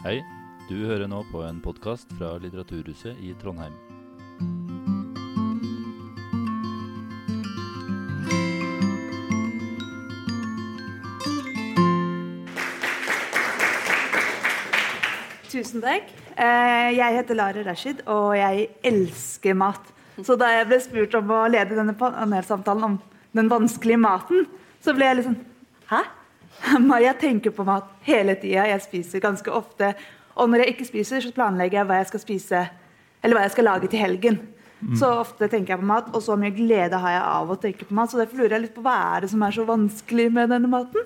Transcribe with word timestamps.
Hei, 0.00 0.22
du 0.70 0.78
hører 0.88 1.10
nå 1.12 1.18
på 1.28 1.42
en 1.44 1.58
podkast 1.60 2.08
fra 2.16 2.30
Litteraturhuset 2.40 3.18
i 3.20 3.34
Trondheim. 3.36 3.74
Tusen 15.50 15.82
takk. 15.84 16.08
Eh, 16.38 16.90
Jeg 16.96 17.18
heter 17.18 17.36
Lara 17.36 17.64
Rashid, 17.66 18.00
og 18.08 18.32
jeg 18.38 18.68
elsker 18.86 19.52
mat. 19.52 19.82
Så 20.24 20.38
da 20.40 20.48
jeg 20.54 20.68
ble 20.70 20.78
spurt 20.80 21.18
om 21.20 21.28
å 21.34 21.42
lede 21.52 21.76
denne 21.76 21.92
panelsamtalen 21.98 22.88
om 22.88 22.96
den 23.36 23.52
vanskelige 23.52 24.00
maten, 24.00 24.46
så 24.80 24.96
ble 24.96 25.10
jeg 25.10 25.20
litt 25.20 25.28
sånn 25.28 25.38
Hæ? 25.90 26.00
Jeg 27.06 27.18
tenker 27.20 27.54
på 27.54 27.66
mat 27.66 27.90
hele 28.06 28.36
tida. 28.38 28.68
Jeg 28.68 28.84
spiser 28.84 29.22
ganske 29.24 29.52
ofte. 29.52 29.94
Og 30.40 30.48
når 30.48 30.64
jeg 30.64 30.74
ikke 30.74 30.88
spiser, 30.88 31.20
så 31.20 31.32
planlegger 31.34 31.80
jeg 31.80 31.88
hva 31.88 31.98
jeg 31.98 32.08
skal 32.08 32.22
spise, 32.22 32.60
eller 33.20 33.36
hva 33.36 33.42
jeg 33.44 33.52
skal 33.56 33.66
lage 33.66 33.88
til 33.90 34.00
helgen. 34.00 34.38
Så 34.96 35.10
ofte 35.20 35.48
tenker 35.50 35.74
jeg 35.74 35.82
på 35.82 35.88
mat, 35.90 36.06
og 36.16 36.22
så 36.24 36.36
mye 36.40 36.54
glede 36.56 36.96
har 37.02 37.12
jeg 37.12 37.24
av 37.28 37.50
å 37.52 37.56
tenke 37.60 37.84
på 37.84 37.96
mat. 37.96 38.08
Så 38.08 38.20
derfor 38.20 38.40
lurer 38.40 38.56
jeg 38.56 38.64
litt 38.64 38.76
på 38.76 38.84
hva 38.84 38.96
er 39.10 39.24
det 39.24 39.32
som 39.32 39.42
er 39.44 39.52
så 39.52 39.66
vanskelig 39.68 40.30
med 40.32 40.48
denne 40.54 40.70
maten? 40.72 41.04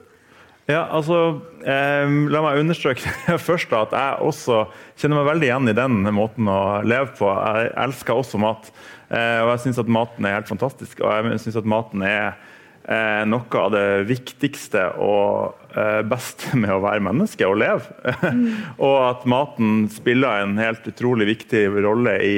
Ja, 0.70 0.86
altså, 0.96 1.42
eh, 1.60 2.12
La 2.32 2.41
meg 2.41 2.62
understreke 2.62 3.10
først 3.48 3.72
da, 3.72 3.82
at 3.84 3.96
jeg 3.98 4.28
også 4.30 4.62
kjenner 4.96 5.20
meg 5.20 5.28
veldig 5.32 5.48
igjen 5.50 5.72
i 5.72 5.77
den 5.77 5.98
måten 6.16 6.48
å 6.48 6.60
leve 6.86 7.10
på. 7.18 7.28
Jeg 7.28 7.74
elsker 7.84 8.22
også 8.22 8.41
mat. 8.41 8.70
Eh, 9.10 9.42
og 9.42 9.50
jeg 9.56 9.64
syns 9.66 9.82
at 9.82 9.91
maten 9.98 10.24
er 10.24 10.38
helt 10.38 10.52
fantastisk. 10.52 11.02
Og 11.02 11.10
jeg 11.10 11.42
syns 11.42 11.58
at 11.60 11.68
maten 11.68 12.06
er 12.06 12.38
noe 12.84 13.60
av 13.60 13.70
det 13.72 14.04
viktigste 14.10 14.82
og 15.00 15.54
eh, 15.72 16.02
beste 16.04 16.52
med 16.58 16.74
å 16.74 16.82
være 16.84 17.04
menneske 17.06 17.46
og 17.48 17.56
leve. 17.62 18.12
og 18.86 18.96
at 19.06 19.24
maten 19.30 19.86
spiller 19.92 20.42
en 20.42 20.58
helt 20.60 20.84
utrolig 20.91 21.30
viktig 21.30 21.64
rolle 21.78 22.18
i, 22.20 22.36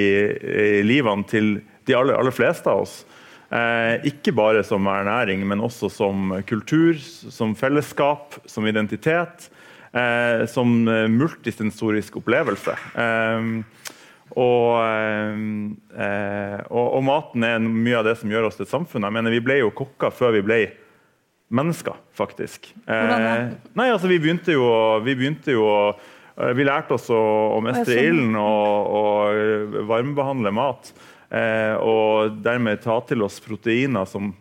i 0.78 0.84
livene 0.86 1.26
til 1.26 1.56
de 1.86 1.98
aller, 1.98 2.14
aller 2.18 2.34
fleste 2.34 2.70
av 2.70 2.84
oss. 2.86 3.00
Eh, 3.50 4.06
ikke 4.10 4.34
bare 4.34 4.62
som 4.66 4.86
ernæring, 4.90 5.42
men 5.46 5.62
også 5.62 5.90
som 5.92 6.32
kultur, 6.46 6.94
som 7.02 7.54
fellesskap, 7.58 8.38
som 8.46 8.66
identitet. 8.66 9.50
Eh, 9.96 10.42
som 10.50 10.68
multisensorisk 10.84 12.18
opplevelse. 12.20 12.74
Eh, 13.00 13.46
og, 14.36 14.72
eh, 15.96 16.58
og, 16.68 16.84
og, 16.84 17.02
maten 17.06 17.46
er 17.46 17.62
mye 17.62 18.00
av 18.00 18.04
det 18.08 18.18
som 18.20 18.32
gjør 18.32 18.50
oss 18.50 18.58
til 18.58 18.66
et 18.66 18.74
samfunn. 18.74 19.06
Jeg 19.08 19.16
mener, 19.16 19.32
Vi 19.32 19.44
ble 19.44 19.60
jo 19.62 19.72
kokker 19.74 20.12
før 20.12 20.36
vi 20.36 20.44
ble 20.44 20.60
mennesker, 21.56 21.96
faktisk. 22.16 22.68
Eh, 22.84 23.48
nei, 23.78 23.88
altså 23.88 24.10
Vi 24.10 24.20
begynte 24.20 24.56
jo, 24.56 24.68
vi 25.06 25.16
begynte 25.16 25.56
jo 25.56 25.66
vi 26.36 26.66
lærte 26.68 26.98
oss 26.98 27.06
å, 27.08 27.18
å 27.56 27.60
mestre 27.64 27.94
ilden 27.96 28.34
og, 28.36 28.90
og 28.92 29.78
varmebehandle 29.88 30.52
mat. 30.52 30.90
Eh, 31.32 31.74
og 31.80 32.36
dermed 32.44 32.82
ta 32.84 32.98
til 33.08 33.24
oss 33.26 33.40
proteiner 33.42 34.04
som, 34.08 34.34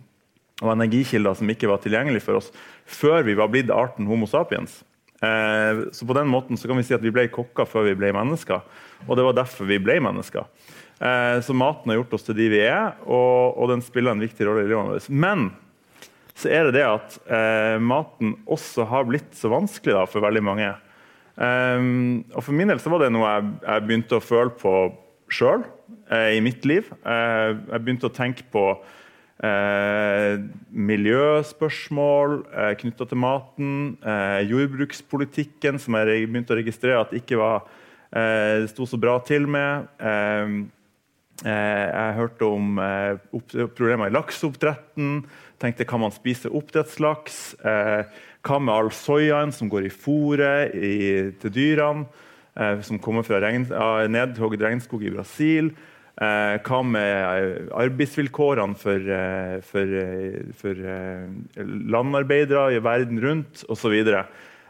og 0.62 0.74
energikilder 0.76 1.38
som 1.40 1.50
ikke 1.50 1.70
var 1.72 1.80
tilgjengelig 1.82 2.22
for 2.28 2.42
oss 2.42 2.52
før 2.86 3.24
vi 3.26 3.34
var 3.38 3.50
blitt 3.54 3.72
arten 3.74 4.10
Homo 4.10 4.28
sapiens. 4.30 4.84
Eh, 5.24 5.92
så 5.92 6.06
på 6.06 6.14
den 6.14 6.28
måten 6.28 6.58
kan 6.58 6.78
vi 6.78 6.84
si 6.84 6.96
at 6.96 7.04
vi 7.04 7.14
ble 7.14 7.28
kokker 7.32 7.68
før 7.70 7.88
vi 7.90 7.98
ble 8.00 8.12
mennesker. 8.16 8.64
Og 9.08 9.18
det 9.18 9.28
var 9.28 9.38
derfor 9.38 9.70
vi 9.70 9.80
ble 9.82 10.00
mennesker. 10.04 10.48
Eh, 11.00 11.38
så 11.44 11.56
maten 11.56 11.92
har 11.92 12.02
gjort 12.02 12.18
oss 12.18 12.28
til 12.28 12.38
de 12.38 12.50
vi 12.52 12.64
er, 12.66 12.96
og, 13.06 13.68
den 13.72 13.84
spiller 13.84 14.16
en 14.16 14.24
viktig 14.24 14.48
rolle 14.48 14.66
i 14.66 14.70
livet 14.70 14.92
vårt. 14.92 15.10
Men 15.10 15.50
så 16.36 16.52
er 16.52 16.68
det 16.68 16.82
det 16.82 16.88
at 16.88 17.16
eh, 17.32 17.78
maten 17.80 18.36
også 18.52 18.88
har 18.92 19.08
blitt 19.08 19.32
så 19.38 19.52
vanskelig 19.54 19.96
da, 19.96 20.04
for 20.10 20.26
veldig 20.26 20.44
mange. 20.44 20.74
Og 21.36 22.40
For 22.40 22.56
min 22.56 22.70
del 22.72 22.80
så 22.80 22.88
var 22.94 23.02
det 23.04 23.10
noe 23.12 23.28
jeg, 23.28 23.82
begynte 23.84 24.16
å 24.16 24.24
føle 24.24 24.54
på 24.56 24.72
sjøl 25.28 25.66
i 26.08 26.38
mitt 26.40 26.64
liv. 26.64 26.88
Jeg 27.04 27.82
begynte 27.84 28.08
å 28.08 28.14
tenke 28.16 28.46
på 28.54 28.64
eh, 29.44 30.38
miljøspørsmål 30.72 32.38
eh, 32.52 32.72
knytta 32.80 33.08
til 33.10 33.20
maten. 33.20 33.74
Eh, 34.00 34.46
jordbrukspolitikken, 34.52 35.80
som 35.82 35.98
jeg 36.00 36.30
begynte 36.30 36.56
å 36.56 36.60
registrere 36.60 37.02
at 37.02 37.16
ikke 37.18 37.40
var, 37.42 37.66
eh, 38.16 38.66
sto 38.72 38.88
så 38.88 39.00
bra 39.02 39.18
til 39.26 39.48
med. 39.48 39.88
Eh, 40.00 40.66
jeg 41.44 42.16
hørte 42.16 42.48
om 42.48 42.78
problemer 43.76 44.08
i 44.08 44.14
lakseoppdretten. 44.16 45.26
Tenkte 45.60 45.86
kan 45.86 46.00
man 46.00 46.14
spise 46.16 46.48
oppdrettslaks? 46.48 47.58
hva 48.46 48.60
med 48.62 48.72
all 48.72 48.90
soyaen 48.90 49.52
som 49.52 49.68
går 49.68 49.88
i 49.88 49.92
fôret 49.92 50.72
til 51.42 51.52
dyrene? 51.52 52.06
som 52.56 52.98
kommer 52.98 53.26
fra 53.28 53.42
regn, 53.44 53.68
nedhogd 54.08 54.62
regnskog 54.64 55.04
i 55.04 55.12
Brasil. 55.12 55.74
Eh, 56.16 56.58
hva 56.64 56.78
med 56.88 57.72
arbeidsvilkårene 57.76 58.78
for, 58.80 58.96
eh, 58.96 59.60
for, 59.68 59.84
eh, 59.84 60.46
for 60.56 60.74
landarbeidere 61.92 62.78
i 62.78 62.80
verden 62.80 63.20
rundt 63.20 63.66
osv. 63.68 63.92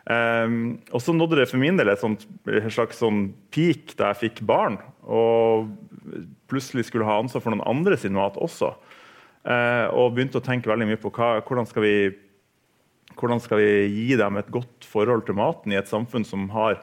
Um, 0.06 0.78
og 0.94 1.02
så 1.02 1.14
nådde 1.18 1.40
det 1.40 1.48
for 1.50 1.58
min 1.58 1.78
del 1.78 1.90
et, 1.90 1.98
sånt, 1.98 2.28
et 2.46 2.70
slags 2.70 3.00
sånn 3.02 3.32
peak 3.50 3.96
da 3.98 4.12
jeg 4.12 4.30
fikk 4.30 4.44
barn. 4.46 4.78
Og 5.02 5.72
plutselig 6.50 6.86
skulle 6.86 7.08
ha 7.08 7.18
ansvar 7.18 7.42
for 7.42 7.54
noen 7.54 7.66
andre 7.66 7.98
sin 7.98 8.14
mat 8.14 8.38
også. 8.38 8.76
Uh, 9.46 9.90
og 9.94 10.14
begynte 10.14 10.38
å 10.38 10.46
tenke 10.46 10.70
veldig 10.70 10.90
mye 10.90 11.02
på 11.02 11.14
hva, 11.14 11.40
hvordan, 11.46 11.66
skal 11.70 11.86
vi, 11.86 11.96
hvordan 13.18 13.42
skal 13.42 13.62
vi 13.62 13.72
gi 13.94 14.18
dem 14.18 14.38
et 14.38 14.50
godt 14.54 14.86
forhold 14.90 15.26
til 15.26 15.38
maten 15.38 15.74
i 15.74 15.78
et 15.78 15.90
samfunn 15.90 16.26
som 16.26 16.50
har 16.54 16.80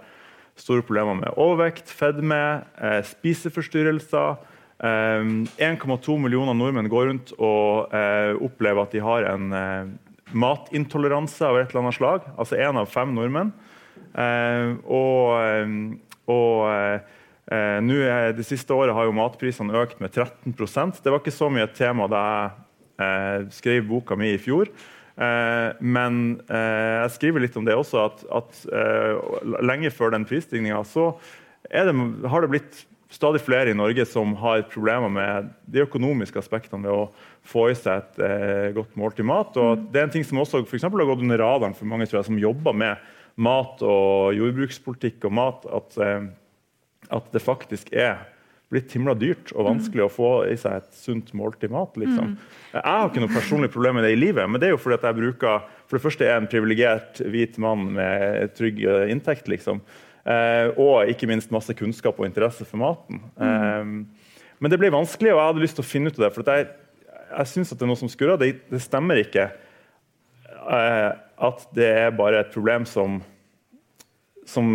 store 0.58 0.82
problemer 0.86 1.18
med 1.18 1.38
overvekt, 1.38 1.90
fedme, 1.90 2.62
uh, 2.78 3.00
spiseforstyrrelser 3.06 4.38
1,2 4.82 6.14
ehm, 6.14 6.22
millioner 6.24 6.56
nordmenn 6.58 6.90
går 6.90 7.06
rundt 7.06 7.32
og 7.38 7.92
eh, 7.94 8.34
opplever 8.42 8.82
at 8.82 8.94
de 8.94 9.02
har 9.04 9.26
en 9.30 9.52
eh, 9.54 9.90
matintoleranse 10.34 11.46
av 11.46 11.60
et 11.60 11.70
eller 11.70 11.84
annet 11.84 11.98
slag. 11.98 12.26
Altså 12.34 12.58
én 12.58 12.78
av 12.78 12.90
fem 12.90 13.12
nordmenn. 13.14 13.52
Og, 14.12 15.28
og 16.28 16.56
eh, 16.68 17.78
nå 17.80 18.00
Det 18.36 18.44
siste 18.44 18.74
året 18.76 18.92
har 18.92 19.06
jo 19.08 19.14
matprisene 19.16 19.78
økt 19.80 20.02
med 20.04 20.12
13% 20.12 21.00
Det 21.00 21.08
var 21.08 21.22
ikke 21.22 21.32
så 21.32 21.48
mye 21.48 21.64
et 21.64 21.78
tema 21.78 22.04
da 22.12 22.24
jeg 23.00 23.46
skrev 23.56 23.86
boka 23.88 24.18
mi 24.20 24.34
i 24.34 24.40
fjor. 24.40 24.68
Men 25.16 26.20
jeg 26.44 27.14
skriver 27.16 27.42
litt 27.42 27.56
om 27.58 27.64
det 27.66 27.74
også, 27.74 28.04
at, 28.04 28.22
at 28.30 28.60
lenge 29.64 29.90
før 29.90 30.12
den 30.14 30.28
prisstigninga 30.28 30.84
så 30.86 31.08
det, 31.72 31.96
har 32.28 32.44
det 32.44 32.52
blitt 32.52 32.84
stadig 33.12 33.42
flere 33.44 33.72
i 33.72 33.76
Norge 33.76 34.06
som 34.08 34.34
har 34.40 34.64
problemer 34.72 35.12
med 35.12 35.50
de 35.68 35.84
økonomiske 35.84 36.40
aspektene 36.40 36.86
ved 36.86 36.92
å 36.94 37.08
få 37.46 37.68
i 37.70 37.76
seg 37.76 38.00
et 38.00 38.22
eh, 38.24 38.68
godt 38.76 38.96
måltid 38.98 39.28
mat. 39.28 39.56
Og 39.60 39.76
mm. 39.76 39.88
det 39.92 40.00
er 40.00 40.08
en 40.08 40.14
ting 40.14 40.26
som 40.26 40.40
også 40.42 40.62
for 40.68 40.88
har 40.88 41.10
gått 41.10 41.24
under 41.24 41.42
radaren 41.42 41.76
for 41.76 41.90
mange 41.90 42.08
tror 42.08 42.22
jeg, 42.22 42.30
som 42.30 42.40
jobber 42.40 42.76
med 42.76 43.10
mat 43.42 43.80
og 43.84 44.36
jordbrukspolitikk 44.36 45.26
og 45.28 45.36
mat, 45.36 45.66
at, 45.68 45.98
eh, 46.00 46.28
at 47.12 47.32
det 47.34 47.44
faktisk 47.44 47.92
er 47.92 48.28
blitt 48.72 48.92
himla 48.96 49.12
dyrt 49.18 49.52
og 49.52 49.66
vanskelig 49.68 50.00
mm. 50.00 50.08
å 50.08 50.12
få 50.12 50.30
i 50.48 50.56
seg 50.56 50.78
et 50.80 50.94
sunt 50.96 51.34
måltid 51.36 51.72
mat. 51.74 51.92
Liksom. 52.00 52.32
Mm. 52.32 52.60
Jeg 52.72 52.84
har 52.86 53.10
ikke 53.10 53.24
noe 53.24 53.34
personlig 53.34 53.68
problem 53.74 53.98
med 53.98 54.06
det 54.08 54.14
i 54.14 54.20
livet, 54.20 54.48
men 54.48 54.60
det 54.60 54.70
er 54.70 54.72
jo 54.72 54.80
fordi 54.80 54.96
at 54.96 55.04
jeg 55.10 55.18
bruker 55.18 55.66
for 55.84 55.98
det 55.98 56.04
første 56.06 56.24
er 56.24 56.32
jeg 56.32 56.40
en 56.40 56.48
privilegert 56.48 57.20
hvit 57.34 57.58
mann 57.60 57.90
med 57.98 58.54
trygg 58.56 58.80
eh, 58.88 59.10
inntekt. 59.12 59.52
liksom. 59.52 59.82
Eh, 60.22 60.68
og 60.78 61.10
ikke 61.10 61.26
minst 61.26 61.50
masse 61.50 61.74
kunnskap 61.74 62.18
og 62.20 62.28
interesse 62.28 62.66
for 62.68 62.78
maten. 62.78 63.18
Mm. 63.36 64.06
men 64.62 64.70
det 64.70 64.78
ble 64.78 64.92
vanskelig, 64.94 65.32
og 65.32 65.40
jeg 65.40 65.48
hadde 65.48 65.62
lyst 65.64 65.74
til 65.74 65.82
å 65.82 65.88
finne 65.88 66.12
ut 66.12 66.18
av 66.20 66.24
det. 66.28 66.32
For 66.36 66.46
jeg, 66.46 66.68
jeg 67.32 67.50
synes 67.50 67.72
det 67.72 67.82
er 67.82 67.90
noe 67.90 67.98
som 67.98 68.10
skurrer. 68.12 68.38
Det, 68.38 68.52
det 68.70 68.82
stemmer 68.84 69.18
ikke 69.18 69.48
eh, 69.50 71.10
at 71.42 71.64
det 71.74 71.88
er 72.04 72.14
bare 72.14 72.44
et 72.44 72.54
problem 72.54 72.86
som, 72.86 73.18
som, 74.46 74.70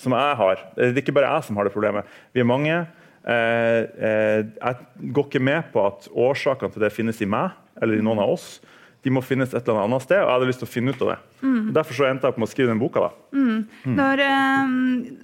som 0.00 0.16
jeg 0.16 0.40
har. 0.40 0.64
Det 0.78 0.88
er 0.94 1.02
ikke 1.02 1.16
bare 1.18 1.34
jeg 1.34 1.50
som 1.50 1.60
har 1.60 1.68
det 1.68 1.76
problemet. 1.76 2.08
Vi 2.32 2.40
er 2.40 2.48
mange. 2.48 2.78
jeg 3.20 5.12
går 5.12 5.26
ikke 5.26 5.42
med 5.44 5.66
på 5.74 5.82
at 5.84 6.08
årsakene 6.08 6.72
til 6.72 6.80
det 6.80 6.94
finnes 6.94 7.20
i 7.20 7.28
meg 7.28 7.52
eller 7.76 8.00
i 8.00 8.04
noen 8.04 8.22
av 8.24 8.32
oss 8.32 8.54
de 9.00 9.12
må 9.14 9.22
finnes 9.24 9.54
et 9.54 9.64
eller 9.64 9.86
annet 9.86 10.04
sted, 10.04 10.18
og 10.20 10.26
jeg 10.26 10.34
hadde 10.34 10.48
lyst 10.50 10.60
til 10.60 10.68
å 10.68 10.70
finne 10.70 10.92
ut 10.92 11.02
av 11.04 11.10
det. 11.12 11.18
Mm. 11.40 11.68
Derfor 11.76 11.96
så 11.96 12.06
endte 12.08 12.26
jeg 12.26 12.34
opp 12.34 12.40
med 12.40 12.48
å 12.48 12.52
skrive 12.52 12.72
den 12.72 12.82
boka. 12.82 13.06
Mm. 13.32 13.60
Når, 13.96 14.22
um, 14.28 14.74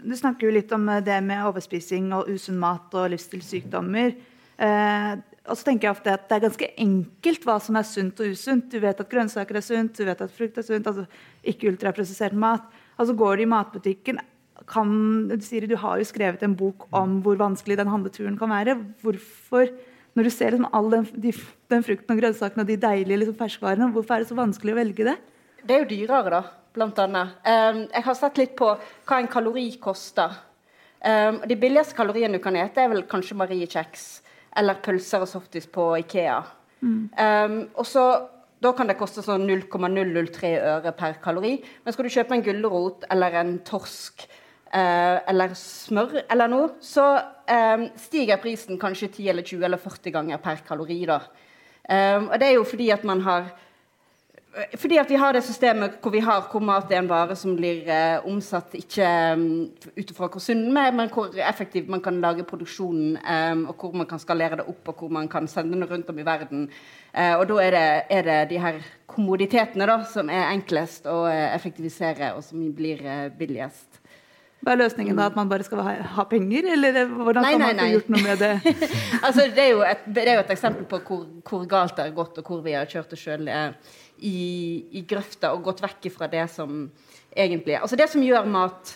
du 0.06 0.14
snakker 0.16 0.48
jo 0.48 0.54
litt 0.56 0.72
om 0.72 0.86
eh, 0.92 1.02
det 1.04 1.18
med 1.26 1.44
overspising 1.44 2.08
og 2.16 2.30
usunn 2.32 2.60
mat 2.62 2.94
og 2.96 3.10
livsstilssykdommer. 3.12 4.14
Uh, 4.56 5.18
og 5.46 5.58
så 5.58 5.66
tenker 5.66 5.86
jeg 5.86 5.92
ofte 5.92 6.14
at 6.16 6.22
Det 6.30 6.32
er 6.32 6.44
ganske 6.46 6.68
enkelt 6.80 7.42
hva 7.44 7.58
som 7.62 7.76
er 7.76 7.84
sunt 7.86 8.22
og 8.24 8.32
usunt. 8.32 8.70
Du 8.72 8.80
vet 8.82 9.02
at 9.02 9.10
grønnsaker 9.10 9.60
er 9.60 9.66
sunt, 9.66 9.92
du 9.98 10.08
vet 10.08 10.24
at 10.24 10.32
frukt 10.32 10.56
er 10.56 10.66
sunt. 10.66 10.88
altså 10.88 11.04
Ikke 11.44 11.68
ultraprosessert 11.70 12.34
mat. 12.34 12.64
Altså 12.96 13.14
Går 13.14 13.36
du 13.36 13.44
i 13.44 13.50
matbutikken 13.52 14.22
kan, 14.66 14.88
du, 15.28 15.36
sier, 15.44 15.66
du 15.68 15.76
har 15.78 16.00
jo 16.00 16.08
skrevet 16.08 16.42
en 16.42 16.56
bok 16.58 16.88
om 16.96 17.20
hvor 17.22 17.38
vanskelig 17.38 17.76
den 17.78 17.90
handleturen 17.92 18.38
kan 18.40 18.50
være. 18.50 18.78
Hvorfor 19.04 19.70
når 20.16 20.28
du 20.28 20.32
ser 20.32 20.54
liksom 20.54 20.68
all 20.72 20.90
den, 20.92 21.06
de, 21.20 21.32
den, 21.72 21.82
frukten 21.84 22.14
og 22.14 22.20
grønnsakene 22.22 22.64
og 22.64 22.70
de 22.70 22.78
deilige 22.80 23.20
liksom, 23.22 23.36
ferskvarene, 23.36 23.90
hvorfor 23.92 24.16
er 24.16 24.24
det 24.24 24.30
så 24.30 24.38
vanskelig 24.38 24.72
å 24.72 24.78
velge 24.78 25.08
det? 25.10 25.16
Det 25.62 25.76
er 25.76 25.82
jo 25.82 25.90
dyrere, 25.90 26.38
da. 26.38 26.42
blant 26.76 27.00
annet. 27.02 27.34
Um, 27.44 27.82
jeg 27.84 28.06
har 28.06 28.16
sett 28.16 28.40
litt 28.40 28.54
på 28.56 28.70
hva 28.76 29.18
en 29.20 29.28
kalori 29.32 29.66
koster. 29.82 30.38
Um, 31.04 31.42
de 31.44 31.58
billigste 31.60 31.96
kaloriene 31.98 32.38
du 32.38 32.44
kan 32.44 32.56
ete, 32.56 32.80
er 32.80 32.92
vel 32.92 33.04
kanskje 33.10 33.36
mariekjeks 33.36 34.06
eller 34.56 34.80
pølser 34.84 35.26
og 35.26 35.28
softis 35.28 35.68
på 35.68 35.90
Ikea. 36.00 36.40
Mm. 36.80 37.02
Um, 37.12 37.60
og 37.76 37.88
så 37.88 38.06
da 38.62 38.72
kan 38.72 38.88
det 38.88 38.96
koste 38.96 39.20
sånn 39.24 39.44
0,003 39.44 40.52
øre 40.56 40.92
per 40.96 41.20
kalori. 41.24 41.58
Men 41.84 41.92
skal 41.92 42.08
du 42.08 42.14
kjøpe 42.14 42.38
en 42.38 42.44
gulrot 42.46 43.04
eller 43.12 43.36
en 43.42 43.58
torsk 43.68 44.24
eller 44.76 45.54
smør 45.56 46.18
eller 46.24 46.50
noe, 46.52 46.68
så 46.84 47.04
eh, 47.48 47.86
stiger 48.00 48.40
prisen 48.42 48.80
kanskje 48.80 49.08
10 49.08 49.28
eller 49.32 49.46
20 49.46 49.68
eller 49.68 49.80
40 49.80 50.14
ganger 50.18 50.42
per 50.42 50.64
kalori. 50.66 50.98
da. 51.08 51.20
Eh, 51.88 52.18
og 52.22 52.34
det 52.40 52.48
er 52.48 52.58
jo 52.58 52.66
fordi 52.66 52.90
at 52.90 53.04
man 53.04 53.20
har 53.26 53.52
fordi 54.80 54.96
at 54.96 55.10
vi 55.10 55.18
har 55.20 55.34
det 55.36 55.42
systemet 55.44 55.98
hvor 56.00 56.12
vi 56.14 56.22
har 56.24 56.46
hvor 56.50 56.62
mat 56.64 56.90
er 56.90 57.02
en 57.02 57.08
vare 57.10 57.34
som 57.36 57.56
blir 57.58 57.88
eh, 57.92 58.24
omsatt 58.24 58.72
ikke 58.78 59.08
um, 59.36 59.42
ut 59.98 60.12
ifra 60.12 60.30
hvor 60.32 60.40
sunn 60.40 60.62
den 60.64 60.78
er, 60.80 60.94
men 60.96 61.10
hvor 61.12 61.34
effektivt 61.36 61.90
man 61.92 62.00
kan 62.00 62.20
lage 62.24 62.46
produksjonen, 62.48 63.18
um, 63.20 63.66
og 63.68 63.74
hvor 63.76 63.92
man 64.00 64.08
kan 64.08 64.22
skalere 64.22 64.56
det 64.56 64.64
opp, 64.64 64.88
og 64.88 65.02
hvor 65.02 65.12
man 65.12 65.28
kan 65.28 65.48
sende 65.48 65.76
det 65.76 65.90
rundt 65.90 66.08
om 66.08 66.18
i 66.18 66.24
verden. 66.24 66.70
Uh, 67.12 67.34
og 67.36 67.44
da 67.50 67.60
er 67.66 67.76
det, 67.76 67.84
er 68.16 68.22
det, 68.30 68.38
de 68.54 68.62
her 68.62 68.80
kommoditetene 69.06 69.90
da, 69.92 69.98
som 70.08 70.32
er 70.32 70.48
enklest 70.54 71.06
å 71.10 71.26
effektivisere, 71.28 72.32
og 72.32 72.44
som 72.44 72.64
blir 72.76 73.04
uh, 73.04 73.28
billigst. 73.36 74.00
Hva 74.64 74.72
er 74.72 74.80
løsningen 74.80 75.18
da? 75.18 75.28
At 75.30 75.36
man 75.38 75.50
bare 75.50 75.66
skal 75.66 75.82
ha, 75.84 75.94
ha 76.16 76.24
penger? 76.30 76.66
Eller 76.74 76.96
hvordan 77.10 77.44
nei, 77.44 77.52
kan 77.54 77.62
man 77.62 77.80
få 77.82 77.88
gjort 77.92 78.10
noe 78.14 78.22
med 78.24 78.40
det? 78.42 78.52
altså, 79.26 79.46
det, 79.52 79.66
er 79.66 79.82
et, 79.92 80.06
det, 80.08 80.24
er 80.24 80.38
jo 80.38 80.44
et, 80.44 80.52
eksempel 80.56 80.88
på 80.90 81.00
hvor, 81.06 81.24
hvor, 81.46 81.66
galt 81.70 81.96
det 81.98 82.08
har 82.08 82.16
gått, 82.16 82.40
og 82.40 82.50
hvor 82.50 82.62
vi 82.64 82.74
har 82.76 82.88
kjørt 82.90 83.12
det 83.12 83.20
sjøl 83.20 83.50
i, 83.50 84.36
i 84.96 85.04
grøfta 85.08 85.52
og 85.54 85.66
gått 85.68 85.84
vekk 85.84 86.08
fra 86.14 86.30
det 86.32 86.46
som 86.52 86.86
egentlig 87.36 87.76
Altså 87.76 87.98
Det 88.00 88.08
som 88.08 88.24
gjør 88.24 88.48
mat 88.48 88.94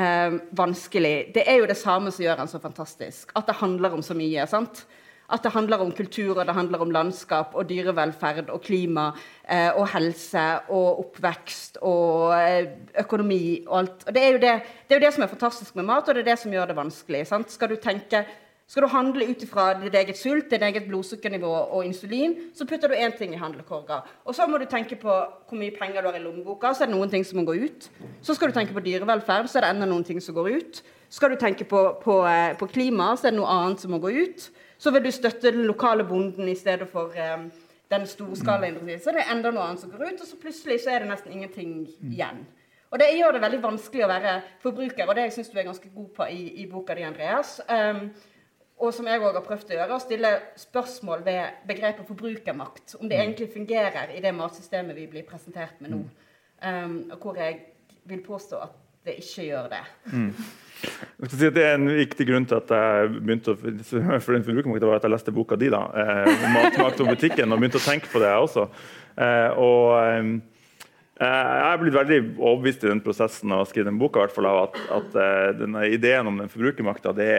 eh, 0.00 0.38
vanskelig, 0.56 1.14
det 1.34 1.44
er 1.44 1.60
jo 1.60 1.68
det 1.68 1.76
samme 1.76 2.12
som 2.14 2.24
gjør 2.24 2.40
den 2.40 2.50
så 2.50 2.60
fantastisk. 2.62 3.32
At 3.36 3.50
det 3.50 3.58
handler 3.60 3.98
om 3.98 4.04
så 4.04 4.16
mye. 4.16 4.46
sant? 4.48 4.86
At 5.32 5.44
det 5.44 5.54
handler 5.54 5.80
om 5.80 5.92
kultur, 5.96 6.36
og 6.36 6.46
det 6.46 6.54
handler 6.54 6.84
om 6.84 6.92
landskap 6.92 7.54
og 7.56 7.68
dyrevelferd 7.70 8.50
og 8.52 8.60
klima 8.64 9.08
eh, 9.48 9.70
og 9.70 9.88
helse 9.94 10.44
og 10.68 11.00
oppvekst 11.06 11.80
og 11.80 12.34
eh, 12.36 12.68
økonomi 13.00 13.64
og 13.66 13.78
alt. 13.78 14.06
Og 14.06 14.14
det 14.14 14.22
er, 14.22 14.38
det, 14.38 14.54
det 14.88 14.96
er, 14.96 15.00
jo 15.00 15.06
det, 15.06 15.14
som 15.16 15.24
er 15.24 15.32
fantastisk 15.32 15.76
med 15.76 15.88
mat, 15.88 16.08
og 16.08 16.14
det 16.14 16.26
er 16.26 16.32
det 16.32 16.38
som 16.42 16.52
gjør 16.52 16.70
det 16.70 16.78
vanskelig. 16.78 17.26
Sant? 17.32 17.52
Skal 17.54 17.72
du 17.72 17.80
tenke 17.80 18.26
skal 18.72 18.86
du 18.86 18.88
handle 18.88 19.26
ut 19.28 19.42
ifra 19.44 19.64
ditt 19.76 19.96
eget 19.98 20.16
sult, 20.16 20.46
ditt 20.48 20.62
eget 20.64 20.86
blodsukkernivå 20.88 21.50
og 21.76 21.82
insulin, 21.84 22.32
så 22.56 22.64
putter 22.64 22.88
du 22.88 22.94
én 22.96 23.12
ting 23.18 23.34
i 23.34 23.40
handlekorga. 23.40 23.98
Og 24.24 24.32
så 24.32 24.46
må 24.48 24.56
du 24.56 24.64
tenke 24.64 24.96
på 24.96 25.12
hvor 25.12 25.58
mye 25.60 25.74
penger 25.76 26.00
du 26.00 26.08
har 26.08 26.16
i 26.16 26.22
lommeboka, 26.22 26.70
så 26.72 26.86
er 26.86 26.88
det 26.88 26.96
noen 26.96 27.12
ting 27.12 27.26
som 27.28 27.40
må 27.40 27.44
gå 27.50 27.58
ut. 27.66 27.90
Så 28.24 28.32
skal 28.38 28.48
du 28.48 28.56
tenke 28.56 28.72
på 28.72 28.80
dyrevelferd, 28.80 29.50
så 29.50 29.60
er 29.60 29.66
det 29.66 29.74
enda 29.74 29.90
noen 29.90 30.06
ting 30.08 30.22
som 30.24 30.38
går 30.38 30.48
ut. 30.56 30.80
Skal 31.12 31.34
du 31.34 31.36
tenke 31.36 31.66
på, 31.68 31.82
på, 32.00 32.16
eh, 32.24 32.54
på 32.56 32.70
klima, 32.72 33.10
så 33.12 33.28
er 33.28 33.34
det 33.34 33.42
noe 33.42 33.52
annet 33.58 33.84
som 33.84 33.92
må 33.92 34.00
gå 34.00 34.14
ut. 34.22 34.48
Så 34.82 34.90
vil 34.90 35.04
du 35.04 35.12
støtte 35.14 35.52
den 35.54 35.68
lokale 35.68 36.04
bonden 36.04 36.48
i 36.50 36.56
stedet 36.58 36.88
for 36.90 37.14
um, 37.14 37.44
den 37.92 38.06
storskalaindustrien. 38.10 39.00
Så 39.00 39.14
det 39.14 39.22
er 39.22 39.30
enda 39.34 39.52
noe 39.54 39.68
annet 39.68 39.84
som 39.84 39.92
går 39.92 40.08
ut, 40.08 40.24
og 40.24 40.26
så 40.26 40.40
plutselig 40.40 40.80
så 40.82 40.90
er 40.90 41.04
det 41.04 41.12
nesten 41.12 41.36
ingenting 41.36 41.76
igjen. 42.10 42.42
Og 42.92 42.98
Det 43.00 43.06
gjør 43.16 43.32
det 43.32 43.40
veldig 43.40 43.62
vanskelig 43.62 44.04
å 44.04 44.10
være 44.10 44.34
forbruker, 44.60 45.08
og 45.08 45.16
det 45.16 45.30
syns 45.32 45.48
du 45.48 45.56
er 45.56 45.68
ganske 45.68 45.88
god 45.94 46.10
på 46.16 46.26
i, 46.28 46.42
i 46.60 46.66
boka 46.68 46.96
di, 46.98 47.06
Andreas. 47.06 47.54
Um, 47.70 48.10
og 48.82 48.90
som 48.92 49.06
jeg 49.06 49.22
òg 49.22 49.38
har 49.38 49.46
prøvd 49.46 49.70
å 49.70 49.78
gjøre, 49.78 49.96
å 49.96 50.02
stille 50.02 50.32
spørsmål 50.58 51.22
ved 51.24 51.62
begrepet 51.68 52.08
forbrukermakt. 52.08 52.96
Om 52.98 53.06
det 53.06 53.16
mm. 53.16 53.22
egentlig 53.22 53.48
fungerer 53.54 54.12
i 54.16 54.20
det 54.24 54.34
matsystemet 54.34 54.98
vi 54.98 55.06
blir 55.14 55.24
presentert 55.28 55.78
med 55.80 55.94
nå. 55.94 56.02
Um, 56.62 56.96
og 57.14 57.22
hvor 57.22 57.38
jeg 57.38 57.60
vil 58.10 58.24
påstå 58.26 58.60
at 58.66 58.81
det 59.06 59.18
ikke 59.22 59.46
gjør 59.48 59.70
det. 59.72 59.82
Mm. 60.12 60.28
Si 61.30 61.50
Det 61.54 61.62
er 61.62 61.76
en 61.76 61.90
viktig 61.94 62.26
grunn 62.26 62.46
til 62.48 62.58
at 62.58 62.72
jeg 62.74 63.10
begynte 63.20 63.54
å, 63.54 63.58
for 63.58 64.34
den 64.34 64.46
forbrukermakten 64.46 64.88
var 64.88 64.98
at 64.98 65.06
jeg 65.06 65.14
leste 65.14 65.34
boka 65.34 65.58
di, 65.58 65.68
da, 65.72 65.84
eh, 65.94 66.72
og 66.72 67.04
butikken', 67.06 67.52
og 67.54 67.60
begynte 67.62 67.78
å 67.78 67.84
tenke 67.84 68.10
på 68.10 68.22
det, 68.22 68.30
jeg 68.32 68.48
også. 68.48 68.66
Eh, 69.16 69.60
og 69.60 69.86
eh, 70.00 70.32
jeg 71.22 71.68
er 71.68 71.78
blitt 71.78 71.94
veldig 71.94 72.20
overbevist 72.40 72.82
i 72.82 72.90
den 72.90 73.02
prosessen 73.04 73.54
å 73.54 73.62
skrive 73.68 73.90
den 73.90 74.00
boka, 74.00 74.24
hvert 74.24 74.34
fall 74.34 74.50
at, 74.50 74.78
at 74.98 75.14
eh, 75.14 75.48
denne 75.60 75.86
ideen 75.92 76.30
om 76.30 76.42
den 76.42 76.50
forbrukermakta 76.52 77.14
det 77.16 77.32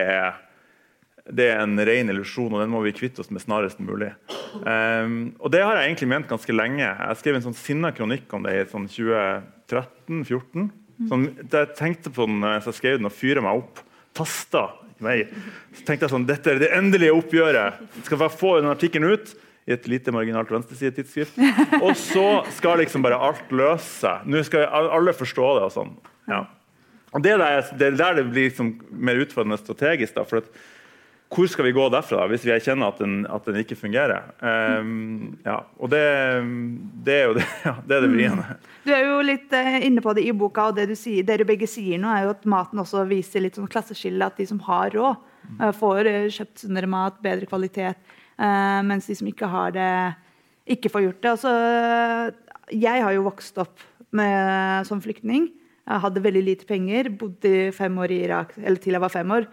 det 1.24 1.46
er 1.54 1.62
en 1.64 1.80
ren 1.80 2.10
illusjon, 2.12 2.52
og 2.52 2.60
den 2.60 2.72
må 2.74 2.82
vi 2.84 2.92
kvitte 2.92 3.22
oss 3.24 3.30
med 3.32 3.40
snarest 3.40 3.80
mulig. 3.80 4.10
Og 4.60 5.48
det 5.54 5.62
har 5.64 5.78
jeg 5.80 5.86
egentlig 5.88 6.10
ment 6.12 6.28
ganske 6.28 6.52
lenge. 6.52 6.84
Jeg 6.84 7.20
skrev 7.22 7.38
en 7.38 7.46
sånn 7.46 7.56
sinna 7.56 7.94
kronikk 7.96 8.28
om 8.36 8.44
det 8.44 8.58
i 8.58 8.66
sånn 8.68 8.90
2013-2014. 8.92 10.68
Sånn, 11.10 11.28
jeg 11.42 11.76
tenkte 11.78 12.12
på 12.14 12.28
den 12.30 12.44
så 12.62 12.72
jeg 12.72 12.80
skrev 12.80 13.00
den 13.00 13.10
og 13.10 13.16
fyra 13.16 13.44
meg 13.44 13.64
opp. 13.64 13.82
Tasta 14.16 14.68
meg. 15.04 15.32
Så 15.74 15.86
tenkte 15.88 16.08
jeg 16.08 16.14
sånn, 16.14 16.28
dette 16.30 16.54
er 16.54 16.62
det 16.62 16.74
endelige 16.78 17.16
oppgjøret. 17.18 17.82
Skal 18.04 18.22
jeg 18.22 18.40
få 18.40 18.58
den 18.60 18.72
artikkelen 18.72 19.16
ut 19.16 19.34
i 19.64 19.74
et 19.76 19.88
lite 19.88 20.12
marginalt 20.12 20.52
venstresidetidsskrift. 20.52 21.40
Og 21.80 21.94
så 22.00 22.28
skal 22.58 22.82
liksom 22.84 23.06
bare 23.06 23.20
alt 23.30 23.52
løse 23.56 24.04
seg. 24.04 24.28
Nå 24.28 24.44
skal 24.48 24.68
alle 24.68 25.16
forstå 25.16 25.48
det. 25.58 25.66
og 25.70 25.74
sånn. 25.76 25.96
Ja. 26.30 26.44
Og 27.14 27.24
det, 27.24 27.38
det 27.80 27.90
er 27.90 27.98
der 28.00 28.20
det 28.20 28.28
blir 28.32 28.50
liksom 28.50 28.76
mer 28.92 29.22
utfordrende 29.24 29.60
strategisk. 29.62 30.16
da, 30.18 30.26
for 30.28 30.44
at 30.44 30.50
hvor 31.34 31.50
skal 31.50 31.66
vi 31.68 31.74
gå 31.76 31.86
derfra 31.94 32.26
hvis 32.30 32.46
vi 32.46 32.54
erkjenner 32.54 32.92
at 32.92 33.00
den, 33.02 33.16
at 33.32 33.48
den 33.48 33.60
ikke 33.64 33.78
fungerer? 33.80 34.30
Um, 34.40 35.34
ja, 35.46 35.60
og 35.78 35.92
det, 35.94 36.02
det, 37.06 37.16
er 37.16 37.30
jo 37.30 37.36
det, 37.38 37.46
ja, 37.68 37.74
det, 37.82 37.98
er 37.98 38.06
det 38.06 38.12
vriene. 38.12 38.58
Du 38.86 38.92
er 38.94 39.06
jo 39.08 39.20
litt 39.26 39.56
uh, 39.56 39.78
inne 39.86 40.04
på 40.04 40.14
det 40.18 40.26
i 40.28 40.36
boka, 40.38 40.70
og 40.70 40.78
det 40.78 40.88
du 40.92 40.96
sier, 41.00 41.26
dere 41.28 41.48
begge 41.48 41.70
sier 41.70 42.02
nå, 42.02 42.12
er 42.12 42.28
jo 42.28 42.34
at 42.36 42.46
maten 42.50 42.84
også 42.84 43.06
viser 43.10 43.46
litt 43.46 43.58
sånn 43.60 43.72
klasseskille. 43.72 44.28
At 44.28 44.38
de 44.40 44.48
som 44.50 44.62
har 44.68 44.94
råd, 44.94 45.26
uh, 45.62 45.72
får 45.76 46.12
uh, 46.12 46.20
kjøpt 46.38 46.66
sunnere 46.66 46.92
mat, 46.92 47.20
bedre 47.24 47.50
kvalitet. 47.50 48.14
mens 48.84 49.06
de 49.06 49.16
som 49.16 49.28
ikke 49.30 49.48
har 49.48 49.74
det, 49.76 49.90
ikke 50.76 50.90
får 50.90 51.04
gjort 51.04 51.20
det. 51.22 51.34
Altså, 51.36 51.52
jeg 52.74 53.04
har 53.06 53.14
jo 53.14 53.28
vokst 53.28 53.60
opp 53.62 53.84
med, 54.10 54.88
som 54.90 55.02
flyktning. 55.02 55.52
Jeg 55.84 56.02
hadde 56.06 56.24
veldig 56.24 56.42
lite 56.44 56.66
penger, 56.66 57.12
bodde 57.20 57.70
fem 57.76 57.98
år 58.02 58.12
i 58.12 58.24
Irak, 58.26 58.56
eller 58.58 58.82
til 58.82 58.96
jeg 58.96 59.04
var 59.04 59.14
fem 59.14 59.36
år 59.36 59.46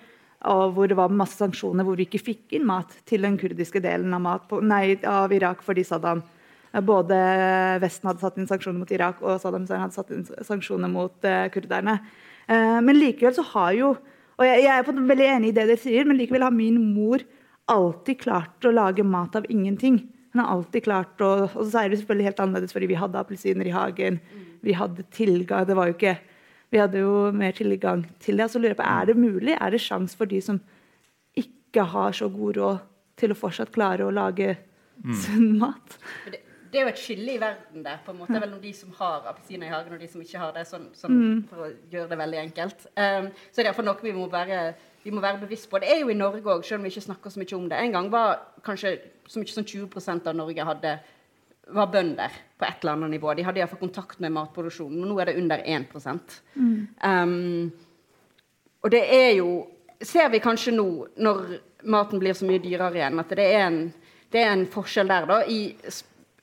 og 0.49 0.75
hvor 0.77 0.89
det 0.89 0.97
var 0.97 1.13
masse 1.13 1.37
sanksjoner 1.37 1.85
hvor 1.85 1.99
vi 1.99 2.07
ikke 2.07 2.23
fikk 2.23 2.55
inn 2.57 2.65
mat 2.69 2.95
til 3.09 3.27
den 3.27 3.37
kurdiske 3.41 3.83
delen 3.85 4.15
av, 4.17 4.23
mat, 4.25 4.55
nei, 4.65 4.97
av 5.05 5.33
Irak 5.37 5.61
fordi 5.67 5.85
Saddam 5.85 6.23
eh, 6.73 6.81
både 6.81 7.19
Vesten 7.83 8.09
hadde 8.09 8.25
satt 8.25 8.39
inn 8.41 8.49
sanksjoner 8.49 8.81
mot 8.81 8.95
Irak, 8.95 9.21
og 9.21 9.37
Saddam 9.43 9.67
Hussein 9.67 9.85
hadde 9.85 9.99
satt 9.99 10.15
inn 10.15 10.25
sanksjoner 10.25 10.89
mot 10.89 11.29
uh, 11.29 11.45
kurderne. 11.53 11.99
Uh, 12.49 12.81
men 12.81 12.97
likevel 12.97 13.37
så 13.37 13.45
har 13.53 13.75
jo 13.77 13.93
Og 14.41 14.47
jeg, 14.47 14.63
jeg 14.65 14.73
er 14.73 14.87
veldig 14.89 15.27
enig 15.29 15.51
i 15.51 15.53
det 15.53 15.67
dere 15.69 15.77
sier, 15.77 16.07
men 16.09 16.17
likevel 16.17 16.47
har 16.47 16.55
min 16.55 16.79
mor 16.95 17.21
alltid 17.69 18.23
klart 18.23 18.65
å 18.65 18.73
lage 18.73 19.05
mat 19.05 19.37
av 19.37 19.45
ingenting. 19.53 19.99
Hun 20.33 20.41
har 20.41 20.55
alltid 20.55 20.87
klart 20.87 21.21
å, 21.21 21.51
Og 21.53 21.69
så 21.69 21.83
er 21.83 21.91
det 21.91 22.01
selvfølgelig 22.01 22.31
helt 22.31 22.41
annerledes 22.41 22.73
fordi 22.73 22.89
vi 22.89 22.97
hadde 22.97 23.21
appelsiner 23.21 23.69
i 23.69 23.75
hagen. 23.75 24.17
Vi 24.65 24.73
hadde 24.77 25.05
tilgang 25.13 25.67
Det 25.69 25.77
var 25.77 25.91
jo 25.91 25.97
ikke 25.99 26.17
vi 26.71 26.79
hadde 26.79 27.03
jo 27.03 27.31
mer 27.35 27.55
tilgang 27.57 28.05
til 28.23 28.39
det. 28.39 28.51
Så 28.51 28.61
lurer 28.61 28.75
jeg 28.75 28.81
på, 28.81 28.87
Er 28.87 29.11
det 29.11 29.17
mulig? 29.17 29.57
Er 29.61 29.71
det 29.71 29.81
sjans 29.81 30.15
for 30.17 30.31
de 30.31 30.41
som 30.41 30.61
ikke 31.37 31.85
har 31.85 32.13
så 32.13 32.29
god 32.29 32.57
råd 32.57 32.79
til 33.17 33.35
å 33.35 33.39
fortsatt 33.39 33.73
klare 33.75 34.07
å 34.07 34.15
lage 34.15 34.55
mm. 35.03 35.15
sunn 35.15 35.59
mat? 35.59 35.99
Det, 36.31 36.41
det, 36.71 36.79
er 36.79 36.87
jo 36.87 36.93
et 36.93 37.03
skille 37.03 37.35
i 37.35 37.41
verden 37.43 37.83
der, 37.85 37.99
på 38.05 38.15
en 38.15 38.21
måte, 38.23 38.39
mellom 38.39 38.61
de 38.63 38.73
som 38.77 38.95
har 39.01 39.27
appelsiner 39.33 39.67
i 39.67 39.75
hagen, 39.75 39.97
og 39.97 40.01
de 40.01 40.09
som 40.11 40.23
ikke 40.23 40.45
har 40.45 40.55
det. 40.55 40.65
Sånn, 40.71 40.87
sånn 40.95 41.19
mm. 41.19 41.43
For 41.51 41.67
å 41.67 41.73
gjøre 41.91 42.13
det 42.13 42.23
veldig 42.23 42.43
enkelt. 42.47 42.87
Um, 42.95 43.33
så 43.51 43.59
det 43.59 43.67
er 43.67 43.73
iallfall 43.73 43.91
noe 43.91 44.07
vi 44.07 44.17
må 44.17 44.31
være 44.31 44.63
vi 45.01 45.11
må 45.15 45.23
være 45.25 45.41
bevisst 45.41 45.71
på. 45.71 45.79
Det 45.81 45.89
er 45.89 46.03
jo 46.03 46.11
i 46.13 46.19
Norge 46.19 46.45
òg, 46.45 46.65
selv 46.67 46.83
om 46.83 46.85
vi 46.85 46.91
ikke 46.93 47.07
snakker 47.07 47.33
så 47.33 47.41
mye 47.41 47.57
om 47.57 47.69
det. 47.71 47.79
En 47.81 47.95
gang 47.95 48.11
var 48.13 48.35
kanskje 48.67 48.99
så 49.27 49.41
mye 49.41 49.55
som 49.55 49.65
20% 49.65 50.29
av 50.29 50.37
Norge 50.37 50.67
hadde 50.69 50.99
var 51.75 51.91
bønder 51.93 52.35
på 52.59 52.67
et 52.67 52.83
eller 52.83 52.93
annet 52.93 53.11
nivå. 53.17 53.35
De 53.35 53.45
hadde 53.47 53.61
iallfall 53.63 53.81
kontakt 53.81 54.21
med 54.21 54.35
matproduksjonen. 54.35 55.07
Nå 55.09 55.19
er 55.21 55.31
det 55.31 55.39
under 55.41 55.63
1 55.65 55.95
mm. 56.55 56.87
um, 57.05 57.73
Og 58.83 58.91
det 58.91 59.05
er 59.15 59.31
jo 59.41 59.67
Ser 60.01 60.31
vi 60.33 60.39
kanskje 60.41 60.73
nå, 60.73 60.85
når 61.21 61.41
maten 61.85 62.21
blir 62.23 62.33
så 62.33 62.47
mye 62.49 62.63
dyrere 62.65 62.97
igjen, 62.97 63.19
at 63.21 63.35
det 63.37 63.45
er 63.53 63.67
en, 63.67 63.75
det 64.33 64.41
er 64.41 64.55
en 64.55 64.63
forskjell 64.73 65.11
der. 65.13 65.27
da. 65.29 65.43
I 65.45 65.75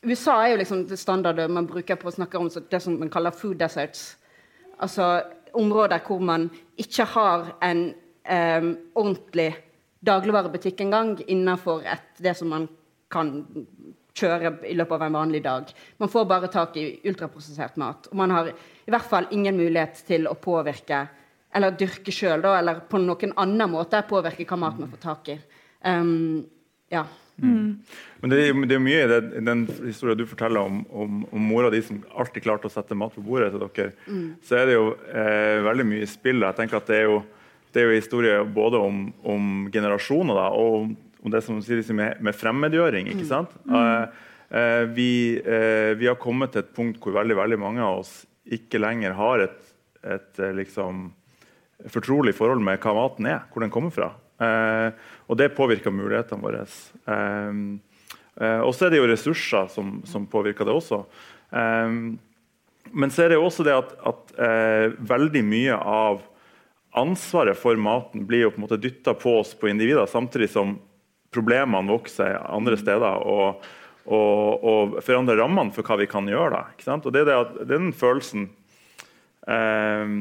USA 0.06 0.36
er 0.44 0.52
jo 0.52 0.60
liksom 0.60 0.84
det 0.86 1.00
standardet 1.02 1.50
man 1.50 1.66
bruker 1.66 1.98
på 1.98 2.12
å 2.12 2.14
snakke 2.14 2.38
om 2.38 2.52
det 2.54 2.80
som 2.84 3.00
man 3.02 3.10
kaller 3.10 3.34
food 3.34 3.58
deserts. 3.58 4.12
Altså 4.78 5.24
områder 5.58 6.06
hvor 6.06 6.22
man 6.22 6.52
ikke 6.78 7.08
har 7.16 7.50
en 7.66 7.82
um, 8.30 8.70
ordentlig 8.94 9.50
dagligvarebutikk 10.06 10.86
engang 10.86 11.16
innenfor 11.26 11.82
et, 11.82 12.06
det 12.22 12.36
som 12.38 12.54
man 12.54 12.68
kan 13.12 13.32
kjøre 14.18 14.54
i 14.68 14.74
løpet 14.78 14.98
av 14.98 15.06
en 15.08 15.20
vanlig 15.20 15.44
dag. 15.46 15.70
Man 16.02 16.12
får 16.12 16.26
bare 16.30 16.50
tak 16.54 16.76
i 16.82 16.88
ultraprosessert 17.08 17.78
mat. 17.82 18.10
Og 18.12 18.18
man 18.20 18.34
har 18.34 18.52
i 18.52 18.92
hvert 18.94 19.08
fall 19.08 19.30
ingen 19.36 19.60
mulighet 19.60 20.02
til 20.08 20.28
å 20.30 20.36
påvirke 20.42 21.06
eller 21.56 21.78
dyrke 21.80 22.12
sjøl, 22.14 22.44
eller 22.44 22.84
på 22.90 23.00
noen 23.02 23.34
annen 23.40 23.72
måte 23.72 24.02
påvirke 24.10 24.46
hva 24.50 24.60
mat 24.60 24.82
man 24.82 24.92
får 24.92 25.02
tak 25.06 25.32
i. 25.34 25.38
Um, 25.88 26.44
ja. 26.92 27.06
Men 27.38 28.32
det, 28.32 28.40
er 28.42 28.62
det 28.66 28.76
er 28.78 28.82
mye 28.82 29.02
i 29.04 29.10
det, 29.12 29.20
den 29.46 29.64
historien 29.86 30.18
du 30.18 30.26
forteller 30.26 30.66
om, 30.66 30.80
om, 30.90 31.20
om 31.30 31.50
mora 31.52 31.70
di 31.70 31.84
som 31.86 32.00
alltid 32.18 32.46
klarte 32.48 32.70
å 32.70 32.74
sette 32.74 32.98
mat 32.98 33.14
på 33.14 33.22
bordet 33.26 33.52
til 33.54 33.62
dere, 33.62 33.92
så 34.46 34.58
er 34.58 34.70
det 34.70 34.78
jo 34.78 34.88
eh, 35.12 35.58
veldig 35.68 35.86
mye 35.86 36.06
i 36.06 36.10
spill. 36.10 36.42
Jeg 36.42 36.58
tenker 36.58 36.80
at 36.80 36.90
det 36.90 36.98
er 37.04 37.06
jo, 37.12 37.20
det 37.74 37.84
er 37.84 37.92
jo 37.92 38.00
historie 38.00 38.40
både 38.56 38.82
om, 38.82 39.04
om 39.22 39.52
generasjoner 39.74 40.40
da, 40.40 40.48
og 40.58 40.80
om, 40.80 40.96
om 41.24 41.34
det 41.34 41.44
som 41.46 41.60
sies 41.66 41.92
med, 41.96 42.20
med 42.24 42.36
fremmedgjøring. 42.36 43.12
ikke 43.14 43.30
sant? 43.30 43.54
Eh, 43.68 44.26
Uh, 44.48 44.88
vi, 44.96 45.42
uh, 45.44 45.92
vi 46.00 46.08
har 46.08 46.16
kommet 46.16 46.54
til 46.54 46.64
et 46.64 46.76
punkt 46.76 47.02
hvor 47.04 47.18
veldig, 47.18 47.36
veldig 47.36 47.58
mange 47.60 47.84
av 47.84 48.00
oss 48.00 48.12
ikke 48.48 48.80
lenger 48.80 49.18
har 49.18 49.44
et, 49.44 49.58
et 50.08 50.40
uh, 50.40 50.54
liksom, 50.56 51.10
fortrolig 51.92 52.32
forhold 52.38 52.64
med 52.64 52.80
hva 52.80 52.94
maten 52.96 53.28
er, 53.28 53.42
hvor 53.52 53.66
den 53.66 53.74
kommer 53.74 53.94
fra. 53.94 54.14
Og 54.38 55.38
det 55.38 55.56
påvirker 55.58 55.94
mulighetene 55.94 56.44
våre. 56.44 56.62
Og 56.62 58.74
så 58.78 58.86
er 58.86 58.94
det 58.94 59.00
jo 59.00 59.08
ressurser 59.10 59.70
som, 59.74 59.96
som 60.06 60.28
påvirker 60.30 60.66
det 60.66 60.76
også. 60.78 61.00
Men 61.50 63.14
så 63.14 63.24
er 63.24 63.34
det 63.34 63.40
jo 63.40 63.48
også 63.48 63.66
det 63.66 63.74
at, 63.74 63.96
at 63.98 64.34
veldig 65.10 65.44
mye 65.46 65.78
av 65.78 66.22
ansvaret 67.02 67.58
for 67.58 67.82
maten 67.82 68.28
blir 68.30 68.46
jo 68.46 68.52
på 68.54 68.62
en 68.62 68.68
måte 68.68 68.82
dytta 68.82 69.16
på 69.18 69.40
oss 69.40 69.56
på 69.58 69.72
individer, 69.74 70.06
samtidig 70.10 70.52
som 70.54 70.78
problemene 71.34 71.92
vokser 71.92 72.40
andre 72.46 72.78
steder. 72.80 73.26
og 73.26 73.68
og, 74.08 74.64
og 74.64 74.94
forandre 75.04 75.36
rammene 75.36 75.74
for 75.76 75.84
hva 75.84 75.98
vi 76.00 76.06
kan 76.08 76.28
gjøre. 76.32 76.62
Da? 76.80 76.94
Og 76.96 77.12
det 77.12 77.26
er, 77.26 77.28
det 77.28 77.34
det 77.58 77.64
er 77.66 77.72
den 77.74 77.90
følelsen 77.92 78.46
eh, 79.52 80.14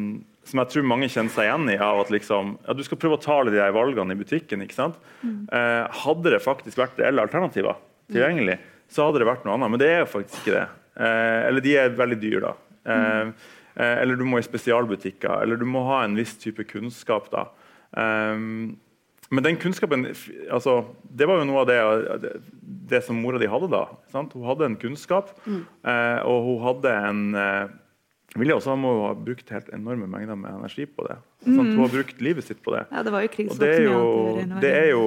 som 0.47 0.63
jeg 0.63 0.71
tror 0.73 0.87
mange 0.87 1.09
kjenner 1.11 1.35
seg 1.35 1.49
igjen 1.49 1.71
i. 1.75 1.77
av 1.83 2.01
at 2.05 2.13
liksom, 2.15 2.55
ja, 2.67 2.77
Du 2.77 2.83
skal 2.87 3.01
prøve 3.03 3.19
å 3.19 3.23
ta 3.23 3.41
alle 3.41 3.53
de 3.55 3.61
der 3.61 3.75
valgene 3.75 4.15
i 4.15 4.19
butikken. 4.19 4.63
ikke 4.63 4.79
sant? 4.79 4.99
Eh, 5.23 6.01
hadde 6.03 6.33
det 6.35 6.43
faktisk 6.45 6.79
vært 6.83 6.99
reelle 7.03 7.25
alternativer 7.27 7.79
tilgjengelig, 8.13 8.61
så 8.91 9.09
hadde 9.09 9.23
det 9.23 9.27
vært 9.31 9.47
noe 9.47 9.57
annet. 9.57 9.73
Men 9.75 9.83
det 9.83 9.91
er 9.91 10.03
jo 10.05 10.13
faktisk 10.13 10.45
ikke 10.45 10.57
det. 10.59 10.67
Eh, 11.03 11.41
eller 11.49 11.65
de 11.65 11.77
er 11.79 11.97
veldig 11.99 12.19
dyre, 12.23 12.43
da. 12.49 12.55
Eh, 12.87 13.53
eh, 13.77 13.95
eller 14.03 14.19
du 14.19 14.25
må 14.27 14.39
i 14.39 14.47
spesialbutikker. 14.47 15.43
Eller 15.43 15.59
du 15.59 15.67
må 15.67 15.83
ha 15.91 16.05
en 16.05 16.19
viss 16.19 16.37
type 16.43 16.67
kunnskap. 16.71 17.31
da. 17.35 17.49
Eh, 17.95 18.47
men 19.31 19.43
den 19.43 19.57
kunnskapen 19.59 20.07
altså, 20.55 20.85
Det 21.19 21.27
var 21.27 21.41
jo 21.41 21.47
noe 21.49 21.65
av 21.65 21.67
det, 21.71 21.79
det, 22.23 22.33
det 22.93 23.01
som 23.07 23.19
mora 23.19 23.41
di 23.43 23.49
hadde 23.51 23.71
da. 23.73 23.87
Sant? 24.13 24.37
Hun 24.37 24.47
hadde 24.47 24.69
en 24.69 24.79
kunnskap, 24.79 25.33
eh, 25.47 26.21
og 26.23 26.47
hun 26.47 26.63
hadde 26.67 26.95
en 27.09 27.25
eh, 27.35 27.75
Vilja 28.37 28.59
også 28.59 28.75
må 28.77 28.91
ha 29.07 29.15
brukt 29.17 29.49
helt 29.55 29.69
enorme 29.73 30.05
mengder 30.13 30.37
med 30.37 30.53
energi 30.59 30.85
på 30.85 31.07
det. 31.07 31.15
Sant? 31.47 31.71
Hun 31.73 31.79
har 31.81 31.93
brukt 31.95 32.19
livet 32.21 32.45
sitt 32.45 32.59
på 32.61 32.75
det. 32.75 32.83
Ja, 32.93 33.05
det 33.07 33.15
var 33.15 33.25
jo 33.25 33.31
krig. 33.33 33.49
Og 33.49 33.57
så 33.57 33.63
det 33.63 33.71
er 33.73 33.87
jo, 33.87 34.01
det 34.61 34.73
er 34.77 34.89
jo 34.91 35.05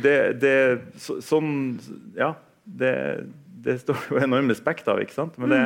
det, 0.00 0.14
det, 0.40 0.54
så, 1.02 1.18
Sånn 1.24 1.52
Ja. 2.16 2.32
Det, 2.62 2.94
det 3.66 3.80
står 3.82 4.06
jo 4.08 4.20
enorm 4.22 4.48
respekt 4.50 4.86
av, 4.88 5.00
ikke 5.02 5.16
sant? 5.16 5.34
Men 5.42 5.50
det 5.52 5.60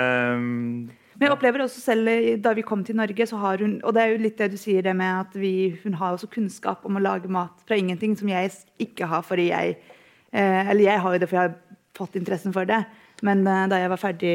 ehm, 0.00 0.88
Men 1.22 1.28
jeg 1.28 1.36
opplever 1.36 1.62
også 1.62 1.78
selv 1.78 2.08
eh, 2.10 2.32
da 2.42 2.50
vi 2.58 2.64
kom 2.66 2.80
til 2.82 2.96
Norge, 2.98 3.26
så 3.30 3.38
har 3.38 3.60
hun 3.62 3.76
Og 3.86 3.94
det 3.94 4.02
er 4.02 4.08
jo 4.10 4.22
litt 4.24 4.40
det 4.40 4.48
du 4.50 4.56
sier, 4.58 4.82
det 4.82 4.94
med 4.98 5.20
at 5.20 5.36
vi, 5.38 5.70
hun 5.84 5.94
har 5.94 6.16
også 6.16 6.26
kunnskap 6.26 6.82
om 6.88 6.98
å 6.98 7.02
lage 7.02 7.30
mat 7.30 7.62
fra 7.68 7.78
ingenting, 7.78 8.16
som 8.18 8.26
jeg 8.32 8.50
ikke 8.82 9.06
har 9.06 9.22
fordi 9.22 9.44
jeg 9.52 9.76
eh, 10.34 10.66
Eller 10.66 10.88
jeg 10.88 10.98
har 11.04 11.14
jo 11.14 11.20
det 11.22 11.28
fordi 11.30 11.38
jeg 11.38 11.52
har 11.52 11.78
fått 11.94 12.18
interessen 12.18 12.54
for 12.56 12.66
det. 12.66 12.80
Men 13.22 13.46
eh, 13.46 13.68
da 13.70 13.78
jeg 13.78 13.92
var 13.92 14.00
ferdig 14.02 14.32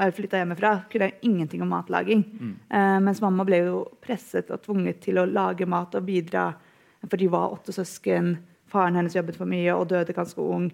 og 0.00 0.14
flytta 0.16 0.40
hjemmefra, 0.40 0.70
kunne 0.88 1.10
jeg 1.10 1.28
ingenting 1.28 1.64
om 1.66 1.68
matlaging. 1.74 2.22
Eh, 2.72 2.96
mens 3.04 3.20
mamma 3.20 3.44
ble 3.44 3.58
jo 3.66 3.82
presset 4.00 4.48
og 4.48 4.62
tvunget 4.64 5.02
til 5.04 5.20
å 5.20 5.26
lage 5.28 5.68
mat 5.68 5.92
og 5.98 6.06
bidra. 6.08 6.46
For 7.04 7.20
de 7.20 7.28
var 7.28 7.52
åtte 7.52 7.74
søsken. 7.76 8.38
Faren 8.72 8.96
hennes 8.96 9.18
jobbet 9.18 9.36
for 9.36 9.50
mye 9.50 9.76
og 9.76 9.90
døde 9.92 10.16
ganske 10.16 10.40
ung. 10.40 10.70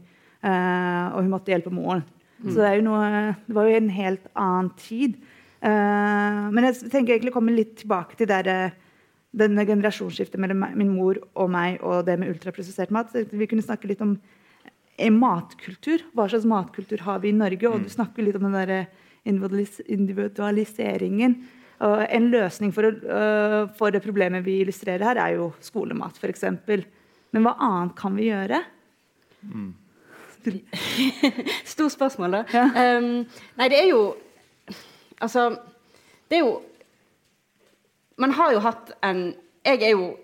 Eh, 0.47 1.07
og 1.11 1.25
hun 1.25 1.35
måtte 1.35 1.51
hjelpe 1.51 1.75
moren. 1.75 2.07
Så 2.39 2.61
det, 2.63 2.73
noe, 2.87 3.35
det 3.49 3.57
var 3.57 3.67
jo 3.67 3.79
en 3.81 3.91
helt 3.91 4.29
annen 4.39 4.71
tid. 4.79 5.17
Uh, 5.59 6.47
men 6.55 6.69
jeg 6.69 6.91
tenker 6.93 7.17
egentlig 7.17 7.33
å 7.33 7.39
komme 7.41 7.57
litt 7.57 7.75
tilbake 7.81 8.19
til 8.19 8.29
der, 8.31 8.47
eh, 8.53 8.77
denne 9.39 9.65
generasjonsskiftet 9.67 10.39
mellom 10.41 10.63
min 10.79 10.93
mor 10.95 11.19
og 11.35 11.51
meg 11.51 11.83
og 11.83 12.07
det 12.07 12.15
med 12.21 12.31
ultraprosessert 12.31 12.95
mat. 12.95 13.11
Så 13.11 13.27
vi 13.27 13.49
kunne 13.51 13.65
snakke 13.67 13.91
litt 13.91 14.05
om 14.05 14.15
eh, 14.97 15.11
matkultur. 15.11 16.07
Hva 16.15 16.29
slags 16.31 16.47
matkultur 16.49 17.03
har 17.09 17.19
vi 17.25 17.33
i 17.33 17.37
Norge? 17.37 17.73
Og 17.73 17.83
du 17.85 17.91
snakker 17.93 18.25
litt 18.25 18.39
om 18.39 18.47
den 18.47 18.57
der 18.57 18.87
individualis 19.29 19.83
individualiseringen. 19.85 21.41
Og 21.85 22.01
en 22.07 22.31
løsning 22.33 22.73
for, 22.75 22.89
å, 22.89 23.67
for 23.79 23.95
det 23.95 24.03
problemet 24.03 24.43
vi 24.47 24.57
illustrerer 24.65 25.05
her, 25.11 25.21
er 25.23 25.37
jo 25.37 25.53
skolemat, 25.63 26.17
f.eks. 26.19 26.47
Men 27.35 27.45
hva 27.45 27.55
annet 27.63 27.95
kan 27.99 28.17
vi 28.19 28.31
gjøre? 28.33 28.63
Stort 31.73 31.93
spørsmål, 31.93 32.39
da. 32.39 32.45
Ja. 32.53 32.99
Um, 32.99 33.27
nei, 33.59 33.69
det 33.69 33.83
er 33.83 33.91
jo 33.91 34.03
Altså, 35.19 35.51
det 36.31 36.39
er 36.39 36.45
jo 36.45 36.61
Man 38.19 38.33
har 38.39 38.53
jo 38.55 38.63
hatt 38.63 38.93
en 39.03 39.35
Jeg 39.67 39.83
er 39.83 39.91
jo 39.97 40.17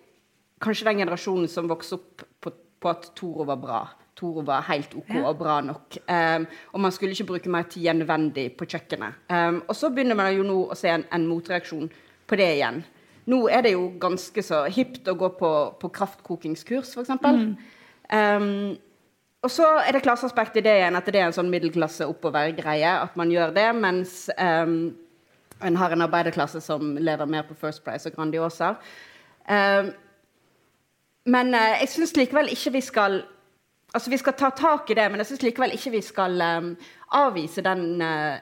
kanskje 0.62 0.86
den 0.88 1.02
generasjonen 1.02 1.48
som 1.50 1.68
vokste 1.68 1.98
opp 1.98 2.22
på, 2.40 2.50
på 2.80 2.88
at 2.88 3.10
Toro 3.18 3.44
var 3.44 3.58
bra. 3.60 3.80
Toro 4.16 4.40
var 4.46 4.62
helt 4.70 4.94
OK 4.96 5.10
og 5.18 5.34
bra 5.36 5.58
nok. 5.60 5.98
Um, 6.08 6.46
og 6.72 6.80
man 6.80 6.94
skulle 6.94 7.12
ikke 7.12 7.26
bruke 7.34 7.50
mer 7.52 7.66
tid 7.68 7.90
enn 7.90 8.00
nødvendig 8.00 8.46
på 8.56 8.64
kjøkkenet. 8.70 9.26
Um, 9.28 9.58
og 9.68 9.76
så 9.76 9.90
begynner 9.92 10.16
man 10.16 10.32
jo 10.32 10.46
nå 10.46 10.56
å 10.70 10.78
se 10.78 10.88
en, 10.88 11.04
en 11.12 11.26
motreaksjon 11.28 11.90
på 12.30 12.38
det 12.40 12.48
igjen. 12.54 12.80
Nå 13.28 13.42
er 13.52 13.66
det 13.66 13.74
jo 13.74 13.90
ganske 14.00 14.44
så 14.44 14.62
hipt 14.72 15.08
å 15.08 15.16
gå 15.20 15.30
på, 15.38 15.52
på 15.80 15.92
kraftkokingskurs, 15.98 16.94
f.eks. 16.96 17.12
Um, 18.12 18.74
og 19.44 19.52
så 19.52 19.66
er 19.84 19.92
det 19.92 20.02
klasseaspekt 20.06 20.56
i 20.56 20.62
det 20.64 20.72
igjen, 20.78 20.96
at 20.96 21.08
det 21.12 21.20
er 21.20 21.28
en 21.28 21.36
sånn 21.36 21.50
middelklasse 21.52 22.06
oppover-greie. 22.08 22.94
At 23.04 23.16
man 23.20 23.32
gjør 23.32 23.52
det, 23.52 23.66
mens 23.76 24.14
um, 24.38 24.94
en 25.60 25.76
har 25.76 25.92
en 25.92 26.04
arbeiderklasse 26.06 26.62
som 26.64 26.94
lever 26.96 27.28
mer 27.28 27.44
på 27.44 27.56
First 27.60 27.84
Price 27.84 28.08
og 28.08 28.16
Grandiosa. 28.16 28.74
Um, 29.44 29.92
men 31.28 31.52
uh, 31.52 31.76
jeg 31.82 31.92
syns 31.92 32.16
likevel 32.16 32.52
ikke 32.52 32.76
vi 32.78 32.84
skal 32.84 33.22
Altså, 33.94 34.10
vi 34.10 34.18
skal 34.18 34.34
ta 34.34 34.48
tak 34.50 34.88
i 34.90 34.94
det, 34.98 35.04
men 35.06 35.20
jeg 35.22 35.28
syns 35.28 35.42
likevel 35.44 35.76
ikke 35.76 35.92
vi 35.94 36.00
skal 36.02 36.40
um, 36.42 36.72
avvise 37.14 37.62
den, 37.62 38.00
uh, 38.02 38.40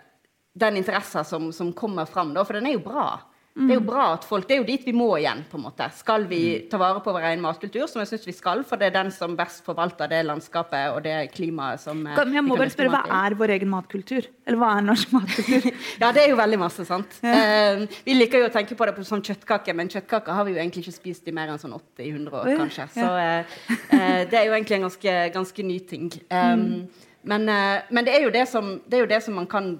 den 0.56 0.78
interessen 0.80 1.26
som, 1.28 1.50
som 1.52 1.74
kommer 1.76 2.08
fram, 2.08 2.30
da, 2.32 2.40
for 2.48 2.56
den 2.56 2.70
er 2.70 2.78
jo 2.78 2.86
bra. 2.86 3.18
Det 3.52 3.68
er 3.68 3.76
jo 3.76 3.84
bra 3.84 4.04
at 4.14 4.22
folk, 4.24 4.46
det 4.48 4.54
er 4.54 4.60
jo 4.62 4.64
dit 4.64 4.84
vi 4.88 4.92
må 4.96 5.10
igjen. 5.18 5.42
på 5.50 5.58
en 5.58 5.64
måte. 5.66 5.84
Skal 5.92 6.24
vi 6.24 6.38
ta 6.72 6.78
vare 6.80 7.02
på 7.04 7.12
vår 7.12 7.26
egen 7.28 7.42
matkultur, 7.44 7.84
som 7.90 8.00
jeg 8.00 8.08
synes 8.08 8.24
vi 8.30 8.32
skal, 8.32 8.62
for 8.64 8.80
det 8.80 8.86
er 8.88 8.94
den 8.94 9.10
som 9.12 9.34
best 9.36 9.60
forvalter 9.66 10.08
det 10.08 10.22
landskapet 10.24 10.94
og 10.94 11.02
det 11.04 11.16
klimaet 11.34 11.82
som 11.82 12.00
eh, 12.06 12.14
Kan- 12.16 12.32
Jeg 12.32 12.44
må 12.46 12.56
bare 12.56 12.72
spørre, 12.72 12.88
Hva 12.94 13.26
er 13.26 13.36
vår 13.36 13.52
egen 13.58 13.68
matkultur? 13.68 14.28
Eller 14.46 14.58
hva 14.62 14.70
er 14.78 14.86
norsk 14.88 15.12
matkultur? 15.12 15.68
Ja, 16.00 16.12
det 16.16 16.24
er 16.24 16.30
jo 16.32 16.38
veldig 16.40 16.58
masse, 16.64 16.86
sant. 16.88 17.18
Eh, 17.22 17.84
vi 18.06 18.16
liker 18.16 18.40
jo 18.40 18.48
å 18.48 18.54
tenke 18.54 18.76
på 18.78 18.88
det 18.88 18.96
på 18.96 19.04
som 19.04 19.20
kjøttkake, 19.20 19.74
men 19.76 19.92
kjøttkaker 19.92 20.32
har 20.32 20.48
vi 20.48 20.56
jo 20.56 20.60
egentlig 20.62 20.86
ikke 20.86 20.96
spist 20.96 21.28
i 21.28 21.34
mer 21.36 21.52
enn 21.52 21.60
sånn 21.60 21.76
80-100 21.76 22.32
år, 22.32 22.52
kanskje. 22.64 22.88
Så 22.96 23.04
uh, 23.04 23.56
uh, 23.92 24.22
det 24.32 24.38
er 24.38 24.46
jo 24.48 24.54
egentlig 24.56 24.78
en 24.80 24.86
ganske, 24.88 25.16
ganske 25.36 25.66
ny 25.68 25.78
ting. 25.92 26.08
Um, 26.32 26.88
men, 27.22 27.48
eh, 27.52 27.82
men 27.92 28.08
det 28.08 28.16
er 28.16 28.48
som, 28.48 28.78
det 28.88 28.96
er 28.96 29.04
jo 29.04 29.12
det 29.12 29.20
som 29.22 29.36
man 29.36 29.46
kan 29.46 29.74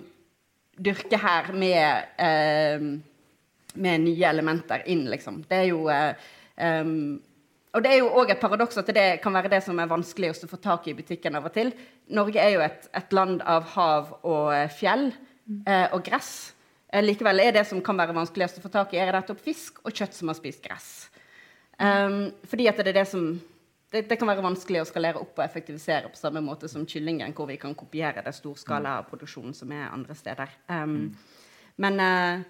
dyrke 0.76 1.18
her 1.18 1.50
med 1.56 3.00
med 3.74 4.04
nye 4.04 4.28
elementer 4.28 4.82
inn, 4.90 5.04
liksom. 5.10 5.42
Det 5.48 5.58
er 5.62 5.68
jo 5.70 5.84
um, 5.88 7.20
Og 7.72 7.84
det 7.84 7.92
er 7.92 8.00
jo 8.02 8.10
òg 8.20 8.34
et 8.34 8.40
paradoks 8.42 8.76
at 8.82 8.90
det 8.92 9.06
kan 9.24 9.32
være 9.32 9.48
det 9.48 9.62
som 9.64 9.78
er 9.80 9.88
vanskeligst 9.88 10.44
å 10.44 10.50
få 10.50 10.58
tak 10.60 10.86
i 10.86 10.92
i 10.92 10.96
butikken 10.98 11.38
av 11.38 11.46
og 11.48 11.54
til. 11.54 11.72
Norge 12.12 12.40
er 12.40 12.50
jo 12.52 12.60
et, 12.60 12.88
et 12.92 13.14
land 13.16 13.40
av 13.48 13.70
hav 13.72 14.10
og 14.28 14.50
eh, 14.52 14.68
fjell 14.68 15.06
eh, 15.64 15.86
og 15.88 16.02
gress. 16.04 16.52
Eh, 16.92 17.00
likevel 17.00 17.40
er 17.40 17.56
det 17.56 17.64
som 17.70 17.80
kan 17.80 17.96
være 17.96 18.12
vanskeligst 18.12 18.60
å 18.60 18.66
få 18.66 18.68
tak 18.68 18.92
i, 18.92 19.00
er 19.00 19.14
nettopp 19.16 19.40
fisk 19.40 19.80
og 19.86 19.96
kjøtt 19.96 20.18
som 20.18 20.28
har 20.28 20.36
spist 20.36 20.60
gress. 20.66 20.90
Um, 21.80 22.28
fordi 22.44 22.68
at 22.68 22.76
det 22.76 22.92
er 22.92 23.00
det 23.00 23.08
som 23.08 23.30
det, 23.92 24.04
det 24.10 24.18
kan 24.20 24.28
være 24.28 24.44
vanskelig 24.44 24.82
å 24.82 24.88
skalere 24.92 25.24
opp 25.24 25.40
og 25.40 25.46
effektivisere 25.46 26.12
på 26.12 26.20
samme 26.20 26.44
måte 26.44 26.68
som 26.68 26.84
kyllingen, 26.84 27.32
hvor 27.32 27.48
vi 27.48 27.56
kan 27.56 27.72
kopiere 27.72 28.20
det 28.20 28.36
storskalaproduksjonen 28.36 29.56
som 29.56 29.72
er 29.72 29.88
andre 29.88 30.16
steder. 30.16 30.52
Um, 30.68 31.14
Men 31.80 32.00
eh, 32.00 32.40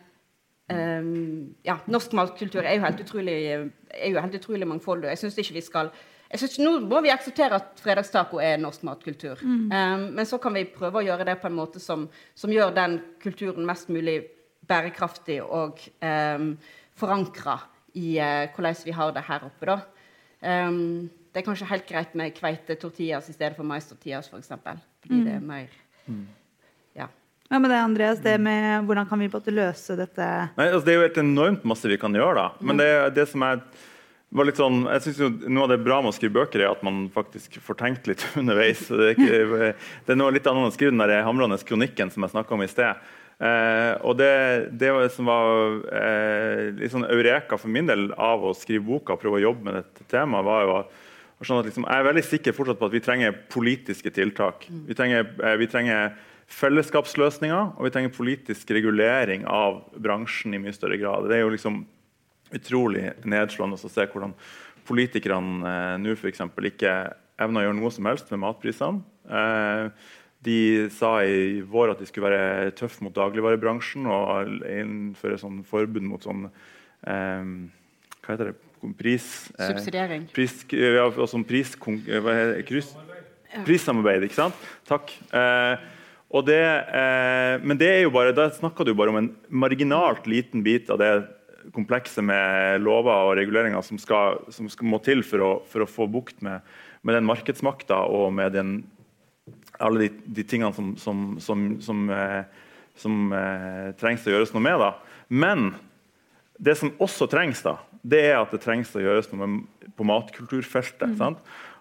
um, 0.71 1.55
ja, 1.67 1.79
norsk 1.91 2.15
matkultur 2.17 2.63
er 2.63 2.77
jo 2.77 2.85
helt 2.87 3.03
utrolig, 3.05 3.37
er 3.51 4.11
jo 4.13 4.21
helt 4.21 4.39
utrolig 4.39 4.69
mangfoldig. 4.69 5.11
Jeg 5.13 5.19
synes 5.19 5.39
ikke 5.39 5.59
vi 5.59 5.65
skal 5.67 5.93
jeg 6.33 6.41
synes, 6.41 6.59
Nå 6.65 6.71
må 6.89 7.03
vi 7.05 7.11
akseptere 7.13 7.59
at 7.61 7.81
fredagstaco 7.83 8.39
er 8.41 8.57
norsk 8.57 8.87
matkultur. 8.89 9.41
Um, 9.45 10.07
men 10.17 10.25
så 10.29 10.39
kan 10.41 10.55
vi 10.57 10.65
prøve 10.65 11.03
å 11.03 11.05
gjøre 11.05 11.27
det 11.29 11.35
på 11.43 11.51
en 11.51 11.59
måte 11.59 11.81
som, 11.83 12.07
som 12.35 12.53
gjør 12.53 12.73
den 12.73 13.01
kulturen 13.21 13.69
mest 13.69 13.91
mulig 13.93 14.23
bærekraftig 14.69 15.43
og 15.43 15.83
um, 16.01 16.55
forankra 16.97 17.59
i 18.01 18.15
uh, 18.17 18.49
hvordan 18.55 18.81
vi 18.87 18.97
har 18.97 19.13
det 19.13 19.27
her 19.29 19.45
oppe. 19.45 19.69
da. 19.69 19.77
Um, 20.41 21.11
det 21.33 21.43
er 21.43 21.47
kanskje 21.47 21.69
helt 21.69 21.87
greit 21.89 22.17
med 22.17 22.33
kveite 22.37 22.79
tortillas 22.81 23.29
i 23.29 23.37
stedet 23.37 23.57
for 23.57 23.69
mais 23.69 23.89
tortillas, 23.89 24.33
f.eks. 24.33 24.53
Fordi 25.05 25.21
det 25.27 25.37
er 25.37 25.45
mer 25.45 25.69
ja. 25.69 26.17
Ja, 27.53 27.59
men 27.61 27.69
det 27.69 27.79
Andreas, 27.85 28.21
det 28.25 28.39
med 28.41 28.87
hvordan 28.89 29.09
kan 29.11 29.21
vi 29.21 29.29
på 29.29 29.43
løse 29.53 29.93
dette 29.99 30.27
Nei, 30.57 30.71
altså 30.71 30.87
Det 30.87 30.93
er 30.93 30.97
jo 30.97 31.05
helt 31.05 31.19
enormt 31.21 31.65
masse 31.69 31.91
vi 31.91 31.99
kan 32.01 32.15
gjøre, 32.17 32.41
da. 32.41 32.65
Men 32.65 32.81
det, 32.81 32.89
det 33.19 33.27
som 33.29 33.45
er, 33.45 33.61
var 34.33 34.49
litt 34.49 34.61
sånn, 34.61 34.87
jeg 34.89 35.05
synes 35.05 35.21
jo 35.21 35.29
Noe 35.53 35.67
av 35.67 35.75
det 35.75 35.83
bra 35.85 35.99
med 36.01 36.15
å 36.15 36.17
skrive 36.17 36.39
bøker 36.39 36.65
er 36.65 36.71
at 36.71 36.87
man 36.87 37.05
faktisk 37.13 37.61
får 37.61 37.79
tenkt 37.83 38.09
litt 38.09 38.25
underveis. 38.41 38.87
Det 38.89 39.11
er, 39.11 39.13
ikke, 39.19 39.75
det 40.07 40.17
er 40.17 40.21
noe 40.23 40.33
litt 40.33 40.49
annet 40.49 40.71
å 40.71 40.73
skrive 40.73 40.95
den 40.95 41.05
der 41.05 41.27
hamrende 41.29 41.61
kronikken 41.69 42.15
som 42.15 42.25
jeg 42.25 42.33
snakka 42.33 42.57
om 42.57 42.65
i 42.65 42.71
sted. 42.73 43.05
Eh, 43.43 43.93
og 44.07 44.17
det, 44.23 44.33
det 44.79 44.95
som 45.13 45.29
var 45.29 45.79
eh, 45.93 46.73
litt 46.79 46.97
sånn 46.97 47.09
eureka 47.11 47.61
for 47.61 47.73
min 47.75 47.93
del 47.93 48.09
av 48.17 48.49
å 48.49 48.57
skrive 48.57 48.87
boka 48.87 49.13
og 49.17 49.21
prøve 49.21 49.43
å 49.43 49.47
jobbe 49.51 49.69
med 49.69 49.81
dette 49.83 50.09
temaet, 50.09 50.49
var 50.49 50.65
jo 50.65 50.75
at, 50.81 51.01
sånn 51.43 51.61
at 51.61 51.69
liksom, 51.69 51.85
jeg 51.85 52.01
er 52.01 52.13
veldig 52.13 52.29
sikker 52.33 52.57
fortsatt 52.57 52.81
på 52.81 52.89
at 52.89 52.97
vi 52.97 53.05
trenger 53.05 53.41
politiske 53.53 54.13
tiltak. 54.15 54.71
Vi 54.89 54.97
trenger, 54.97 55.27
eh, 55.43 55.57
vi 55.61 55.69
trenger 55.69 56.15
fellesskapsløsninger 56.53 57.77
og 57.77 57.87
vi 57.87 57.93
trenger 57.95 58.15
politisk 58.15 58.71
regulering 58.75 59.47
av 59.49 59.83
bransjen 60.03 60.55
i 60.55 60.61
mye 60.63 60.75
større 60.77 60.99
grad. 61.01 61.29
Det 61.31 61.39
er 61.39 61.45
jo 61.47 61.53
liksom 61.55 61.83
utrolig 62.53 63.09
nedslående 63.25 63.79
å 63.79 63.91
se 63.91 64.07
hvordan 64.07 64.35
politikerne 64.89 65.69
eh, 65.69 65.95
nå 66.03 66.17
f.eks. 66.17 66.43
ikke 66.69 66.97
evner 67.43 67.63
å 67.63 67.69
gjøre 67.69 67.79
noe 67.79 67.93
som 67.95 68.09
helst 68.11 68.33
med 68.33 68.43
matprisene. 68.43 69.03
Eh, 69.29 70.11
de 70.43 70.59
sa 70.91 71.21
i 71.23 71.63
vår 71.63 71.93
at 71.93 72.03
de 72.03 72.09
skulle 72.09 72.27
være 72.27 72.75
tøffe 72.79 73.05
mot 73.07 73.15
dagligvarebransjen 73.15 74.09
og 74.11 74.57
innføre 74.67 75.39
sånn 75.39 75.61
forbud 75.69 76.03
mot 76.03 76.27
sånn 76.27 76.49
eh, 76.49 77.49
Hva 78.23 78.35
heter 78.35 78.51
det? 78.51 78.59
Pris... 78.99 79.27
Eh, 79.55 79.71
Subsidiering. 79.71 80.27
Pris, 80.35 80.65
ja, 80.75 81.07
sånn 81.31 81.47
pris, 81.47 81.77
kryss, 81.79 82.91
prissamarbeid, 83.63 84.27
ikke 84.27 84.41
sant? 84.41 84.71
Takk. 84.89 85.15
Eh, 85.31 85.85
det, 86.49 86.65
eh, 86.97 87.61
men 87.61 87.77
det 87.77 87.91
er 87.91 88.03
jo 88.07 88.13
bare, 88.15 88.33
da 88.33 88.49
snakker 88.53 88.89
du 88.89 88.95
bare 88.97 89.13
om 89.13 89.19
en 89.21 89.31
marginalt 89.53 90.25
liten 90.31 90.65
bit 90.65 90.89
av 90.93 91.01
det 91.03 91.13
komplekset 91.75 92.25
med 92.25 92.81
lover 92.83 93.29
og 93.29 93.37
reguleringer 93.39 93.85
som, 93.85 94.01
skal, 94.01 94.41
som 94.51 94.71
skal, 94.73 94.89
må 94.89 94.99
til 95.05 95.23
for 95.27 95.45
å, 95.45 95.53
for 95.69 95.85
å 95.85 95.91
få 95.91 96.09
bukt 96.11 96.41
med, 96.45 96.65
med, 97.05 97.19
den 97.19 97.29
markedsmakta 97.29 98.01
og 98.11 98.33
med 98.35 98.57
den, 98.57 98.75
alle 99.79 100.07
de, 100.07 100.11
de 100.41 100.47
tingene 100.49 100.73
som, 100.75 100.95
som, 100.97 101.69
som 101.85 102.05
eh, 102.17 102.43
eh, 102.43 103.89
trengs 104.01 104.27
å 104.27 104.35
gjøres 104.35 104.55
noe 104.57 104.65
med. 104.65 104.81
Da. 104.81 104.95
Men 105.29 105.73
det 106.63 106.79
som 106.81 106.95
også 107.03 107.29
trengs, 107.31 107.63
da, 107.65 107.77
det 108.03 108.25
er 108.31 108.41
at 108.41 108.55
det 108.55 108.63
trengs 108.65 108.97
å 108.97 109.03
gjøres 109.05 109.31
noe 109.33 109.45
med, 109.45 109.91
på 109.99 110.07
matkulturfeltet. 110.09 111.13
Mm. 111.13 111.37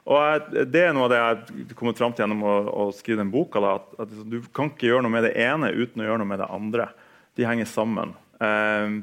Og 0.09 0.51
Det 0.73 0.81
er 0.81 0.93
noe 0.97 1.05
av 1.05 1.11
det 1.11 1.19
jeg 1.19 1.29
har 1.29 1.77
kommet 1.77 1.99
fram 1.99 2.13
til 2.13 2.25
gjennom 2.25 2.43
å, 2.47 2.55
å 2.73 2.85
skrive 2.95 3.21
den 3.21 3.33
boka. 3.33 3.61
Da, 3.61 3.77
at, 3.77 3.91
at, 4.05 4.15
Du 4.29 4.39
kan 4.53 4.71
ikke 4.71 4.89
gjøre 4.89 5.05
noe 5.05 5.13
med 5.13 5.27
det 5.27 5.35
ene 5.39 5.71
uten 5.73 6.01
å 6.01 6.07
gjøre 6.07 6.21
noe 6.23 6.31
med 6.31 6.41
det 6.41 6.49
andre. 6.49 6.89
De 7.37 7.47
henger 7.47 7.69
sammen. 7.69 8.15
Eh, 8.41 8.95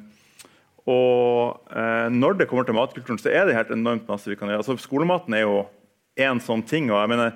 og 0.88 1.68
eh, 1.76 2.08
når 2.14 2.40
det 2.40 2.48
kommer 2.48 2.66
til 2.66 2.76
matkulturen, 2.76 3.20
så 3.20 3.30
er 3.30 3.46
det 3.46 3.56
helt 3.56 3.70
enormt 3.74 4.08
masse 4.08 4.30
vi 4.30 4.36
kan 4.38 4.50
gjøre. 4.50 4.64
Altså, 4.64 4.78
skolematen 4.80 5.36
er 5.36 5.44
jo 5.44 5.62
én 6.18 6.42
sånn 6.42 6.64
ting. 6.66 6.90
og 6.90 6.98
jeg 6.98 7.12
mener 7.12 7.34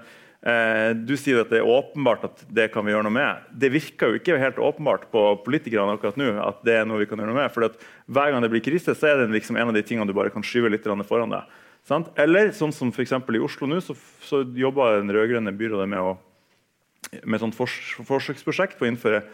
eh, 0.49 0.91
Du 0.97 1.15
sier 1.21 1.43
at 1.43 1.53
det 1.53 1.61
er 1.61 1.69
åpenbart 1.69 2.25
at 2.31 2.45
det 2.51 2.71
kan 2.75 2.87
vi 2.87 2.95
gjøre 2.95 3.07
noe 3.07 3.15
med. 3.15 3.45
Det 3.53 3.71
virker 3.75 4.11
jo 4.11 4.21
ikke 4.21 4.41
helt 4.41 4.59
åpenbart 4.59 5.07
på 5.13 5.27
politikerne 5.45 5.99
akkurat 5.99 6.19
nå 6.19 6.33
at 6.43 6.65
det 6.67 6.81
er 6.81 6.89
noe 6.89 7.03
vi 7.05 7.11
kan 7.11 7.21
gjøre 7.21 7.31
noe 7.31 7.43
med. 7.45 7.53
For 7.55 7.69
hver 7.69 8.33
gang 8.33 8.43
det 8.43 8.51
blir 8.55 8.65
krise, 8.65 8.97
så 8.97 9.13
er 9.13 9.23
det 9.23 9.37
liksom 9.37 9.61
en 9.61 9.71
av 9.71 9.77
de 9.77 9.85
tingene 9.87 10.09
du 10.09 10.17
bare 10.17 10.33
kan 10.35 10.45
skyve 10.45 10.73
litt 10.73 10.89
foran 11.07 11.37
deg. 11.37 11.61
Sant? 11.89 12.13
Eller 12.21 12.53
sånn 12.55 12.75
som 12.75 12.93
for 12.95 13.03
i 13.05 13.43
Oslo 13.43 13.67
nå, 13.67 13.81
så, 13.83 13.97
så 14.23 14.43
jobber 14.55 15.01
den 15.01 15.11
rød-grønne 15.15 15.55
byrådet 15.59 15.89
med, 15.91 15.99
å, 15.99 17.19
med 17.25 17.43
et 17.43 17.57
fors 17.59 17.75
forsøksprosjekt 18.07 18.79
på 18.79 18.87
å 18.87 18.93
innføre 18.93 19.25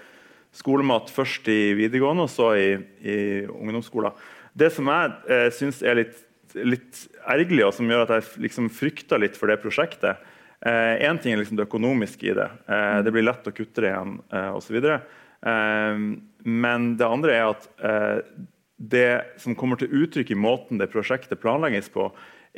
skolemat 0.56 1.12
først 1.12 1.48
i 1.52 1.74
videregående 1.76 2.24
og 2.24 2.32
så 2.32 2.54
i, 2.56 2.70
i 3.04 3.18
ungdomsskolen. 3.44 4.16
Det 4.58 4.70
som 4.74 4.88
jeg 4.88 5.12
eh, 5.28 5.50
syns 5.54 5.82
er 5.84 6.00
litt, 6.00 6.16
litt, 6.56 7.04
ergerlig, 7.28 7.66
og 7.66 7.76
som 7.76 7.90
gjør 7.90 8.06
at 8.06 8.14
jeg 8.16 8.46
liksom 8.48 8.72
frykter 8.72 9.20
litt 9.20 9.36
for 9.38 9.52
det 9.52 9.60
prosjektet 9.62 10.24
Én 10.58 11.14
eh, 11.14 11.18
ting 11.22 11.36
er 11.36 11.38
liksom 11.38 11.54
det 11.54 11.68
økonomiske 11.68 12.32
i 12.32 12.34
det. 12.34 12.48
Eh, 12.66 12.96
det 13.06 13.12
blir 13.14 13.22
lett 13.22 13.46
å 13.46 13.52
kutte 13.54 13.84
det 13.84 13.92
igjen 13.92 14.16
eh, 14.34 14.48
osv. 14.58 14.78
Eh, 14.82 16.00
men 16.42 16.88
det 16.98 17.06
andre 17.06 17.36
er 17.36 17.44
at 17.52 17.68
eh, 17.78 18.16
det 18.78 19.38
som 19.38 19.54
kommer 19.58 19.78
til 19.78 19.92
uttrykk 20.00 20.32
i 20.34 20.38
måten 20.38 20.80
det 20.80 20.90
prosjektet 20.90 21.38
planlegges 21.38 21.92
på, 21.94 22.08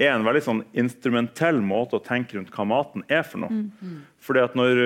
er 0.06 0.14
en 0.14 0.24
veldig 0.24 0.40
sånn 0.44 0.60
instrumentell 0.80 1.58
måte 1.64 1.98
å 1.98 2.04
tenke 2.04 2.38
rundt 2.38 2.52
hva 2.54 2.64
maten 2.68 3.04
er 3.12 3.24
for 3.26 3.42
noe. 3.42 3.64
Mm. 3.80 3.98
Fordi 4.20 4.42
at 4.44 4.56
når 4.56 4.80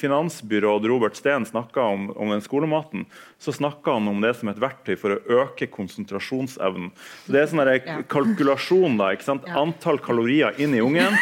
Finansbyråd 0.00 0.86
Robert 0.88 1.16
Steen 1.16 1.46
snakka 1.48 1.84
om, 1.94 2.06
om, 2.16 2.32
den 2.32 2.44
skolematen, 2.44 3.06
så 3.40 3.54
snakka 3.56 3.96
han 3.98 4.10
om 4.12 4.20
det 4.24 4.34
som 4.38 4.50
et 4.52 4.60
verktøy 4.60 4.94
for 5.00 5.16
å 5.16 5.42
øke 5.42 5.68
konsentrasjonsevnen. 5.72 6.90
Så 7.24 7.34
det 7.34 7.42
er 7.42 7.50
sånn 7.50 7.64
ja. 7.72 7.98
kalkulasjon. 8.12 9.00
da, 9.00 9.12
ikke 9.16 9.28
sant? 9.28 9.48
Ja. 9.48 9.60
Antall 9.64 10.00
kalorier 10.04 10.56
inn 10.60 10.76
i 10.76 10.84
ungen 10.84 11.16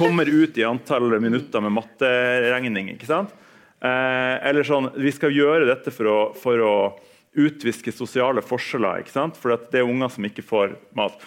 kommer 0.00 0.28
ut 0.28 0.56
i 0.60 0.66
antall 0.68 1.16
minutter 1.20 1.64
med 1.64 1.76
matteregning. 1.76 2.92
ikke 2.96 3.08
sant? 3.08 3.32
Eh, 3.80 4.36
eller 4.48 4.64
sånn, 4.64 4.92
Vi 4.96 5.12
skal 5.12 5.36
gjøre 5.36 5.68
dette 5.68 5.92
for 5.92 6.12
å, 6.12 6.18
for 6.36 6.64
å 6.64 6.76
utviske 7.36 7.92
sosiale 7.92 8.44
forskjeller. 8.44 9.04
ikke 9.04 9.12
sant? 9.12 9.36
For 9.36 9.52
det 9.56 9.80
er 9.80 9.88
unger 9.88 10.12
som 10.12 10.24
ikke 10.28 10.44
får 10.44 10.76
mat. 10.96 11.20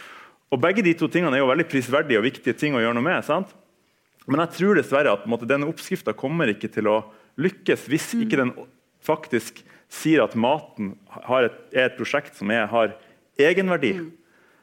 Og 0.49 0.61
Begge 0.61 0.83
de 0.85 0.95
to 0.97 1.09
tingene 1.11 1.37
er 1.37 1.43
jo 1.43 1.49
veldig 1.51 1.67
prisverdige 1.69 2.19
og 2.19 2.25
viktige 2.25 2.57
ting 2.57 2.75
å 2.75 2.81
gjøre 2.81 2.97
noe 2.97 3.05
med. 3.05 3.25
sant? 3.25 3.51
Men 4.29 4.43
jeg 4.45 4.55
tror 4.59 4.77
dessverre 4.77 5.13
at 5.13 5.25
måte, 5.29 5.47
denne 5.49 5.69
oppskrifta 5.69 6.13
kommer 6.17 6.49
ikke 6.51 6.69
til 6.73 6.89
å 6.89 6.99
lykkes 7.39 7.87
hvis 7.89 8.11
mm. 8.13 8.23
ikke 8.25 8.39
den 8.41 8.53
faktisk 9.05 9.61
sier 9.89 10.21
at 10.25 10.35
maten 10.37 10.93
et, 11.17 11.59
er 11.73 11.87
et 11.87 11.97
prosjekt 11.97 12.37
som 12.37 12.51
er, 12.53 12.67
har 12.69 12.93
egenverdi. 13.39 13.95
Mm. 13.97 14.09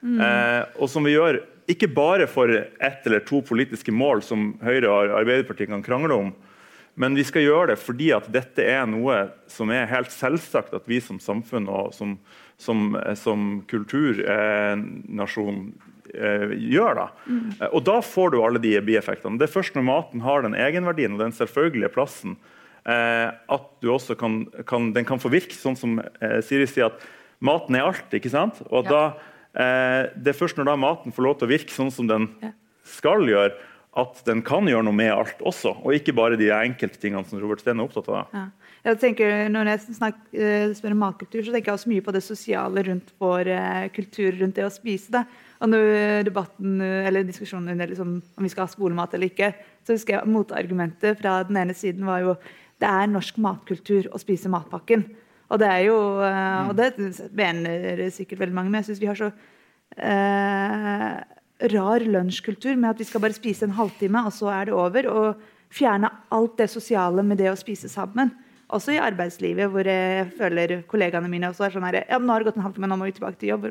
Mm. 0.06 0.18
Eh, 0.22 0.62
og 0.78 0.90
som 0.92 1.06
vi 1.06 1.16
gjør 1.16 1.40
ikke 1.70 1.90
bare 1.90 2.28
for 2.30 2.50
ett 2.52 3.06
eller 3.08 3.24
to 3.26 3.40
politiske 3.42 3.90
mål 3.90 4.22
som 4.22 4.52
Høyre 4.62 4.90
og 4.90 5.14
Arbeiderpartiet 5.18 5.72
kan 5.72 5.82
krangle 5.82 6.14
om, 6.14 6.34
men 6.96 7.16
vi 7.18 7.24
skal 7.28 7.44
gjøre 7.44 7.72
det 7.72 7.80
fordi 7.82 8.12
at 8.16 8.28
dette 8.32 8.64
er 8.64 8.86
noe 8.88 9.26
som 9.52 9.72
er 9.74 9.88
helt 9.90 10.12
selvsagt 10.14 10.76
at 10.76 10.86
vi 10.88 11.00
som 11.02 11.18
samfunn 11.20 11.66
og 11.68 11.90
som, 11.96 12.14
som, 12.60 12.96
som 13.20 13.62
kulturnasjon 13.68 15.58
eh, 16.14 16.54
gjør. 16.72 17.00
Da. 17.00 17.06
Mm. 17.28 17.48
Og 17.70 17.80
da 17.86 17.96
får 18.04 18.32
du 18.32 18.38
alle 18.40 18.62
de 18.62 18.74
bieffektene. 18.84 19.38
Det 19.40 19.48
er 19.48 19.56
først 19.56 19.76
når 19.76 19.84
maten 19.88 20.24
har 20.24 20.46
den 20.46 20.56
egenverdien 20.58 21.16
og 21.16 21.24
den 21.24 21.36
selvfølgelige 21.36 21.92
plassen 21.94 22.36
eh, 22.86 23.28
at 23.28 23.70
du 23.82 23.92
også 23.92 24.16
kan, 24.18 24.44
kan, 24.68 24.90
den 24.96 25.06
kan 25.08 25.20
få 25.22 25.32
virke, 25.32 25.56
sånn 25.56 25.78
som 25.78 25.98
eh, 26.00 26.38
Siri 26.46 26.68
sier, 26.70 26.92
at 26.92 27.06
maten 27.44 27.78
er 27.78 27.88
alt. 27.90 28.08
ikke 28.16 28.32
sant? 28.32 28.62
Og 28.70 28.86
ja. 28.86 28.90
da, 28.92 29.02
eh, 29.52 30.02
Det 30.16 30.32
er 30.32 30.40
først 30.40 30.58
når 30.60 30.70
da 30.70 30.78
maten 30.80 31.14
får 31.14 31.28
lov 31.28 31.38
til 31.40 31.48
å 31.48 31.54
virke 31.54 31.74
sånn 31.74 31.92
som 31.94 32.08
den 32.10 32.30
skal 32.86 33.26
gjøre, 33.26 33.56
at 33.96 34.20
den 34.26 34.42
kan 34.44 34.66
gjøre 34.68 34.84
noe 34.84 34.96
med 34.96 35.08
alt 35.08 35.40
også, 35.46 35.72
og 35.80 35.96
ikke 35.96 36.14
bare 36.16 36.36
de 36.36 36.50
enkelte 36.52 37.00
tingene 37.00 37.24
som 37.28 37.40
Robert 37.40 37.62
Steen 37.62 37.80
er 37.80 37.86
opptatt 37.86 38.10
av. 38.12 38.34
Ja. 38.36 38.46
Jeg 38.86 39.00
tenker, 39.02 39.48
når 39.50 39.70
jeg 39.72 39.96
snakker, 39.96 40.26
uh, 40.36 40.74
spør 40.76 40.94
om 40.94 41.00
matkultur, 41.02 41.40
så 41.42 41.54
tenker 41.54 41.72
jeg 41.72 41.78
også 41.80 41.90
mye 41.90 42.04
på 42.06 42.12
det 42.14 42.22
sosiale 42.22 42.84
rundt 42.86 43.08
vår 43.22 43.50
uh, 43.50 43.86
kultur 43.96 44.36
rundt 44.38 44.58
det 44.60 44.66
å 44.66 44.70
spise. 44.70 45.10
Da. 45.16 45.24
Og 45.64 45.72
når 45.72 45.88
debatten, 46.28 46.76
uh, 46.84 47.08
eller 47.08 47.26
diskusjonen 47.26 47.82
liksom, 47.82 48.12
om 48.36 48.46
vi 48.46 48.52
skal 48.52 48.66
ha 48.66 48.70
skolemat 48.70 49.16
eller 49.16 49.32
ikke, 49.32 49.50
så 49.86 49.96
husker 49.96 50.18
jeg 50.18 50.30
motargumentet 50.30 51.18
fra 51.18 51.40
den 51.48 51.58
ene 51.62 51.74
siden 51.74 52.06
var 52.06 52.22
jo 52.22 52.36
det 52.76 52.90
er 52.90 53.08
norsk 53.08 53.40
matkultur 53.40 54.10
å 54.12 54.20
spise 54.20 54.52
matpakken. 54.52 55.06
Og 55.48 55.62
det 55.62 55.68
er 55.70 55.82
jo, 55.86 55.96
mm. 56.20 56.68
og 56.68 56.74
det 56.76 56.90
mener 57.38 58.02
sikkert 58.12 58.42
veldig 58.42 58.56
mange, 58.58 58.68
men 58.68 58.82
jeg 58.82 58.90
syns 58.90 59.00
vi 59.00 59.08
har 59.08 59.16
så 59.16 59.30
rar 61.72 62.04
lunsjkultur 62.04 62.76
med 62.76 62.90
at 62.92 63.00
vi 63.00 63.06
skal 63.08 63.22
bare 63.24 63.36
spise 63.36 63.64
en 63.66 63.76
halvtime, 63.76 64.26
og 64.28 64.34
så 64.34 64.50
er 64.52 64.68
det 64.68 64.76
over. 64.76 65.08
Og 65.12 65.44
fjerne 65.72 66.10
alt 66.34 66.58
det 66.60 66.68
sosiale 66.72 67.24
med 67.26 67.40
det 67.40 67.50
å 67.50 67.58
spise 67.58 67.90
sammen. 67.92 68.32
Også 68.74 68.96
i 68.96 69.00
arbeidslivet, 69.02 69.70
hvor 69.70 69.86
jeg 69.86 70.26
føler 70.36 70.80
kollegaene 70.90 71.30
mine 71.30 71.52
også 71.52 71.68
er 71.68 71.76
sånn 71.76 71.86
her 71.86 72.00
ja, 72.02 72.18
nå 72.18 72.32
har 72.32 72.42
det 72.42 72.50
gått 72.50 72.58
en 72.58 72.66
halvtime, 72.66 72.88
nå 72.90 72.98
må 72.98 73.06
vi 73.06 73.14
tilbake 73.18 73.38
til 73.40 73.52
jobb. 73.54 73.68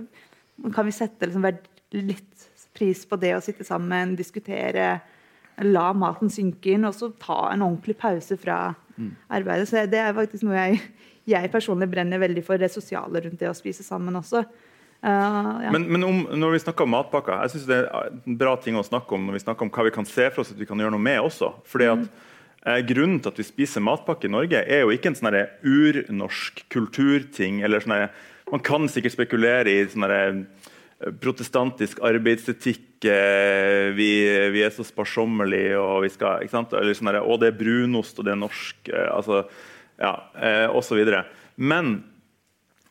Kan 0.76 0.88
vi 0.88 0.96
sette 0.96 1.28
liksom, 1.28 1.50
litt 1.96 2.48
pris 2.76 3.04
på 3.08 3.20
det 3.20 3.34
å 3.36 3.44
sitte 3.44 3.68
sammen, 3.68 4.16
diskutere, 4.20 5.00
la 5.64 5.90
maten 5.96 6.32
synke 6.32 6.74
inn, 6.76 6.88
og 6.88 6.96
så 6.96 7.12
ta 7.20 7.50
en 7.52 7.64
ordentlig 7.64 7.96
pause 8.00 8.38
fra 8.40 8.60
mm. 8.96 9.12
arbeidet. 9.38 9.68
Så 9.70 9.84
det 9.92 10.00
er 10.00 10.16
faktisk 10.16 10.48
noe 10.48 10.58
jeg, 10.58 10.80
jeg 11.36 11.52
personlig 11.52 11.90
brenner 11.92 12.22
veldig 12.24 12.44
for, 12.48 12.60
det 12.60 12.72
sosiale 12.74 13.24
rundt 13.24 13.40
det 13.42 13.52
å 13.52 13.58
spise 13.58 13.84
sammen 13.84 14.20
også. 14.20 14.44
Uh, 15.06 15.62
ja. 15.62 15.70
Men, 15.70 15.84
men 15.94 16.04
om, 16.08 16.22
når 16.34 16.56
vi 16.56 16.60
snakker 16.64 16.88
om 16.88 16.96
matpakker, 16.96 17.38
jeg 17.46 17.54
synes 17.54 17.66
det 17.70 17.76
er 17.84 18.08
en 18.10 18.38
bra 18.40 18.56
ting 18.58 18.78
å 18.80 18.86
snakke 18.86 19.14
om 19.14 19.28
når 19.28 19.36
vi 19.38 19.44
snakker 19.44 19.68
om 19.68 19.70
hva 19.76 19.84
vi 19.86 19.94
kan 19.94 20.08
se 20.10 20.32
for 20.32 20.42
oss 20.42 20.54
at 20.56 20.58
vi 20.58 20.66
kan 20.66 20.80
gjøre 20.82 20.96
noe 20.96 21.06
med 21.06 21.20
også. 21.22 21.52
Fordi 21.70 21.90
at 21.92 22.00
mm. 22.02 22.08
eh, 22.66 22.80
Grunnen 22.90 23.20
til 23.22 23.30
at 23.30 23.42
vi 23.42 23.46
spiser 23.46 23.86
matpakke 23.86 24.26
i 24.26 24.34
Norge, 24.34 24.64
er 24.66 24.82
jo 24.82 24.94
ikke 24.96 25.12
en 25.12 25.20
sånn 25.20 25.38
urnorsk 25.62 26.64
kulturting. 26.74 27.62
eller 27.62 27.86
sånne, 27.86 28.08
Man 28.50 28.66
kan 28.66 28.90
sikkert 28.90 29.14
spekulere 29.14 29.76
i 29.76 29.84
sånne 29.92 30.18
eh, 30.24 30.42
protestantisk 31.22 32.02
arbeidsetikk 32.06 33.06
eh, 33.06 33.92
vi, 33.94 34.10
vi, 34.56 34.64
er 34.66 34.74
så 34.74 34.86
sparsommelige, 34.88 35.78
og 35.78 36.02
vi 36.06 36.10
skal, 36.14 36.42
ikke 36.42 36.56
sant? 36.56 36.74
Eller 36.74 36.98
sånn 36.98 37.14
å, 37.20 37.38
det 37.42 37.52
er 37.52 37.60
brunost, 37.60 38.18
og 38.18 38.26
det 38.26 38.34
er 38.34 38.42
norsk, 38.42 38.90
eh, 38.90 39.12
altså, 39.12 39.44
ja, 40.02 40.16
eh, 40.40 40.66
osv. 40.74 41.04
Men 41.56 42.00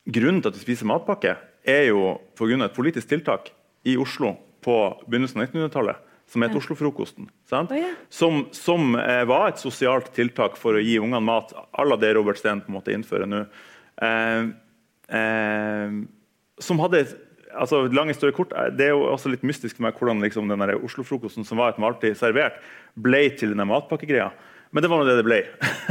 grunnen 0.04 0.44
til 0.44 0.52
at 0.52 0.60
vi 0.60 0.64
spiser 0.68 0.90
matpakke, 0.90 1.34
er 1.64 1.88
jo 1.88 2.18
pga. 2.36 2.64
et 2.64 2.76
politisk 2.76 3.08
tiltak. 3.08 3.52
i 3.84 3.98
Oslo 4.00 4.38
på 4.64 4.74
begynnelsen 5.06 5.42
av 5.42 5.48
1900-tallet 5.50 5.96
som 6.26 6.40
het 6.40 6.54
Oslofrokosten, 6.56 7.28
sant? 7.44 7.70
Å, 7.70 7.76
ja. 7.76 7.90
Som, 8.08 8.46
som 8.56 8.94
eh, 8.96 9.26
var 9.28 9.50
et 9.50 9.60
sosialt 9.60 10.08
tiltak 10.16 10.56
for 10.56 10.78
å 10.78 10.80
gi 10.80 10.96
ungene 10.96 11.20
mat 11.20 11.52
à 11.52 11.84
la 11.84 11.98
det 12.00 12.14
Robert 12.16 12.40
Steen 12.40 12.62
på 12.64 12.72
en 12.72 12.78
måte 12.78 12.94
innfører 12.94 13.28
nå. 13.28 13.42
Eh, 14.02 14.48
eh, 15.20 15.98
som 16.64 16.80
hadde 16.80 17.04
altså 17.54 17.84
lang 17.92 18.10
historie 18.10 18.34
kort, 18.34 18.52
eh, 18.56 18.70
Det 18.70 18.88
er 18.88 18.94
jo 18.94 19.04
også 19.12 19.30
litt 19.30 19.44
mystisk 19.46 19.76
for 19.76 19.86
meg 19.86 20.00
hvordan 20.00 20.24
liksom, 20.24 20.48
den 20.48 20.74
Oslo-frokosten 20.80 21.46
som 21.46 21.60
var 21.60 21.74
et 21.74 21.82
måltid 21.82 22.16
servert, 22.18 22.58
ble 22.96 23.28
til 23.36 23.54
denne 23.54 23.68
matpakkegreia. 23.68 24.32
Men 24.74 24.82
det 24.82 24.90
var 24.90 24.98
nå 24.98 25.06
det 25.06 25.20
det 25.20 25.28
ble. 25.28 25.40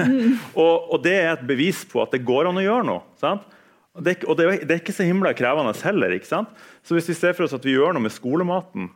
og, 0.59 0.91
og 0.91 1.03
det 1.05 1.15
er 1.21 1.33
et 1.37 1.47
bevis 1.47 1.85
på 1.87 2.01
at 2.03 2.11
det 2.11 2.25
går 2.25 2.49
an 2.49 2.59
å 2.59 2.65
gjøre 2.65 2.87
noe. 2.89 3.05
sant? 3.21 3.45
Og 3.93 4.05
det, 4.05 4.15
og 4.25 4.37
det, 4.39 4.45
det 4.65 4.73
er 4.73 4.81
ikke 4.81 4.95
så 4.95 5.05
himla 5.05 5.35
krevende 5.37 5.73
heller. 5.85 6.15
ikke 6.15 6.29
sant? 6.29 6.49
Så 6.81 6.97
hvis 6.97 7.11
vi 7.11 7.17
ser 7.17 7.35
for 7.37 7.45
oss 7.45 7.53
at 7.53 7.65
vi 7.65 7.75
gjør 7.75 7.93
noe 7.93 8.07
med 8.07 8.13
skolematen 8.13 8.89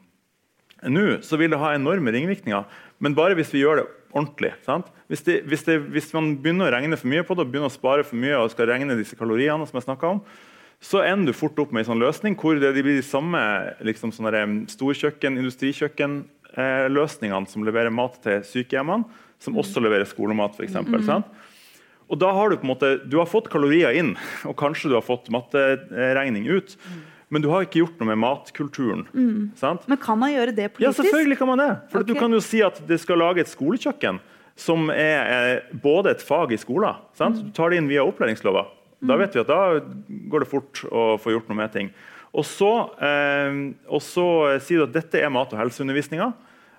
nå, 0.85 1.05
så 1.25 1.37
vil 1.37 1.51
det 1.53 1.61
ha 1.61 1.73
enorme 1.73 2.11
ringvirkninger. 2.13 2.63
Men 3.01 3.15
bare 3.17 3.35
hvis 3.37 3.53
vi 3.53 3.63
gjør 3.63 3.75
det 3.81 3.87
ordentlig. 4.17 4.51
sant? 4.65 4.87
Hvis, 5.07 5.21
det, 5.25 5.35
hvis, 5.49 5.63
det, 5.67 5.75
hvis 5.93 6.13
man 6.15 6.25
begynner 6.41 6.65
å 6.67 6.73
regne 6.73 6.97
for 6.99 7.07
mye 7.11 7.23
på 7.25 7.33
det, 7.37 7.43
og 7.45 7.51
begynner 7.53 7.71
å 7.71 7.73
spare 7.73 8.03
for 8.07 8.15
mye 8.19 8.41
og 8.41 8.51
skal 8.53 8.69
regne 8.71 8.97
disse 8.97 9.17
kaloriene, 9.17 9.65
som 9.69 9.77
jeg 9.79 10.09
om, 10.09 10.19
så 10.83 10.97
ender 11.01 11.27
du 11.33 11.37
fort 11.37 11.59
opp 11.61 11.71
med 11.73 11.81
en 11.81 11.89
sånn 11.91 12.03
løsning 12.03 12.33
hvor 12.37 12.53
det 12.61 12.71
blir 12.75 12.97
de 12.99 13.05
samme 13.05 13.39
liksom, 13.85 14.09
storkjøkken, 14.69 15.39
industrisjøkkenløsningene 15.41 17.47
som 17.49 17.65
leverer 17.65 17.91
mat 17.93 18.15
til 18.21 18.43
sykehjemmene, 18.45 19.03
som 19.41 19.57
også 19.57 19.79
leverer 19.81 20.05
skolemat. 20.09 20.55
For 20.57 20.63
eksempel, 20.67 21.03
sant? 21.05 21.25
Og 22.07 22.19
da 22.21 22.31
har 22.31 22.49
du 22.49 22.57
på 22.57 22.63
en 22.63 22.71
måte, 22.71 22.93
du 23.03 23.17
har 23.19 23.27
fått 23.27 23.49
kalorier 23.51 23.95
inn, 23.99 24.13
og 24.47 24.55
kanskje 24.59 24.91
du 24.91 24.95
har 24.95 25.03
fått 25.05 25.27
matteregning 25.33 26.47
ut. 26.47 26.77
Men 27.27 27.43
du 27.43 27.49
har 27.51 27.65
ikke 27.65 27.81
gjort 27.81 27.99
noe 27.99 28.13
med 28.13 28.21
matkulturen. 28.23 29.03
sant? 29.59 29.83
Men 29.91 29.99
kan 29.99 30.19
man 30.19 30.31
gjøre 30.31 30.53
det 30.55 30.69
politisk? 30.77 30.87
Ja, 30.87 30.93
selvfølgelig 30.95 31.37
kan 31.41 31.49
man 31.51 31.59
det. 31.59 31.71
For 31.91 31.99
okay. 31.99 32.13
Du 32.13 32.19
kan 32.19 32.31
jo 32.31 32.39
si 32.43 32.61
at 32.63 32.79
det 32.87 33.01
skal 33.03 33.19
lage 33.19 33.43
et 33.43 33.51
skolekjøkken 33.51 34.21
som 34.57 34.87
er 34.89 35.33
eh, 35.35 35.73
både 35.83 36.15
et 36.15 36.23
fag 36.23 36.55
i 36.55 36.59
skolen. 36.61 36.95
Sant? 37.17 37.43
Du 37.43 37.51
tar 37.53 37.71
det 37.71 37.81
inn 37.81 37.89
via 37.91 38.05
opplæringslova. 38.07 38.65
Da 39.07 39.17
vet 39.19 39.35
vi 39.35 39.43
at 39.43 39.49
da 39.51 39.77
går 40.31 40.43
det 40.43 40.49
fort 40.49 40.81
å 40.89 41.09
få 41.21 41.35
gjort 41.35 41.51
noe 41.51 41.59
med 41.59 41.73
ting. 41.75 41.91
Og 42.33 42.45
så, 42.47 42.71
eh, 43.03 43.59
og 43.91 44.01
så 44.03 44.27
sier 44.63 44.81
du 44.81 44.87
at 44.87 44.95
dette 44.95 45.21
er 45.21 45.29
mat- 45.33 45.53
og 45.53 45.59
helseundervisninga. 45.59 46.31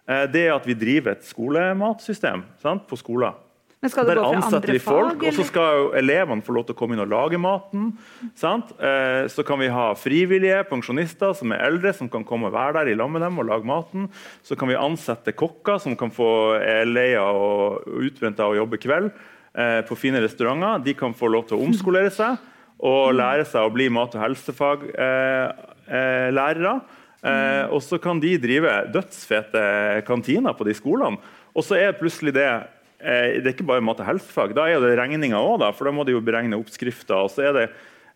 Eh, 0.08 0.24
det 0.32 0.46
er 0.48 0.56
at 0.56 0.66
vi 0.66 0.74
driver 0.74 1.12
et 1.12 1.28
skolematsystem 1.28 2.44
sant? 2.62 2.88
på 2.88 2.98
skoler. 2.98 3.36
Men 3.78 3.92
skal 3.92 4.08
det 4.08 4.16
Der 4.16 4.18
gå 4.18 4.22
for 4.26 4.36
ansetter 4.40 4.74
vi 4.74 4.80
folk, 4.82 5.20
fag? 5.20 5.26
og 5.28 5.36
så 5.36 5.44
skal 5.46 5.76
jo 5.78 5.84
elevene 6.00 6.42
få 6.42 6.50
lov 6.56 6.64
til 6.66 6.74
å 6.74 6.78
komme 6.80 6.96
inn 6.96 7.02
og 7.04 7.12
lage 7.12 7.38
maten. 7.38 7.92
Sant? 8.34 8.72
Eh, 8.82 9.28
så 9.30 9.44
kan 9.46 9.60
vi 9.62 9.68
ha 9.70 9.92
frivillige 9.94 10.64
pensjonister 10.66 11.30
som 11.38 11.52
er 11.54 11.62
eldre, 11.68 11.92
som 11.94 12.10
kan 12.10 12.24
komme 12.26 12.50
og 12.50 12.56
være 12.56 12.80
der 12.80 12.90
i 12.90 12.96
lag 12.98 13.10
med 13.14 13.22
dem 13.22 13.38
og 13.38 13.46
lage 13.46 13.64
maten. 13.70 14.08
Så 14.42 14.58
kan 14.58 14.68
vi 14.68 14.74
ansette 14.74 15.30
kokker 15.30 15.78
som 15.84 15.94
kan 16.00 16.10
få 16.10 16.58
er 16.58 16.90
leia 16.90 17.22
og 17.30 17.86
utbrent 17.86 18.42
av 18.42 18.50
å 18.50 18.58
jobbe 18.58 18.82
kveld 18.82 19.12
eh, 19.54 19.86
på 19.86 19.94
fine 20.00 20.18
restauranter. 20.26 20.82
De 20.82 20.94
kan 20.98 21.14
få 21.14 21.30
lov 21.30 21.46
til 21.46 21.58
å 21.58 21.62
omskolere 21.68 22.10
seg 22.10 22.34
og 22.78 23.14
lære 23.14 23.44
seg 23.46 23.62
å 23.62 23.70
bli 23.74 23.88
mat- 23.94 24.14
og 24.14 24.20
helsefaglærere. 24.26 26.80
Eh, 27.22 27.30
eh, 27.30 27.64
og 27.70 27.82
så 27.82 27.98
kan 28.02 28.20
de 28.22 28.38
drive 28.42 28.90
dødsfete 28.94 29.62
kantiner 30.06 30.52
på 30.58 30.64
de 30.66 30.74
skolene. 30.74 31.18
Og 31.54 31.62
så 31.66 31.74
er 31.78 31.98
plutselig 31.98 32.32
det 32.36 32.46
eh, 32.46 32.62
det 32.98 33.46
er 33.46 33.54
ikke 33.54 33.66
bare 33.66 33.84
mat- 33.84 34.00
og 34.02 34.08
helsefag. 34.08 34.54
Da 34.56 34.66
er 34.66 34.80
det 34.82 34.98
regninga 34.98 35.38
òg, 35.38 35.62
for 35.74 35.86
da 35.86 35.94
må 35.94 36.04
de 36.06 36.16
jo 36.16 36.24
beregne 36.24 36.58
oppskrifter. 36.58 37.14
Og 37.14 37.30
så 37.30 37.46
er 37.48 37.52
det, 37.54 37.66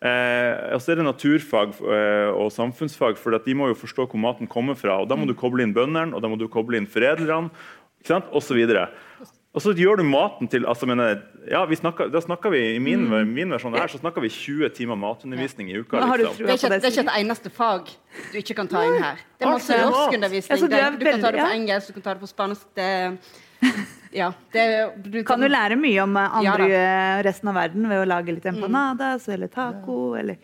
eh, 0.03 0.75
så 0.79 0.91
er 0.91 0.99
det 0.99 1.07
naturfag 1.07 1.77
eh, 1.79 2.31
og 2.35 2.51
samfunnsfag, 2.51 3.17
for 3.17 3.35
at 3.35 3.45
de 3.45 3.55
må 3.55 3.71
jo 3.71 3.79
forstå 3.79 4.09
hvor 4.09 4.19
maten 4.19 4.47
kommer 4.47 4.75
fra. 4.75 4.99
og 5.01 5.07
Da 5.07 5.15
må 5.15 5.25
du 5.25 5.33
koble 5.33 5.63
inn 5.63 5.73
bøndene 5.73 6.13
og 6.13 6.21
da 6.21 6.27
må 6.27 6.37
du 6.37 6.49
koble 6.51 6.77
inn 6.77 6.87
foredlerne 6.87 7.51
ikke 8.01 8.11
sant? 8.11 8.25
og 8.31 8.43
så 8.43 8.53
videre. 8.53 8.89
Og 9.53 9.61
så 9.61 9.69
gjør 9.77 9.99
du 10.01 10.03
maten 10.09 10.49
til 10.49 10.65
altså, 10.65 10.87
mener, 10.89 11.19
ja, 11.45 11.61
vi 11.69 11.77
snakker, 11.77 12.09
da 12.09 12.19
snakker 12.23 12.49
vi, 12.49 12.61
I 12.73 12.79
min, 12.81 13.05
min 13.29 13.53
versjon 13.53 13.75
her 13.77 13.91
så 13.91 13.99
snakker 14.01 14.23
vi 14.25 14.31
20 14.33 14.73
timer 14.73 14.97
matundervisning 14.97 15.69
i 15.69 15.77
uka. 15.77 15.99
Men 15.99 16.09
har 16.09 16.17
du 16.17 16.23
Liksom. 16.23 16.41
Det 16.41 16.49
er, 16.49 16.57
ikke, 16.57 16.69
det, 16.73 16.87
er 16.89 16.95
ikke 16.95 17.05
et 17.05 17.19
eneste 17.21 17.51
fag 17.53 17.91
du 18.33 18.37
ikke 18.41 18.55
kan 18.57 18.71
ta 18.71 18.81
inn 18.87 18.97
her. 18.97 19.21
Det 19.37 19.45
er 19.45 19.53
masse 19.53 19.77
er 19.77 19.85
norskundervisning. 19.85 20.57
Ja, 20.73 20.89
du 20.89 20.97
Du 20.97 21.05
kan 21.05 21.21
ta 21.21 21.31
det 21.31 21.45
på 21.45 21.53
engelsk, 21.53 21.87
du 21.87 21.93
kan 21.99 22.07
ta 22.07 22.15
det 22.17 22.23
på 22.25 22.31
spansk. 22.33 22.65
Det, 22.73 22.89
ja, 24.21 24.31
det, 24.53 24.65
du 25.05 25.21
Kan 25.27 25.43
du 25.43 25.49
lære 25.49 25.77
mye 25.79 26.03
om 26.03 26.17
andre 26.17 26.43
Ja 26.45 26.57
andre, 26.57 26.81
resten 27.27 27.51
av 27.51 27.57
verden 27.57 27.87
ved 27.89 28.03
å 28.03 28.09
lage 28.09 28.35
litt 28.35 28.45
empanadas 28.49 29.29
eller 29.33 29.51
taco? 29.51 30.13
Eller. 30.19 30.37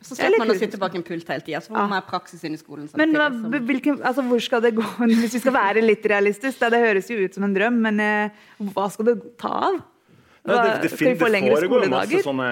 Så 0.00 0.16
Det 0.16 0.24
er 0.24 0.30
slipper 0.30 0.40
man 0.46 0.54
å 0.54 0.58
sitte 0.62 0.78
bak 0.80 0.94
en 0.96 1.04
pult 1.04 1.28
hele 1.28 1.44
tida. 1.44 1.60
Så 1.60 1.68
får 1.72 1.76
man 1.76 1.92
mer 1.92 2.04
praksis 2.08 2.44
inn 2.48 2.56
i 2.56 2.60
skolen. 2.60 2.86
Men 2.96 3.12
hva, 3.18 3.26
hvilken, 3.68 3.98
altså, 4.00 4.24
hvor 4.24 4.40
skal 4.40 4.62
det 4.64 4.72
gå 4.78 4.84
hvis 5.10 5.36
vi 5.36 5.42
skal 5.42 5.56
være 5.58 5.84
litt 5.84 6.06
realistisk? 6.08 6.56
Da, 6.62 6.70
det 6.72 6.80
høres 6.86 7.10
jo 7.12 7.18
ut 7.20 7.36
som 7.36 7.44
en 7.44 7.56
drøm, 7.56 7.82
men 7.84 8.00
eh, 8.00 8.46
hva 8.72 8.86
skal 8.92 9.10
det 9.10 9.16
ta 9.40 9.52
av? 9.68 9.76
Nei, 10.40 10.54
Hva, 10.54 10.62
det, 10.64 10.76
det, 10.86 10.88
skal 10.94 11.02
fin- 11.02 11.12
vi 11.12 11.20
få 11.20 11.28
det 11.28 11.42
foregår 11.52 11.84
masse 11.92 12.22
sånne 12.24 12.48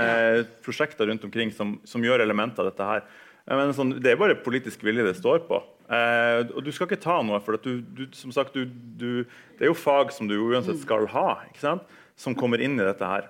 prosjekter 0.67 1.09
rundt 1.09 1.25
omkring 1.25 1.55
som, 1.57 1.79
som 1.89 2.05
gjør 2.05 2.21
elementer 2.21 2.67
av 2.67 2.69
dette 2.69 2.89
her. 2.91 3.07
Jeg 3.49 3.57
mener, 3.57 3.73
sånn, 3.73 3.95
det 3.97 4.13
er 4.13 4.21
bare 4.21 4.37
politisk 4.45 4.83
vilje 4.85 5.07
det 5.07 5.15
står 5.17 5.47
på. 5.49 5.63
Eh, 5.89 6.43
og 6.53 6.61
du 6.65 6.69
skal 6.75 6.89
ikke 6.89 7.01
ta 7.01 7.19
noe, 7.25 7.41
for 7.45 7.57
du, 7.65 7.81
du, 7.81 8.05
som 8.17 8.33
sagt, 8.35 8.57
du, 8.57 8.69
du, 8.69 9.25
det 9.57 9.67
er 9.67 9.73
jo 9.73 9.79
fag 9.79 10.13
som 10.13 10.29
du 10.29 10.37
uansett 10.37 10.83
skal 10.83 11.09
ha, 11.15 11.29
ikke 11.49 11.65
sant? 11.65 11.99
som 12.19 12.35
kommer 12.35 12.59
inn 12.59 12.75
i 12.75 12.83
dette 12.83 13.07
her. 13.07 13.29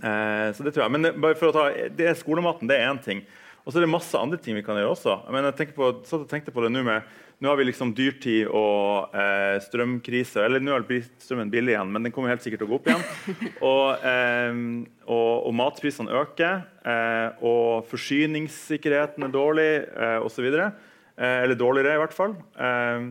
Eh, 0.00 0.48
så 0.56 0.64
det 0.64 0.72
tror 0.72 0.86
jeg. 0.86 0.92
Men 0.96 1.20
bare 1.20 1.36
for 1.36 1.50
å 1.50 1.56
ta, 1.56 1.66
det 1.92 2.08
er 2.08 2.16
skolematen 2.16 2.68
det 2.70 2.78
er 2.80 2.88
én 2.88 3.02
ting. 3.04 3.20
Og 3.66 3.72
så 3.72 3.80
er 3.80 3.84
det 3.84 3.90
masse 3.90 4.14
andre 4.14 4.38
ting 4.38 4.54
vi 4.54 4.62
kan 4.64 4.78
gjøre 4.78 4.94
også. 4.94 5.14
Jeg, 5.26 5.52
jeg 5.58 5.74
på, 5.74 5.88
så 6.06 6.20
tenkte 6.30 6.54
på 6.54 6.62
det 6.62 6.70
Nå 6.70 6.84
med, 6.86 7.06
nå 7.42 7.50
har 7.50 7.58
vi 7.58 7.66
liksom 7.66 7.90
dyrtid 7.98 8.46
og 8.46 9.16
eh, 9.18 9.58
strømkrise. 9.64 10.44
Eller 10.46 10.62
nå 10.62 10.76
er 10.76 10.86
strømmen 11.20 11.50
billig 11.52 11.74
igjen, 11.74 11.90
men 11.92 12.06
den 12.06 12.14
kommer 12.14 12.30
helt 12.32 12.44
sikkert 12.46 12.62
til 12.62 12.70
å 12.70 12.72
gå 12.72 12.78
opp 12.78 12.88
igjen. 12.88 13.04
Og, 13.72 14.06
eh, 14.06 14.60
og, 15.06 15.32
og 15.48 15.52
matprisene 15.58 16.14
øker. 16.22 16.62
Eh, 16.86 17.44
og 17.44 17.90
forsyningssikkerheten 17.90 19.26
er 19.26 19.34
dårlig, 19.34 19.70
eh, 19.92 20.18
osv. 20.24 20.46
Eh, 20.46 20.85
eller 21.16 21.58
dårligere, 21.58 21.96
i 21.96 22.02
hvert 22.02 22.16
fall. 22.16 22.34
Eh, 22.60 23.06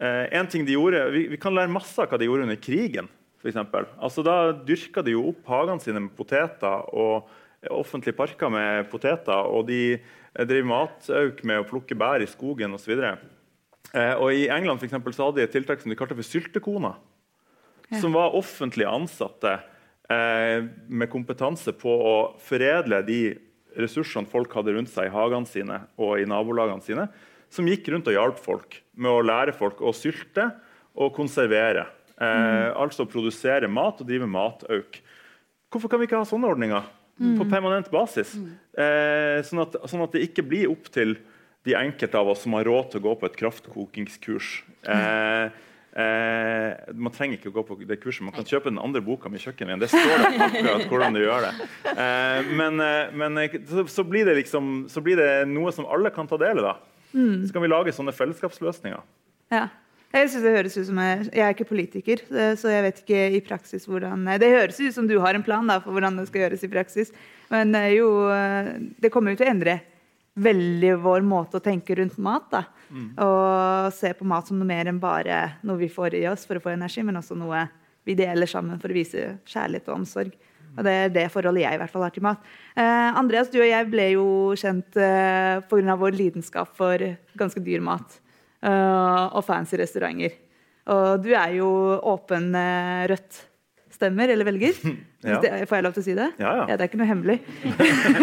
eh, 0.00 0.24
en 0.38 0.48
ting 0.50 0.64
de 0.68 0.76
gjorde, 0.76 1.04
vi, 1.12 1.26
vi 1.32 1.40
kan 1.40 1.54
lære 1.54 1.72
masse 1.72 1.98
av 2.00 2.08
hva 2.08 2.20
de 2.20 2.28
gjorde 2.30 2.48
under 2.48 2.60
krigen. 2.60 3.10
For 3.42 3.50
altså, 3.58 4.22
da 4.22 4.36
dyrka 4.54 5.02
de 5.02 5.16
jo 5.16 5.26
opp 5.32 5.48
hagene 5.50 5.82
sine 5.82 6.04
med 6.04 6.14
poteter 6.14 6.84
og 6.94 7.26
offentlige 7.70 8.14
parker 8.14 8.50
med 8.50 8.88
poteter. 8.90 9.48
Og 9.50 9.66
de 9.68 9.98
eh, 9.98 10.46
drev 10.46 10.66
matauk 10.68 11.42
med 11.46 11.62
å 11.62 11.68
plukke 11.68 11.98
bær 11.98 12.22
i 12.22 12.30
skogen 12.30 12.74
osv. 12.78 12.94
Eh, 13.02 14.14
og 14.14 14.28
I 14.32 14.48
England 14.52 14.80
for 14.80 14.88
eksempel, 14.88 15.14
så 15.14 15.28
hadde 15.28 15.42
de 15.42 15.48
et 15.48 15.56
tiltak 15.58 15.82
som 15.82 15.92
de 15.92 15.98
kalte 15.98 16.18
for 16.18 16.26
syltekoner. 16.26 17.00
Som 18.00 18.14
var 18.16 18.32
offentlig 18.38 18.86
ansatte 18.88 19.58
eh, 20.08 20.64
med 20.88 21.10
kompetanse 21.12 21.74
på 21.76 21.92
å 21.92 22.14
foredle 22.40 23.02
de 23.04 23.20
ressursene 23.82 24.28
folk 24.28 24.52
hadde 24.56 24.72
rundt 24.76 24.92
seg 24.92 25.08
i 25.08 25.12
hagene 25.12 25.48
sine 25.48 25.82
og 26.00 26.20
i 26.20 26.28
nabolagene 26.28 26.84
sine. 26.84 27.08
Som 27.52 27.68
gikk 27.68 27.90
rundt 27.92 28.08
og 28.08 28.16
hjalp 28.16 28.38
folk 28.40 28.78
med 28.96 29.12
å 29.12 29.24
lære 29.24 29.52
folk 29.56 29.82
å 29.84 29.92
sylte 29.96 30.48
og 30.96 31.12
konservere. 31.16 31.86
Eh, 32.16 32.70
Altså 32.76 33.04
produsere 33.08 33.68
mat 33.68 34.00
og 34.00 34.08
drive 34.08 34.28
matauk. 34.28 34.98
Hvorfor 35.72 35.92
kan 35.92 36.00
vi 36.00 36.08
ikke 36.08 36.20
ha 36.20 36.28
sånne 36.28 36.48
ordninger 36.52 36.88
på 37.38 37.48
permanent 37.48 37.90
basis? 37.92 38.34
Eh, 38.76 39.40
sånn, 39.46 39.62
at, 39.64 39.76
sånn 39.88 40.04
at 40.04 40.16
det 40.16 40.24
ikke 40.26 40.44
blir 40.48 40.72
opp 40.72 40.88
til 40.92 41.16
de 41.64 41.76
enkelte 41.78 42.18
av 42.18 42.32
oss 42.32 42.42
som 42.42 42.56
har 42.58 42.66
råd 42.66 42.90
til 42.92 43.02
å 43.02 43.04
gå 43.06 43.12
på 43.20 43.28
et 43.28 43.36
kraftkokingskurs. 43.38 44.48
Eh, 44.82 45.44
eh, 46.02 46.92
man 46.92 47.14
trenger 47.14 47.38
ikke 47.38 47.52
å 47.52 47.56
gå 47.60 47.64
på 47.68 47.76
det 47.86 48.00
kurset, 48.02 48.24
man 48.26 48.34
kan 48.34 48.48
kjøpe 48.48 48.72
den 48.72 48.80
andre 48.82 49.02
boka 49.04 49.30
med 49.30 49.44
kjøkkenet. 49.44 49.84
Det 49.84 49.92
står 49.92 50.10
der 50.10 50.46
akkurat 50.48 50.88
hvordan 50.90 51.16
du 51.16 51.22
gjør 51.22 51.46
det. 51.46 51.52
Eh, 51.92 52.50
men 52.58 52.82
eh, 52.82 53.12
men 53.14 53.38
eh, 53.44 53.60
så, 53.70 53.86
så, 53.86 54.04
blir 54.08 54.26
det 54.26 54.40
liksom, 54.40 54.88
så 54.90 55.04
blir 55.04 55.20
det 55.20 55.30
noe 55.52 55.72
som 55.74 55.86
alle 55.86 56.10
kan 56.14 56.28
ta 56.30 56.40
del 56.40 56.58
i. 56.58 56.66
da. 56.66 56.74
Så 57.46 57.54
kan 57.54 57.64
vi 57.64 57.70
lage 57.70 57.94
sånne 57.94 58.14
fellesskapsløsninger. 58.16 59.00
Ja. 59.52 59.68
Jeg 60.12 60.28
synes 60.28 60.44
det 60.44 60.52
høres 60.52 60.74
ut 60.76 60.86
som 60.90 60.98
jeg, 61.00 61.20
jeg 61.32 61.44
er 61.46 61.54
ikke 61.54 61.68
politiker, 61.70 62.20
eh, 62.36 62.52
så 62.60 62.68
jeg 62.68 62.84
vet 62.84 62.98
ikke 63.00 63.20
i 63.32 63.40
praksis 63.44 63.86
hvordan 63.88 64.26
Det 64.40 64.50
høres 64.52 64.80
ut 64.82 64.92
som 64.92 65.06
du 65.08 65.14
har 65.24 65.34
en 65.34 65.44
plan 65.44 65.64
da, 65.68 65.78
for 65.80 65.96
hvordan 65.96 66.18
det 66.20 66.26
skal 66.28 66.44
gjøres 66.44 66.66
i 66.66 66.72
praksis, 66.72 67.14
men 67.48 67.72
det, 67.72 67.80
er 67.80 67.94
jo, 67.96 68.10
eh, 68.28 68.74
det 69.00 69.12
kommer 69.12 69.32
jo 69.32 69.40
til 69.40 69.48
å 69.48 69.54
endre 69.54 69.78
veldig 70.42 70.92
vår 71.00 71.24
måte 71.24 71.60
å 71.60 71.64
tenke 71.64 71.96
rundt 71.96 72.18
mat. 72.20 72.50
da. 72.52 72.64
Og 73.24 73.92
se 73.96 74.12
på 74.16 74.24
mat 74.28 74.48
som 74.48 74.58
noe 74.60 74.68
mer 74.68 74.88
enn 74.88 75.00
bare 75.00 75.58
noe 75.64 75.80
vi 75.80 75.88
får 75.92 76.16
i 76.16 76.26
oss 76.28 76.44
for 76.48 76.56
å 76.56 76.64
få 76.64 76.72
energi, 76.72 77.04
men 77.04 77.20
også 77.20 77.36
noe 77.36 77.66
vi 78.04 78.16
deler 78.18 78.48
sammen 78.48 78.80
for 78.80 78.92
å 78.92 78.96
vise 78.96 79.36
kjærlighet 79.48 79.88
og 79.88 80.00
omsorg. 80.00 80.32
Og 80.76 80.84
Det 80.86 80.92
er 80.92 81.12
det 81.12 81.26
forholdet 81.32 81.64
jeg 81.66 81.76
i 81.76 81.80
hvert 81.82 81.92
fall 81.92 82.06
har 82.06 82.14
til 82.14 82.24
mat. 82.24 82.40
Eh, 82.76 83.18
Andreas, 83.18 83.50
du 83.52 83.58
og 83.60 83.68
jeg 83.68 83.88
ble 83.92 84.06
jo 84.14 84.26
kjent 84.56 84.96
eh, 84.96 85.60
pga. 85.68 85.96
vår 86.00 86.16
lidenskap 86.16 86.72
for 86.76 87.04
ganske 87.38 87.60
dyr 87.64 87.80
mat. 87.84 88.20
eh, 88.62 89.24
og 89.32 89.44
fancy 89.44 89.76
restauranter. 89.76 90.32
Og 90.92 91.22
du 91.22 91.30
er 91.34 91.58
jo 91.58 91.68
åpen 92.14 92.54
eh, 92.54 93.06
rødt 93.12 93.42
stemmer, 93.92 94.28
eller 94.28 94.48
velger. 94.48 94.76
Ja. 95.22 95.36
Får 95.38 95.76
jeg 95.76 95.84
lov 95.86 95.92
til 95.94 96.02
å 96.02 96.04
si 96.08 96.14
det? 96.18 96.24
Ja, 96.42 96.52
ja. 96.66 96.74
det 96.74 96.82
er 96.82 96.88
ikke 96.88 96.98
noe 96.98 97.06
hemmelig. 97.06 97.36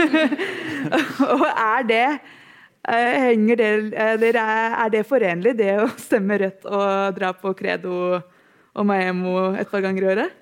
og 1.32 1.46
er 1.48 1.86
det 1.88 2.02
Eh, 2.88 3.16
henger 3.30 3.60
det, 3.60 3.70
eller 4.00 4.38
er, 4.40 4.76
er 4.86 4.92
det 4.94 5.02
forenlig, 5.06 5.52
det 5.60 5.74
å 5.84 5.88
stemme 6.00 6.38
Rødt 6.40 6.64
og 6.66 7.18
dra 7.18 7.34
på 7.36 7.52
Credo 7.58 7.96
og 8.18 8.86
Maemo 8.88 9.52
et 9.60 9.68
par 9.70 9.84
ganger 9.84 10.06
i 10.06 10.10
året? 10.14 10.38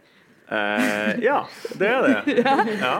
Eh, 0.47 1.17
ja, 1.25 1.41
det 1.75 1.89
er 1.91 2.05
det. 2.07 2.43
Ja. 2.83 2.93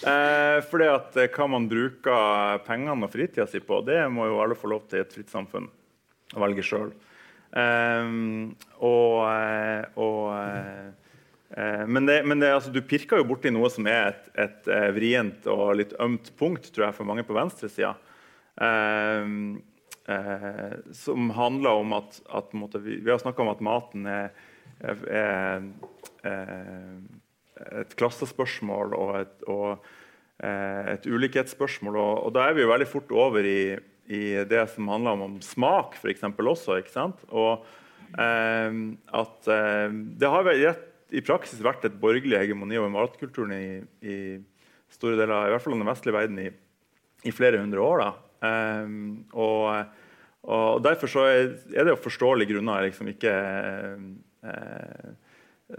Eh, 0.00 0.58
fordi 0.70 0.88
at 0.90 1.16
eh, 1.20 1.28
hva 1.30 1.46
man 1.52 1.68
bruker 1.70 2.62
pengene 2.66 3.06
og 3.06 3.12
fritida 3.12 3.46
si 3.50 3.60
på, 3.62 3.82
det 3.86 4.02
må 4.10 4.26
jo 4.30 4.40
alle 4.42 4.56
få 4.58 4.70
lov 4.72 4.88
til 4.88 5.00
i 5.00 5.04
et 5.04 5.14
fritt 5.14 5.30
samfunn 5.30 5.68
å 6.34 6.42
velge 6.42 6.64
sjøl. 6.66 6.90
Eh, 7.52 8.10
og, 8.80 9.14
eh, 9.28 9.84
og 10.00 10.24
eh, 10.34 11.84
men, 11.86 12.06
det, 12.08 12.20
men 12.26 12.42
det, 12.42 12.52
altså, 12.56 12.74
du 12.74 12.80
pirker 12.82 13.20
jo 13.20 13.28
borti 13.28 13.52
noe 13.54 13.70
som 13.72 13.86
er 13.90 14.12
et, 14.12 14.28
et 14.46 14.70
vrient 14.96 15.46
og 15.50 15.74
litt 15.78 15.96
ømt 16.02 16.32
punkt 16.38 16.70
tror 16.70 16.88
jeg, 16.88 16.96
for 16.98 17.10
mange 17.10 17.26
på 17.26 17.36
venstresida. 17.36 17.94
Eh, 18.60 19.34
eh, 20.10 20.74
som 20.92 21.30
handler 21.30 21.82
om 21.84 21.92
at, 21.98 22.20
at 22.34 22.54
måtte, 22.56 22.82
vi, 22.82 22.98
vi 23.04 23.10
har 23.10 23.22
snakka 23.22 23.42
om 23.44 23.52
at 23.52 23.62
maten 23.64 24.06
er, 24.10 24.32
er 24.84 25.64
Eh, 26.24 27.00
et 27.80 27.92
klassespørsmål 28.00 28.94
og 28.96 29.10
et, 29.18 29.34
og, 29.52 29.84
eh, 30.42 30.94
et 30.94 31.06
ulikhetsspørsmål. 31.06 31.96
Og, 31.96 32.12
og, 32.26 32.34
da 32.36 32.48
er 32.48 32.56
vi 32.56 32.64
jo 32.64 32.72
veldig 32.72 32.88
fort 32.88 33.12
over 33.12 33.46
i, 33.46 33.76
i 34.08 34.22
det 34.48 34.64
som 34.74 34.88
handler 34.92 35.16
om, 35.16 35.26
om 35.28 35.36
smak, 35.44 35.98
f.eks. 36.00 36.24
også. 36.24 36.78
ikke 36.80 36.94
sant? 36.94 37.20
Og 37.28 37.66
eh, 38.16 38.78
at 39.22 39.50
eh, 39.56 39.98
det 40.20 40.32
har 40.32 40.48
rett, 40.48 40.86
i 41.10 41.24
praksis 41.26 41.58
vært 41.58 41.82
et 41.88 41.96
borgerlig 41.98 42.38
hegemoni 42.38 42.76
over 42.78 42.92
matkulturen 42.94 43.50
i, 43.56 43.80
i, 44.06 44.18
store 44.94 45.16
deler 45.18 45.48
i 45.48 45.50
hvert 45.50 45.64
fall 45.64 45.74
den 45.74 45.88
vestlige 45.88 46.14
verden 46.14 46.36
i, 46.38 46.44
i 47.26 47.32
flere 47.34 47.58
hundre 47.58 47.82
år. 47.82 48.04
da. 48.04 48.10
Eh, 48.48 48.96
og, 49.34 49.96
og, 50.48 50.80
Derfor 50.86 51.26
er, 51.26 51.54
det 51.76 51.92
jo 51.92 52.00
forståelige 52.08 52.54
grunner 52.54 52.88
liksom 52.88 53.10
ikke 53.12 53.36
eh, 53.36 54.10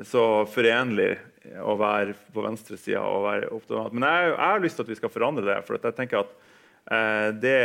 så 0.08 0.24
forenlig 0.48 1.16
å 1.62 1.76
være 1.80 2.16
på 2.34 2.44
venstresida 2.46 3.02
og 3.04 3.26
være 3.26 3.52
opptatt 3.56 3.96
Men 3.96 4.06
jeg, 4.08 4.28
jeg, 4.30 4.40
har 4.40 4.64
lyst 4.64 4.78
til 4.80 4.86
at 4.86 4.92
vi 4.92 4.98
skal 5.00 5.14
forandre 5.14 5.46
det. 5.48 5.58
for 5.66 5.78
jeg 5.78 5.98
tenker 5.98 6.22
at 6.22 6.34
eh, 6.94 7.30
det, 7.42 7.58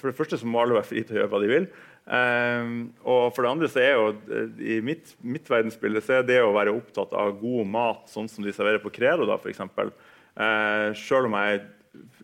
For 0.00 0.10
det 0.10 0.18
første 0.18 0.38
så 0.40 0.48
må 0.48 0.62
alle 0.62 0.78
være 0.78 0.88
fri 0.88 1.02
til 1.02 1.18
å 1.18 1.20
gjøre 1.20 1.32
hva 1.34 1.42
de 1.42 1.50
vil. 1.50 1.68
Eh, 2.02 2.72
og 3.02 3.34
for 3.34 3.44
det 3.44 3.52
andre 3.52 3.70
så 3.72 3.82
er 3.82 3.92
jo 3.98 4.40
i 4.62 4.80
mitt, 4.84 5.14
mitt 5.20 5.50
verdensbilde 5.50 6.04
så 6.04 6.20
er 6.20 6.28
det 6.28 6.40
å 6.42 6.54
være 6.54 6.74
opptatt 6.74 7.14
av 7.18 7.34
god 7.42 7.70
mat, 7.74 8.06
sånn 8.12 8.30
som 8.30 8.46
de 8.46 8.54
serverer 8.54 8.82
på 8.82 8.94
Credo, 8.94 9.28
da, 9.28 9.38
f.eks. 9.38 9.62
Eh, 9.66 10.88
selv 11.02 11.28
om 11.28 11.36
jeg 11.36 11.64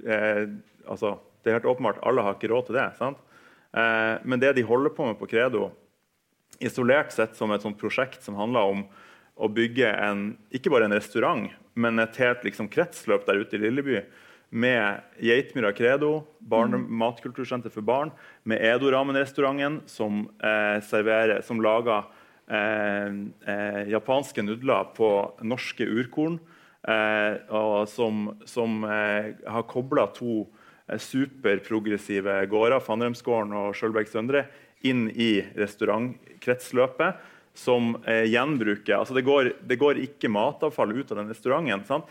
eh, 0.09 0.45
altså, 0.89 1.19
Det 1.43 1.51
er 1.51 1.59
helt 1.59 1.69
åpenbart 1.69 2.01
alle 2.09 2.25
har 2.25 2.39
ikke 2.39 2.49
råd 2.55 2.71
til 2.71 2.79
det. 2.79 2.89
sant? 3.01 3.21
Eh, 3.77 4.15
men 4.25 4.41
det 4.41 4.55
de 4.57 4.67
holder 4.67 4.95
på 4.95 5.11
med 5.11 5.19
på 5.21 5.29
Credo, 5.29 5.69
isolert 6.59 7.13
sett 7.15 7.37
som 7.39 7.53
et 7.55 7.65
sånt 7.65 7.79
prosjekt 7.81 8.25
som 8.25 8.39
handler 8.39 8.73
om 8.75 8.87
å 9.39 9.49
bygge 9.53 9.91
en, 9.91 10.33
ikke 10.55 10.73
bare 10.73 10.89
en 10.89 10.97
restaurant, 10.97 11.47
men 11.79 12.03
et 12.03 12.17
helt 12.19 12.43
liksom, 12.47 12.71
kretsløp 12.73 13.27
der 13.29 13.45
ute 13.45 13.59
i 13.59 13.63
Lilleby 13.63 14.03
med 14.49 15.03
Geitmyra 15.21 15.73
Credo, 15.77 16.23
barne, 16.41 16.81
mm. 16.81 16.87
matkultursenter 17.01 17.73
for 17.73 17.85
barn, 17.85 18.13
med 18.49 18.63
Edoramen-restauranten, 18.65 19.83
som, 19.87 20.29
eh, 20.41 20.81
serverer, 20.81 21.43
som 21.45 21.61
lager 21.61 22.07
eh, 22.49 23.13
eh, 23.47 23.83
japanske 23.93 24.43
nudler 24.43 24.89
på 24.97 25.11
norske 25.45 25.85
urkorn, 25.85 26.39
eh, 26.89 27.37
og 27.53 27.89
som, 27.93 28.31
som 28.49 28.81
eh, 28.89 29.35
har 29.47 29.69
kobla 29.69 30.09
to 30.17 30.47
eh, 30.89 30.97
superprogressive 30.97 32.41
gårder, 32.49 32.81
Fannremsgården 32.81 33.53
og 33.53 33.77
Sjølberg 33.77 34.09
Søndre, 34.09 34.47
inn 34.87 35.11
i 35.11 35.43
restaurantkretsløpet 35.59 37.15
som 37.59 37.97
eh, 38.07 38.31
gjenbruker 38.31 38.95
altså 39.01 39.15
det 39.17 39.27
går, 39.27 39.51
det 39.67 39.77
går, 39.81 39.95
ikke 40.07 40.29
matavfall 40.31 40.93
ut 40.95 41.11
av 41.11 41.17
den 41.21 41.31
restauranten. 41.33 41.85
Sant? 41.89 42.07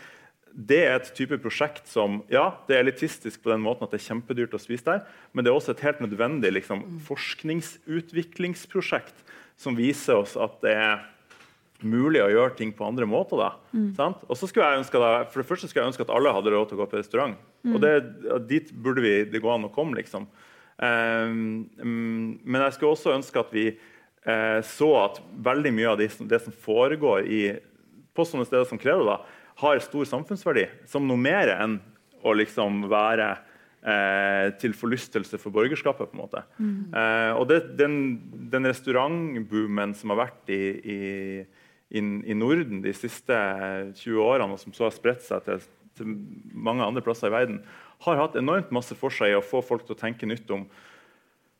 Det 0.52 0.80
er 0.84 0.94
et 0.96 1.14
type 1.16 1.36
prosjekt 1.40 1.88
som 1.88 2.22
ja, 2.32 2.46
det 2.68 2.74
er 2.76 2.82
elitistisk 2.84 3.42
på 3.44 3.50
den 3.52 3.62
måten 3.64 3.84
at 3.86 3.92
det 3.94 4.00
er 4.00 4.10
kjempedyrt 4.10 4.56
å 4.56 4.60
spise 4.60 4.88
der, 4.88 5.00
men 5.32 5.40
det 5.44 5.50
er 5.52 5.58
også 5.58 5.72
et 5.74 5.86
helt 5.86 6.02
nødvendig 6.04 6.50
liksom, 6.56 6.78
forskningsutviklingsprosjekt 7.06 9.16
som 9.58 9.76
viser 9.78 10.14
oss 10.18 10.34
at 10.40 10.54
det 10.64 10.74
er 10.74 10.94
mulig 11.86 12.20
å 12.22 12.30
gjøre 12.30 12.56
ting 12.58 12.72
på 12.74 12.86
andre 12.86 13.06
måter. 13.06 13.38
Da, 13.38 13.50
mm. 13.70 13.94
Og 14.26 14.34
så 14.38 14.48
skulle 14.50 14.66
jeg 14.66 14.82
ønske 14.82 15.02
da, 15.02 15.12
for 15.30 15.42
det 15.42 15.48
første 15.48 15.68
skulle 15.68 15.84
jeg 15.84 15.92
ønske 15.92 16.06
at 16.06 16.14
alle 16.14 16.32
hadde 16.34 16.52
råd 16.54 16.70
til 16.70 16.78
å 16.78 16.82
gå 16.82 16.88
på 16.90 16.98
restaurant. 16.98 17.38
Mm. 17.62 17.74
Og 17.74 17.82
det, 17.84 17.92
Dit 18.50 18.72
burde 18.74 19.04
vi, 19.04 19.14
det 19.30 19.42
gå 19.44 19.52
an 19.52 19.68
å 19.68 19.74
komme. 19.74 19.98
liksom. 20.00 20.26
Um, 20.78 21.66
men 21.78 22.62
jeg 22.62 22.76
skulle 22.76 22.94
også 22.94 23.16
ønske 23.16 23.40
at 23.42 23.50
vi 23.54 23.66
eh, 23.72 24.60
så 24.66 24.90
at 25.00 25.20
veldig 25.48 25.72
mye 25.74 25.90
av 25.92 25.98
det, 26.00 26.10
det 26.30 26.40
som 26.44 26.54
foregår 26.54 27.26
i, 27.26 27.42
på 28.14 28.26
sånne 28.26 28.46
steder 28.46 28.68
som 28.68 28.80
Credo, 28.80 29.06
da, 29.08 29.20
har 29.62 29.82
stor 29.82 30.06
samfunnsverdi. 30.08 30.68
Som 30.90 31.08
noe 31.08 31.20
mer 31.20 31.50
enn 31.56 31.78
å 32.26 32.34
liksom 32.36 32.84
være 32.90 33.30
eh, 33.82 34.50
til 34.60 34.74
forlystelse 34.76 35.40
for 35.40 35.54
borgerskapet. 35.54 36.10
på 36.10 36.16
en 36.16 36.22
måte. 36.22 36.44
Mm. 36.58 36.94
Eh, 36.94 37.32
og 37.38 37.48
det, 37.50 37.60
den, 37.78 37.96
den 38.52 38.68
restaurantboomen 38.70 39.96
som 39.98 40.14
har 40.14 40.22
vært 40.26 40.54
i, 40.54 40.62
i, 40.78 41.00
i, 41.90 42.00
i, 42.02 42.38
Norden 42.38 42.82
de 42.84 42.94
siste 42.94 43.34
20 43.98 44.22
årene, 44.22 44.54
og 44.54 44.62
som 44.62 44.74
så 44.76 44.88
har 44.88 44.96
spredt 44.96 45.26
seg 45.26 45.46
til, 45.46 45.66
til 45.98 46.16
mange 46.54 46.86
andre 46.86 47.04
plasser 47.04 47.30
i 47.30 47.36
verden, 47.36 47.62
har 48.04 48.20
hatt 48.20 48.36
enormt 48.38 48.70
masse 48.74 48.94
for 48.98 49.14
seg 49.14 49.32
i 49.32 49.38
å 49.38 49.44
få 49.44 49.62
folk 49.64 49.86
til 49.86 49.96
å 49.96 50.00
tenke 50.00 50.28
nytt 50.28 50.50
om 50.54 50.66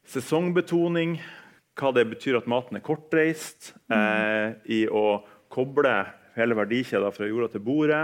sesongbetoning, 0.08 1.18
hva 1.78 1.92
det 1.94 2.06
betyr 2.10 2.38
at 2.38 2.48
maten 2.50 2.78
er 2.78 2.84
kortreist, 2.84 3.72
eh, 3.92 4.54
i 4.66 4.86
å 4.86 5.20
koble 5.52 5.94
hele 6.38 6.56
verdikjeden 6.58 7.14
fra 7.14 7.28
jorda 7.28 7.52
til 7.52 7.64
bordet. 7.64 8.02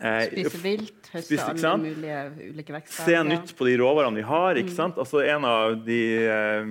Eh, 0.00 0.26
spise 0.30 0.60
vilt, 0.62 1.08
høste 1.12 1.38
alle 1.44 1.76
mulige 1.82 2.20
ulike 2.52 2.72
vekster. 2.72 3.08
Se 3.08 3.22
nytt 3.26 3.52
på 3.58 3.66
de 3.68 3.76
råvarene 3.80 4.20
vi 4.20 4.24
har. 4.24 4.60
ikke 4.60 4.72
mm. 4.72 4.76
sant? 4.76 5.00
Altså 5.02 5.24
En 5.26 5.44
av 5.44 5.74
de, 5.84 6.02
eh, 6.24 6.70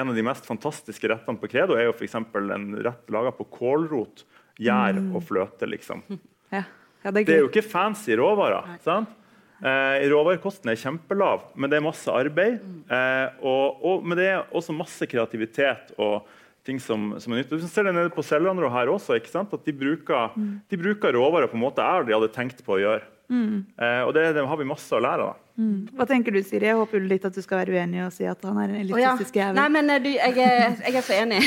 en 0.00 0.08
av 0.10 0.14
de 0.16 0.24
mest 0.26 0.48
fantastiske 0.48 1.08
rettene 1.08 1.40
på 1.40 1.48
Credo 1.52 1.78
er 1.78 1.86
jo 1.86 1.94
f.eks. 1.94 2.18
en 2.18 2.66
rett 2.82 3.14
laga 3.14 3.32
på 3.32 3.46
kålrot, 3.56 4.26
gjær 4.58 4.98
mm. 4.98 5.14
og 5.14 5.28
fløte. 5.28 5.68
liksom. 5.68 6.02
Ja. 6.46 6.62
Ja, 7.02 7.10
det, 7.10 7.20
er 7.20 7.26
det, 7.26 7.34
er 7.34 7.40
jo 7.42 7.48
ikke 7.48 7.62
fancy 7.66 8.14
råvarer. 8.18 8.76
Sant? 8.82 9.10
Eh, 9.56 10.06
råvarekosten 10.12 10.68
er 10.68 10.80
kjempelav, 10.80 11.46
men 11.56 11.72
det 11.72 11.78
er 11.78 11.86
masse 11.86 12.12
arbeid. 12.12 12.60
Eh, 12.92 13.28
og, 13.40 13.80
og, 13.80 14.04
men 14.04 14.18
det 14.18 14.28
er 14.34 14.50
også 14.52 14.76
masse 14.76 15.08
kreativitet 15.08 15.94
og 15.96 16.26
ting 16.66 16.80
som, 16.82 17.12
som 17.22 17.32
er 17.32 17.40
nytt. 17.40 17.54
Du 17.54 17.68
ser 17.70 17.86
det 17.86 17.94
nede 17.96 18.12
på 18.12 18.24
Sellandrå 18.26 18.68
her 18.74 18.90
også. 18.92 19.16
ikke 19.16 19.32
sant? 19.32 19.54
At 19.54 19.64
de 19.64 19.74
bruker, 19.76 20.34
mm. 20.36 20.54
de 20.68 20.80
bruker 20.80 21.14
råvarer 21.16 21.50
på 21.50 21.56
en 21.58 21.64
måte 21.64 21.84
jeg 21.84 22.02
aldri 22.02 22.16
hadde 22.16 22.32
tenkt 22.34 22.64
på 22.66 22.76
å 22.76 22.82
gjøre. 22.82 23.06
Mm. 23.26 23.64
Eh, 23.82 24.02
og 24.06 24.12
det, 24.14 24.28
det, 24.36 24.44
har 24.46 24.58
vi 24.60 24.68
masse 24.68 24.94
å 24.94 25.02
lære 25.02 25.30
av. 25.30 25.42
Mm. 25.56 25.88
Hva 25.96 26.06
tenker 26.06 26.34
du, 26.36 26.42
Siri? 26.44 26.68
Jeg 26.68 26.78
håper 26.78 27.08
litt 27.08 27.24
at 27.26 27.34
du 27.34 27.42
skal 27.42 27.62
være 27.62 27.78
uenig 27.78 28.04
og 28.04 28.12
si 28.14 28.26
at 28.28 28.44
han 28.46 28.60
er 28.60 28.74
en 28.74 28.80
elitistisk 28.82 29.38
jævel. 29.40 29.56
Oh, 29.56 29.56
ja. 29.56 29.62
Nei, 29.62 29.68
men 29.78 29.94
eh, 29.94 30.02
du, 30.04 30.10
jeg, 30.12 30.36
er, 30.36 30.76
jeg, 30.84 30.94
er, 31.00 31.06
så 31.06 31.16
enig. 31.16 31.40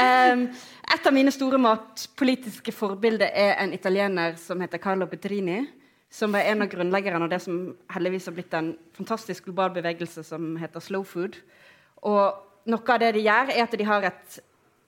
um, 0.00 0.44
et 0.96 1.08
av 1.10 1.16
mine 1.20 1.34
store 1.34 1.60
matpolitiske 1.62 2.74
forbilder 2.74 3.30
er 3.30 3.56
en 3.62 3.76
italiener 3.76 4.38
som 4.40 4.62
heter 4.64 4.82
Carlo 4.82 5.10
Petrini 5.10 5.62
som 6.14 6.34
er 6.38 6.52
en 6.52 6.62
av 6.62 6.70
grunnleggerne 6.70 7.26
av 7.26 7.32
det 7.32 7.40
som 7.42 7.58
heldigvis 7.90 8.28
har 8.28 8.34
blitt 8.36 8.54
en 8.54 8.74
fantastisk 8.94 9.48
global 9.48 9.72
bevegelse 9.74 10.22
som 10.26 10.52
heter 10.60 10.82
slow 10.82 11.02
food. 11.08 11.40
Og 12.06 12.68
noe 12.70 12.94
av 12.94 13.00
det 13.02 13.14
de 13.16 13.24
gjør, 13.24 13.50
er 13.50 13.64
at 13.64 13.74
de 13.74 13.88
har 13.88 14.06
et, 14.06 14.36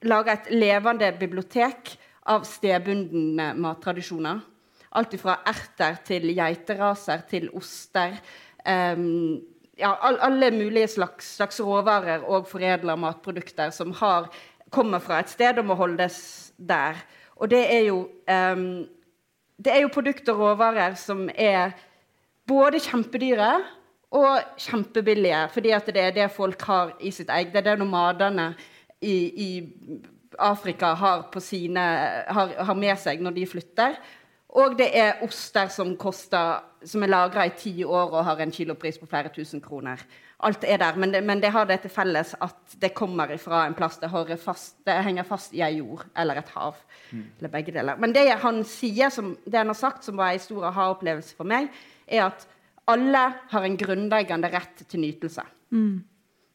lager 0.06 0.36
et 0.36 0.52
levende 0.54 1.10
bibliotek 1.18 1.96
av 2.30 2.46
stedbundne 2.46 3.50
mattradisjoner. 3.58 4.44
Alt 4.96 5.18
fra 5.20 5.40
erter 5.50 5.98
til 6.06 6.30
geiteraser 6.30 7.26
til 7.28 7.50
oster. 7.58 8.14
Um, 8.62 9.42
ja, 9.76 9.92
alle 9.98 10.52
mulige 10.54 10.88
slags, 10.94 11.34
slags 11.40 11.58
råvarer 11.60 12.22
og 12.24 12.46
foredla 12.48 12.94
matprodukter 12.96 13.74
som 13.74 13.90
har, 13.98 14.30
kommer 14.70 15.02
fra 15.02 15.20
et 15.20 15.34
sted 15.34 15.58
og 15.58 15.68
må 15.68 15.76
holdes 15.78 16.20
der. 16.56 17.02
Og 17.36 17.50
det 17.50 17.64
er 17.66 17.88
jo 17.90 18.04
um, 18.30 18.86
det 19.56 19.72
er 19.72 19.82
jo 19.84 19.92
produkter 19.92 20.36
og 20.36 20.52
råvarer 20.52 20.96
som 21.00 21.26
er 21.32 21.72
både 22.48 22.80
kjempedyre 22.82 23.50
og 24.16 24.60
kjempebillige. 24.60 25.48
Fordi 25.52 25.72
det 25.86 26.02
er 26.02 26.14
det 26.14 26.30
folk 26.30 26.62
har 26.62 26.92
i 27.00 27.10
sitt 27.10 27.30
eget. 27.30 27.52
Det 27.52 27.62
er 27.62 27.70
det 27.70 27.78
nomadene 27.78 28.54
i, 29.00 29.16
i 29.46 29.50
Afrika 30.38 30.92
har, 30.94 31.26
sine, 31.40 31.80
har, 32.28 32.54
har, 32.58 32.74
med 32.74 32.96
seg 33.00 33.20
når 33.24 33.36
de 33.36 33.46
flytter. 33.46 33.96
Og 34.56 34.76
det 34.78 34.90
er 34.96 35.22
oster 35.24 35.68
som, 35.72 35.96
koster, 35.96 36.62
som 36.84 37.02
er 37.02 37.12
lagra 37.12 37.46
i 37.46 37.56
ti 37.56 37.84
år 37.84 38.12
og 38.12 38.24
har 38.24 38.40
en 38.40 38.52
kilopris 38.52 38.98
på 38.98 39.08
flere 39.08 39.32
tusen 39.34 39.60
kroner. 39.60 40.00
Alt 40.44 40.64
er 40.68 40.76
der, 40.82 40.98
men 41.00 41.12
det, 41.14 41.22
men 41.24 41.40
det 41.40 41.48
har 41.54 41.64
det 41.64 41.78
til 41.80 41.92
felles 41.94 42.34
at 42.44 42.74
det 42.82 42.90
kommer 42.94 43.30
fra 43.40 43.62
en 43.66 43.74
plass. 43.74 43.96
Det, 44.02 44.10
fast, 44.42 44.74
det 44.84 44.98
henger 45.06 45.24
fast 45.24 45.54
i 45.56 45.62
ei 45.64 45.78
jord 45.78 46.04
eller 46.16 46.42
et 46.42 46.50
hav. 46.52 46.76
Mm. 47.10 47.22
Eller 47.38 47.52
begge 47.54 47.72
deler. 47.72 47.96
Men 47.96 48.12
det 48.12 48.26
han 48.42 48.60
sier, 48.68 49.08
som, 49.14 49.32
det 49.46 49.62
han 49.62 49.72
har 49.72 49.78
sagt, 49.78 50.04
som 50.04 50.20
var 50.20 50.34
en 50.34 50.44
stor 50.44 50.68
aha-opplevelse 50.68 51.38
for 51.38 51.48
meg, 51.48 51.70
er 52.06 52.26
at 52.28 52.44
alle 52.86 53.22
har 53.50 53.64
en 53.66 53.80
grunnleggende 53.80 54.52
rett 54.52 54.84
til 54.86 55.02
nytelse. 55.02 55.42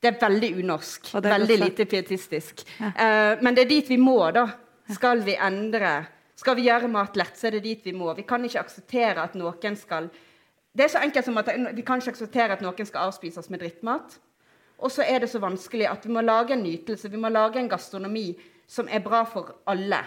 Det 0.02 0.10
er 0.10 0.18
veldig 0.22 0.52
unorsk. 0.62 1.12
Er 1.18 1.26
Veldig 1.28 1.58
også. 1.58 1.66
lite 1.66 1.86
pietistisk. 1.86 2.64
Eh, 2.82 3.42
men 3.42 3.56
det 3.58 3.66
er 3.66 3.70
dit 3.70 3.90
vi 3.90 3.98
må, 4.02 4.20
da. 4.34 4.48
Skal 4.92 5.26
vi 5.26 5.36
endre 5.38 6.02
Skal 6.42 6.56
vi 6.58 6.64
gjøre 6.66 6.88
mat 6.90 7.18
lett, 7.20 7.36
så 7.38 7.48
er 7.48 7.60
det 7.60 7.64
dit 7.68 7.84
vi 7.86 7.92
må. 7.94 8.14
Vi 8.18 8.24
kan 8.26 8.42
ikke 8.42 8.64
akseptere 8.64 9.22
at 9.22 9.36
noen 9.38 9.76
skal 9.78 10.08
Det 10.78 10.86
er 10.86 10.92
så 10.94 11.02
enkelt 11.04 11.26
som 11.26 11.38
at 11.38 11.50
vi 11.76 11.84
kan 11.84 12.00
ikke 12.00 12.14
akseptere 12.14 12.56
at 12.56 12.62
noen 12.64 12.88
skal 12.88 13.10
avspises 13.10 13.50
med 13.52 13.60
drittmat. 13.60 14.20
Og 14.82 14.92
så 14.92 15.04
er 15.06 15.20
det 15.22 15.30
så 15.30 15.42
vanskelig 15.44 15.90
at 15.90 16.08
vi 16.08 16.14
må 16.16 16.24
lage 16.24 16.56
en 16.56 16.64
nytelse, 16.64 17.12
vi 17.12 17.20
må 17.22 17.30
lage 17.30 17.60
en 17.60 17.70
gastronomi 17.70 18.32
som 18.68 18.88
er 18.90 19.04
bra 19.04 19.24
for 19.28 19.56
alle. 19.70 20.00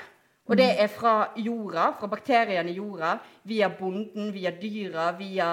Og 0.44 0.59
det 0.59 0.66
er 0.81 0.90
fra 0.92 1.31
jorda, 1.40 1.92
fra 2.00 2.09
bakteriene 2.11 2.72
i 2.72 2.77
jorda, 2.77 3.14
via 3.48 3.70
bonden, 3.72 4.33
via 4.35 4.50
dyra, 4.61 5.12
via 5.16 5.48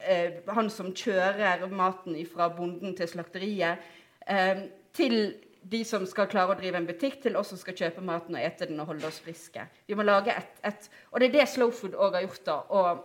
eh, 0.00 0.40
han 0.48 0.70
som 0.72 0.94
kjører 0.96 1.66
maten 1.68 2.16
fra 2.28 2.48
bonden 2.48 2.94
til 2.96 3.08
slakteriet, 3.08 3.82
eh, 4.26 4.62
til 4.96 5.18
de 5.60 5.82
som 5.84 6.06
skal 6.08 6.28
klare 6.30 6.54
å 6.54 6.60
drive 6.60 6.80
en 6.80 6.88
butikk, 6.88 7.18
til 7.20 7.36
oss 7.36 7.52
som 7.52 7.60
skal 7.60 7.76
kjøpe 7.76 8.04
maten 8.04 8.38
og 8.38 8.40
ete 8.40 8.70
den 8.70 8.80
og 8.80 8.94
holde 8.94 9.08
oss 9.10 9.20
friske. 9.20 9.66
Vi 9.86 9.96
må 9.98 10.06
lage 10.08 10.32
et, 10.32 10.56
et 10.64 10.88
Og 11.10 11.20
det 11.20 11.28
er 11.28 11.38
det 11.40 11.48
Slow 11.48 11.70
Food 11.70 11.98
òg 11.98 12.16
har 12.16 12.24
gjort. 12.24 12.44
da, 12.46 12.56
og 12.70 13.04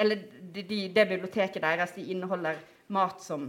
eller 0.00 0.22
de, 0.54 0.62
de, 0.62 0.78
det 0.94 1.06
biblioteket 1.08 1.62
deres 1.62 1.92
de 1.96 2.06
inneholder 2.14 2.58
mat 2.90 3.22
som, 3.22 3.48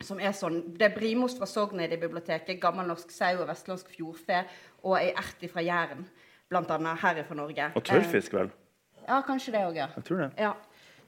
som 0.00 0.20
er 0.20 0.34
sånn. 0.36 0.60
Det 0.76 0.90
er 0.90 0.96
brimost 0.96 1.40
fra 1.40 1.48
Sognet 1.48 1.88
i 1.88 1.94
det 1.94 2.00
biblioteket, 2.02 2.60
gammelnorsk 2.62 3.12
sau 3.14 3.40
og 3.40 3.48
vestlandsk 3.50 3.90
fjordfe 3.96 4.42
og 4.84 4.98
ei 5.00 5.10
ert 5.10 5.46
fra 5.52 5.64
Jæren, 5.64 6.04
annet 6.52 7.04
her 7.04 7.22
fra 7.26 7.38
Norge. 7.38 7.70
Og 7.76 7.86
tørrfisk, 7.86 8.36
vel? 8.36 8.52
Eh, 8.52 9.06
ja, 9.08 9.22
kanskje 9.26 9.54
det 9.56 9.64
òg, 9.66 9.78
ja. 9.80 9.88
Jeg 9.96 10.04
tror 10.10 10.26
det. 10.26 10.32
ja. 10.38 10.52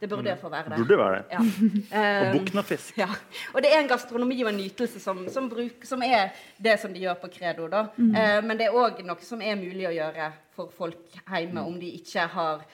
Det 0.03 0.09
burde 0.11 0.33
få 0.35 0.49
være 0.51 0.71
det. 0.73 0.79
Burde 0.81 0.97
være 0.99 1.19
det. 1.19 1.25
Ja. 1.31 1.39
Og 1.99 2.25
Eh, 2.27 2.33
buknafisk. 2.41 2.97
ja. 2.99 3.07
Og 3.55 3.63
det 3.63 3.71
er 3.71 3.85
en 3.85 3.89
gastronomi 3.89 4.41
og 4.43 4.49
en 4.51 4.57
nytelse 4.59 4.99
som, 5.01 5.29
som, 5.31 5.47
bruk, 5.51 5.85
som 5.87 6.03
er 6.03 6.33
det 6.59 6.81
som 6.83 6.91
de 6.95 7.05
gjør 7.05 7.21
på 7.21 7.29
Credo. 7.31 7.69
Da. 7.71 7.85
Eh, 7.99 8.41
men 8.43 8.59
det 8.59 8.67
er 8.67 8.75
òg 8.75 8.99
noe 9.07 9.23
som 9.23 9.41
er 9.43 9.55
mulig 9.61 9.87
å 9.87 9.95
gjøre 9.95 10.33
for 10.57 10.75
folk 10.75 11.21
hjemme, 11.31 11.63
om 11.63 11.79
de 11.79 11.93
ikke 12.01 12.27
har 12.35 12.65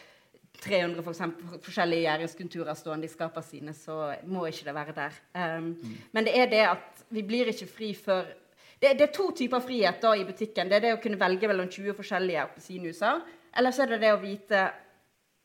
300 0.62 1.03
for 1.05 1.14
eksempel, 1.14 1.61
forskjellige 1.62 2.03
gjæringskulturer 2.03 2.75
stående 2.75 3.07
i 3.07 3.12
skapene 3.12 3.47
sine, 3.47 3.75
så 3.75 4.14
må 4.27 4.47
ikke 4.49 4.66
det 4.66 4.75
være 4.75 4.94
der. 4.97 5.18
Um, 5.38 5.71
Men 6.12 6.27
det 6.27 6.35
er 6.38 6.51
det 6.51 6.64
at 6.66 7.05
vi 7.11 7.23
blir 7.23 7.53
ikke 7.53 7.68
fri 7.71 7.94
før 7.94 8.25
det, 8.79 8.92
det 8.99 9.09
er 9.09 9.14
to 9.14 9.31
typer 9.35 9.59
frihet 9.59 10.03
da 10.03 10.12
i 10.14 10.25
butikken. 10.25 10.68
Det 10.71 10.77
er 10.77 10.85
det 10.85 10.92
å 10.94 11.01
kunne 11.03 11.18
velge 11.18 11.49
mellom 11.51 11.66
20 11.66 11.97
forskjellige 11.99 12.44
appelsinjuicer. 12.44 13.25
Eller 13.59 13.75
så 13.75 13.83
er 13.83 13.94
det 13.94 14.03
det 14.05 14.12
å 14.14 14.21
vite 14.23 14.61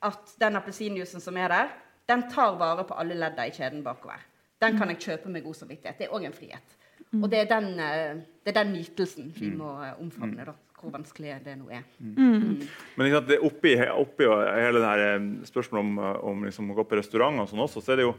at 0.06 0.36
den 0.42 0.60
appelsinjuicen 0.60 1.24
som 1.24 1.40
er 1.42 1.50
der, 1.50 1.72
den 2.10 2.28
tar 2.30 2.60
vare 2.60 2.86
på 2.86 2.98
alle 3.00 3.18
leddene 3.18 3.48
i 3.50 3.56
kjeden 3.56 3.82
bakover. 3.86 4.22
Den 4.62 4.78
kan 4.78 4.92
jeg 4.92 5.02
kjøpe 5.02 5.32
med 5.34 5.44
god 5.48 5.58
samvittighet. 5.64 5.98
Det 5.98 6.08
er 6.08 6.14
òg 6.14 6.28
en 6.28 6.36
frihet. 6.36 6.78
Og 7.14 7.26
det 7.32 7.40
er 7.40 7.50
den, 7.50 7.80
eh, 7.80 8.22
det 8.44 8.54
er 8.54 8.64
den 8.64 8.74
nytelsen 8.74 9.34
vi 9.38 9.50
må 9.54 9.74
eh, 9.84 10.00
omfavne, 10.02 10.46
da. 10.46 10.54
Hvor 10.84 10.94
vanskelig 10.94 11.38
det 11.46 11.56
nå 11.56 11.70
er. 11.72 11.86
Men 12.04 13.08
ikke 13.08 13.16
sant, 13.16 13.30
det 13.30 13.40
oppi, 13.48 13.74
oppi 13.88 14.28
hele 14.28 14.82
det 14.82 14.90
her 14.90 15.04
eh, 15.06 15.28
spørsmålet 15.48 15.84
om, 15.86 15.94
eh, 16.04 16.18
om 16.32 16.44
liksom 16.44 16.74
å 16.74 16.78
gå 16.78 16.86
på 16.90 17.00
restaurant 17.00 17.40
og 17.40 17.50
sånn 17.50 17.64
også, 17.64 17.84
så 17.84 17.94
er 17.94 18.02
det 18.02 18.08
jo 18.10 18.14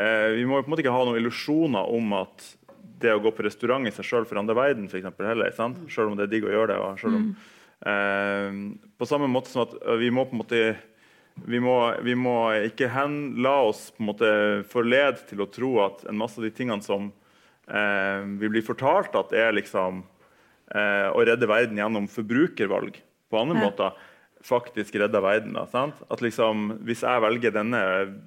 eh, 0.00 0.28
Vi 0.38 0.46
må 0.48 0.58
jo 0.58 0.64
på 0.64 0.70
en 0.70 0.74
måte 0.74 0.84
ikke 0.86 0.94
ha 0.94 1.02
noen 1.04 1.20
illusjoner 1.20 1.92
om 1.98 2.16
at 2.22 2.46
det 3.02 3.12
å 3.12 3.20
gå 3.22 3.32
på 3.34 3.44
restaurant 3.44 3.88
i 3.88 3.92
seg 3.92 4.06
sjøl 4.06 4.28
forandrer 4.30 4.56
verden, 4.56 4.86
for 4.88 5.00
eksempel, 5.00 5.26
heller. 5.32 5.52
Sant? 5.56 5.80
Selv 5.92 6.12
om 6.12 6.16
det 6.16 6.28
er 6.28 6.32
digg 6.32 6.46
å 6.46 6.54
gjøre 6.54 6.70
det. 6.72 6.78
Og 6.80 7.02
selv 7.02 7.18
om, 7.18 7.28
eh, 7.90 8.56
på 8.96 9.08
samme 9.10 9.28
måte 9.30 9.52
som 9.52 9.66
at 9.66 9.74
vi 10.00 10.10
må 10.14 10.24
på 10.28 10.36
en 10.38 10.42
måte 10.44 10.62
vi 11.48 11.58
må, 11.62 11.76
vi 12.04 12.14
må 12.18 12.36
ikke 12.68 12.90
hen, 12.92 13.34
la 13.42 13.54
oss 13.70 13.86
på 13.94 14.02
en 14.02 14.10
måte 14.10 14.30
forlede 14.68 15.24
til 15.30 15.42
å 15.42 15.48
tro 15.50 15.72
at 15.86 16.04
en 16.08 16.18
masse 16.20 16.38
av 16.38 16.44
de 16.44 16.52
tingene 16.54 16.84
som 16.84 17.08
eh, 17.68 18.20
vi 18.38 18.50
blir 18.52 18.64
fortalt 18.66 19.16
at 19.18 19.32
er 19.36 19.54
liksom 19.56 20.02
eh, 20.74 21.08
å 21.12 21.24
redde 21.26 21.48
verden 21.48 21.76
gjennom 21.80 22.08
forbrukervalg 22.08 22.98
på 23.30 23.40
andre 23.40 23.58
Ja. 23.60 23.68
måter, 23.70 23.92
faktisk 24.42 24.96
redda 24.98 25.20
verden. 25.22 25.52
Da, 25.54 25.66
sant? 25.70 25.94
At 26.10 26.20
liksom, 26.20 26.78
hvis 26.84 27.02
jeg 27.06 27.22
velger 27.22 27.52
denne, 27.54 27.82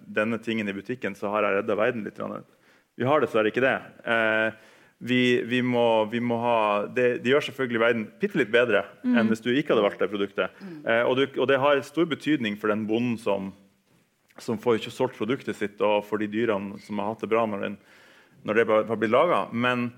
denne 0.07 0.37
tingen 0.39 0.69
i 0.69 0.73
butikken, 0.77 1.15
så 1.15 1.29
har 1.33 1.43
jeg 1.43 1.57
redda 1.59 1.75
verden 1.75 2.05
litt. 2.05 2.21
Vi 2.97 3.03
har 3.03 3.19
dessverre 3.19 3.51
ikke 3.51 3.65
det. 3.65 3.75
Eh, 4.07 4.51
vi, 5.03 5.41
vi, 5.43 5.59
må, 5.61 6.05
vi 6.07 6.21
må 6.23 6.37
ha, 6.39 6.85
det, 6.87 7.21
det 7.21 7.33
gjør 7.33 7.43
selvfølgelig 7.49 7.81
verden 7.81 8.05
bitte 8.21 8.39
litt 8.39 8.51
bedre 8.53 8.85
enn 9.03 9.27
hvis 9.27 9.41
du 9.43 9.49
ikke 9.51 9.73
hadde 9.75 9.83
valgt 9.83 9.99
det 9.99 10.07
produktet. 10.09 10.55
Eh, 10.87 11.03
og, 11.03 11.17
du, 11.19 11.25
og 11.35 11.49
det 11.51 11.59
har 11.59 11.81
stor 11.83 12.07
betydning 12.07 12.55
for 12.57 12.71
den 12.71 12.85
bonden 12.87 13.17
som, 13.19 13.51
som 14.39 14.57
får 14.57 14.79
ikke 14.79 14.93
solgt 14.95 15.19
produktet 15.19 15.59
sitt, 15.59 15.81
og 15.83 16.05
for 16.07 16.17
de 16.23 16.29
dyrene 16.31 16.79
som 16.79 17.03
har 17.03 17.11
hatt 17.11 17.19
det 17.27 17.29
bra 17.29 17.43
når, 17.45 17.67
den, 17.67 17.75
når 18.47 18.55
det 18.61 18.65
har 18.71 18.95
blitt 19.03 19.11
laga. 19.13 19.43
Men 19.51 19.89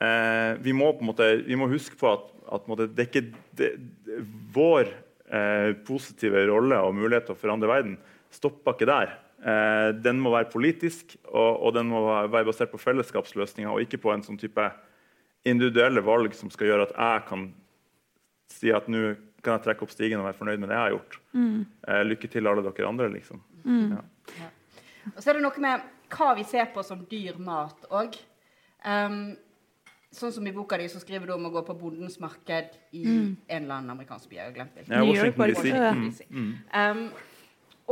eh, 0.00 0.52
vi, 0.62 0.74
må 0.76 0.92
på 0.96 1.04
en 1.04 1.10
måte, 1.12 1.28
vi 1.46 1.58
må 1.58 1.68
huske 1.70 1.98
på 2.00 2.10
at, 2.10 2.28
at 2.48 2.64
på 2.64 2.72
måte, 2.72 2.88
det 2.88 3.04
er 3.04 3.10
ikke 3.10 3.26
det, 3.58 3.72
det, 4.06 4.20
vår 4.54 4.88
eh, 5.32 5.72
positive 5.86 6.46
rolle 6.50 6.78
og 6.84 6.96
mulighet 6.96 7.28
til 7.28 7.36
å 7.36 7.42
forandre 7.42 7.70
verden 7.70 7.98
stopper 8.32 8.76
ikke 8.76 8.88
der. 8.88 9.16
Eh, 9.42 9.88
den 9.98 10.20
må 10.22 10.32
være 10.34 10.50
politisk, 10.52 11.16
og, 11.28 11.50
og 11.66 11.74
den 11.76 11.90
må 11.90 12.04
være 12.06 12.46
basert 12.48 12.72
på 12.72 12.80
fellesskapsløsninger, 12.80 13.72
og 13.72 13.84
ikke 13.84 14.00
på 14.02 14.12
en 14.14 14.24
sånn 14.24 14.40
type 14.40 14.68
individuelle 15.48 16.04
valg 16.06 16.36
som 16.38 16.52
skal 16.54 16.70
gjøre 16.70 16.86
at 16.86 16.96
jeg 16.96 17.22
kan 17.28 17.46
si 18.52 18.70
at 18.74 18.86
nå 18.92 19.14
kan 19.42 19.56
jeg 19.56 19.64
trekke 19.64 19.82
opp 19.82 19.90
stigen 19.90 20.20
og 20.20 20.28
være 20.28 20.38
fornøyd 20.38 20.60
med 20.62 20.70
det 20.70 20.76
jeg 20.76 20.84
har 20.84 20.92
gjort. 20.94 21.16
Eh, 21.88 22.02
lykke 22.06 22.30
til, 22.30 22.46
alle 22.46 22.62
dere 22.62 22.88
andre, 22.88 23.08
liksom. 23.10 23.40
Ja. 23.96 24.50
Og 25.16 25.18
så 25.18 25.32
er 25.32 25.38
det 25.38 25.42
noe 25.42 25.64
med 25.64 25.88
hva 26.12 26.28
vi 26.38 26.44
ser 26.46 26.68
på 26.70 26.84
som 26.86 27.02
dyr 27.10 27.40
mat 27.42 27.88
òg. 27.90 28.14
Sånn 30.12 30.32
som 30.34 30.46
i 30.46 30.52
boka 30.54 30.78
di 30.80 30.86
så 30.92 31.00
skriver 31.00 31.28
du 31.28 31.34
om 31.34 31.48
å 31.48 31.52
gå 31.54 31.62
på 31.66 31.76
Bondens 31.78 32.18
marked 32.20 32.76
i 32.92 33.02
en 33.04 33.36
eller 33.48 33.76
annen 33.78 33.92
amerikansk 33.94 34.28
by. 34.30 34.38
Jeg 34.38 34.48
har 34.50 34.56
glemt 34.56 34.78
hvilken. 34.78 34.94
Ja, 34.94 35.04
New 35.04 35.16
York 35.16 35.38
Washington 35.40 36.02
DC. 36.06 36.26
Mm. 36.30 36.50
Um, 36.72 37.04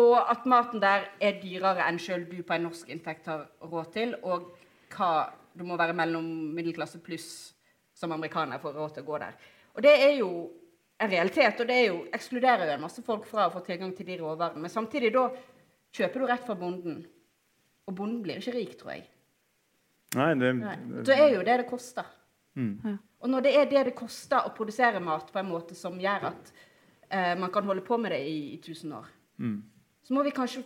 og 0.01 0.17
at 0.31 0.47
maten 0.49 0.83
der 0.83 1.09
er 1.21 1.39
dyrere 1.43 1.87
enn 1.89 1.99
sjøl 2.01 2.25
du 2.31 2.39
på 2.47 2.57
en 2.57 2.67
norsk 2.69 2.91
inntekt 2.93 3.29
har 3.31 3.47
råd 3.65 3.93
til. 3.97 4.15
Og 4.23 4.51
hva 4.95 5.11
du 5.57 5.65
må 5.67 5.79
være 5.81 5.97
mellom 5.97 6.27
middelklasse 6.55 7.01
pluss 7.05 7.31
som 7.97 8.13
amerikaner 8.15 8.61
for 8.63 8.73
å 8.73 8.85
råd 8.85 8.97
til 8.97 9.05
å 9.05 9.11
gå 9.11 9.21
der. 9.23 9.39
Og 9.75 9.85
det 9.85 9.95
er 9.97 10.15
jo 10.21 10.31
en 11.01 11.11
realitet, 11.11 11.61
og 11.61 11.69
det 11.69 11.77
er 11.77 11.87
jo, 11.89 12.03
ekskluderer 12.13 12.69
jo 12.69 12.77
en 12.77 12.85
masse 12.85 13.03
folk 13.05 13.25
fra 13.29 13.49
å 13.49 13.55
få 13.55 13.63
tilgang 13.65 13.93
til 13.97 14.09
de 14.09 14.19
råvarene. 14.21 14.61
Men 14.63 14.73
samtidig 14.73 15.13
da 15.15 15.27
kjøper 15.97 16.21
du 16.21 16.29
rett 16.29 16.47
fra 16.47 16.57
bonden. 16.59 17.01
Og 17.89 17.97
bonden 17.97 18.21
blir 18.25 18.41
ikke 18.41 18.55
rik, 18.57 18.77
tror 18.79 18.95
jeg. 18.95 19.07
Nei, 20.17 20.35
det, 20.41 20.55
Nei. 20.59 20.77
Da 21.07 21.15
er 21.15 21.35
jo 21.37 21.43
det 21.47 21.57
det 21.63 21.69
koster. 21.71 22.05
Og 23.21 23.29
når 23.31 23.45
det 23.45 23.53
er 23.57 23.69
det 23.71 23.85
det 23.91 23.95
koster 23.95 24.47
å 24.49 24.51
produsere 24.57 25.01
mat 25.01 25.29
på 25.33 25.39
en 25.39 25.47
måte 25.49 25.75
som 25.79 25.95
gjør 26.01 26.25
at 26.33 26.53
eh, 27.11 27.35
man 27.39 27.51
kan 27.55 27.65
holde 27.69 27.85
på 27.87 27.99
med 28.01 28.11
det 28.13 28.21
i, 28.27 28.55
i 28.55 28.59
tusen 28.65 28.93
år, 28.97 29.07
så 30.03 30.15
må 30.17 30.23
vi 30.27 30.33
kanskje 30.35 30.65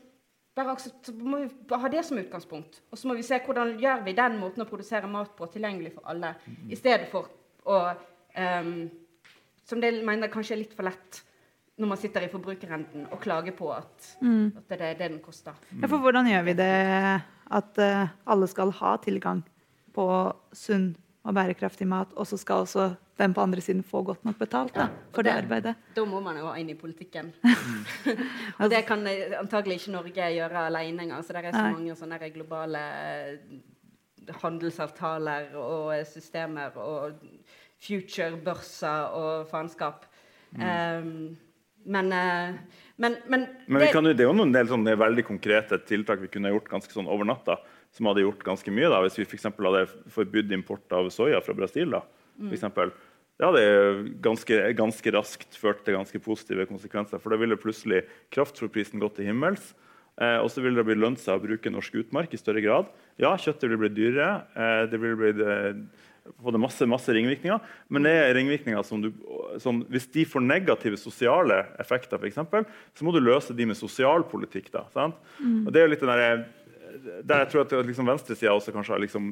bare 0.56 0.72
aksept- 0.72 1.06
så 1.10 1.12
må 1.18 1.40
vi 1.42 1.48
ha 1.74 1.88
det 1.90 2.04
som 2.06 2.18
utgangspunkt. 2.18 2.80
Og 2.90 2.98
så 2.98 3.08
må 3.10 3.14
vi 3.18 3.22
se 3.26 3.38
hvordan 3.42 3.76
gjør 3.82 4.04
vi 4.06 4.12
den 4.14 4.38
måten 4.40 4.62
å 4.62 4.68
produsere 4.70 5.06
mat 5.10 5.34
på 5.36 5.46
tilgjengelig 5.50 5.92
for 5.96 6.06
alle, 6.06 6.34
i 6.70 6.76
stedet 6.78 7.08
for 7.10 7.28
å 7.66 7.78
um, 8.36 8.90
Som 9.64 9.80
det 9.80 9.94
mener 10.04 10.28
kanskje 10.28 10.54
er 10.54 10.60
litt 10.60 10.74
for 10.76 10.84
lett 10.84 11.22
når 11.80 11.88
man 11.88 11.98
sitter 11.98 12.22
i 12.22 12.28
forbrukerenden 12.30 13.06
og 13.10 13.20
klager 13.24 13.52
på 13.56 13.70
at, 13.74 14.10
at 14.20 14.68
det 14.68 14.76
er 14.76 14.82
det 14.94 14.98
den 15.08 15.16
koster. 15.24 15.54
Ja, 15.80 15.88
for 15.88 15.98
hvordan 15.98 16.28
gjør 16.30 16.42
vi 16.46 16.52
det 16.60 16.68
at 17.50 17.78
eh, 17.78 18.12
alle 18.26 18.48
skal 18.50 18.72
ha 18.80 18.96
tilgang 19.02 19.42
på 19.94 20.06
sunn 20.52 20.92
og 21.24 21.34
bærekraftig 21.36 21.86
mat, 21.88 22.12
og 22.16 22.26
så 22.28 22.36
skal 22.40 22.64
også 22.64 22.90
den 23.18 23.34
på 23.34 23.40
andre 23.40 23.62
siden 23.62 23.82
få 23.86 24.02
godt 24.02 24.24
nok 24.26 24.38
betalt 24.38 24.74
da, 24.74 24.88
for 25.14 25.22
det 25.22 25.32
arbeidet? 25.32 25.74
Da 25.94 26.04
må 26.04 26.20
man 26.20 26.36
jo 26.40 26.50
inn 26.58 26.72
i 26.72 26.78
politikken. 26.78 27.30
og 28.60 28.70
det 28.72 28.82
kan 28.88 29.06
eh, 29.06 29.36
antagelig 29.38 29.80
ikke 29.80 29.94
Norge 29.94 30.32
gjøre 30.34 30.66
alene 30.66 31.06
engang. 31.06 31.22
Så 31.24 31.36
det 31.36 31.44
er 31.44 31.54
så 31.54 31.68
mange 31.70 31.94
sånne 31.98 32.18
globale 32.34 32.82
eh, 33.04 33.54
handelsavtaler 34.42 35.54
og 35.60 35.94
systemer 36.10 36.76
og 36.80 37.22
future-børser 37.84 39.14
og 39.14 39.48
faenskap. 39.50 40.06
Um, 40.54 41.34
men, 41.84 42.12
eh, 42.12 42.54
men, 42.96 43.16
men, 43.26 43.46
Men 43.66 43.82
vi 43.82 43.88
kan 43.90 44.06
det 44.06 44.22
er 44.22 44.28
jo 44.28 44.36
noen 44.36 44.52
del 44.54 44.68
sånne 44.70 44.94
veldig 44.98 45.24
konkrete 45.26 45.80
tiltak 45.88 46.20
vi 46.22 46.30
kunne 46.30 46.52
gjort 46.52 46.70
ganske 46.70 46.94
sånn 46.94 47.10
over 47.10 47.26
natta. 47.26 47.58
Som 47.94 48.08
hadde 48.10 48.24
gjort 48.24 48.42
ganske 48.46 48.70
mye 48.74 48.90
da, 48.90 49.00
hvis 49.04 49.18
vi 49.20 49.26
for 49.26 49.68
hadde 49.68 49.86
forbudt 50.10 50.52
import 50.54 50.94
av 50.94 51.10
soya 51.14 51.40
fra 51.42 51.54
Brasil. 51.54 51.90
da, 51.94 52.02
for 52.38 52.56
eksempel. 52.56 52.94
Det 53.34 53.46
hadde 53.46 54.14
ganske, 54.22 54.58
ganske 54.78 55.12
raskt 55.14 55.56
ført 55.58 55.82
til 55.86 55.96
ganske 55.96 56.18
positive 56.22 56.66
konsekvenser. 56.70 57.22
For 57.22 57.34
da 57.34 57.38
ville 57.40 57.58
plutselig 57.58 58.04
kraftfôrprisen 58.34 59.02
gått 59.02 59.18
til 59.18 59.30
himmels. 59.30 59.72
Eh, 60.22 60.38
og 60.38 60.46
så 60.54 60.62
ville 60.62 60.78
det 60.78 60.86
bli 60.86 60.98
lønt 60.98 61.18
seg 61.18 61.34
å 61.34 61.42
bruke 61.42 61.72
norsk 61.74 61.96
utmark 62.04 62.34
i 62.34 62.38
større 62.38 62.62
grad. 62.62 62.90
Ja, 63.18 63.32
kjøttet 63.34 63.66
ville 63.66 63.80
bli 63.82 63.90
dyrere. 63.96 64.44
Eh, 64.54 64.82
det 64.90 65.00
vil 65.02 65.18
bli 65.18 65.32
det, 66.24 66.32
få 66.40 66.52
det 66.54 66.60
masse, 66.62 66.86
masse 66.88 67.12
ringvirkninger. 67.14 67.60
Men 67.92 68.06
det 68.06 68.12
er 68.16 68.34
ringvirkninger 68.36 68.84
som 68.86 69.02
du 69.04 69.10
som, 69.62 69.82
Hvis 69.92 70.08
de 70.10 70.24
får 70.26 70.42
negative 70.42 70.98
sosiale 70.98 71.60
effekter, 71.78 72.18
for 72.18 72.26
eksempel, 72.26 72.66
så 72.96 73.06
må 73.06 73.12
du 73.14 73.20
løse 73.22 73.54
de 73.54 73.66
med 73.68 73.78
sosialpolitikk. 73.78 74.72
da, 74.72 74.86
sant? 74.94 75.20
Og 75.66 75.72
det 75.72 75.80
er 75.80 75.86
jo 75.86 75.92
litt 75.92 76.02
den 76.02 76.10
der, 76.10 76.44
der 77.22 77.44
jeg 77.44 77.52
tror 77.52 77.64
at 77.66 77.76
liksom, 77.86 78.08
venstresida 78.08 78.54
også 78.54 78.74
kanskje 78.74 78.96
har 78.96 79.04
liksom 79.04 79.30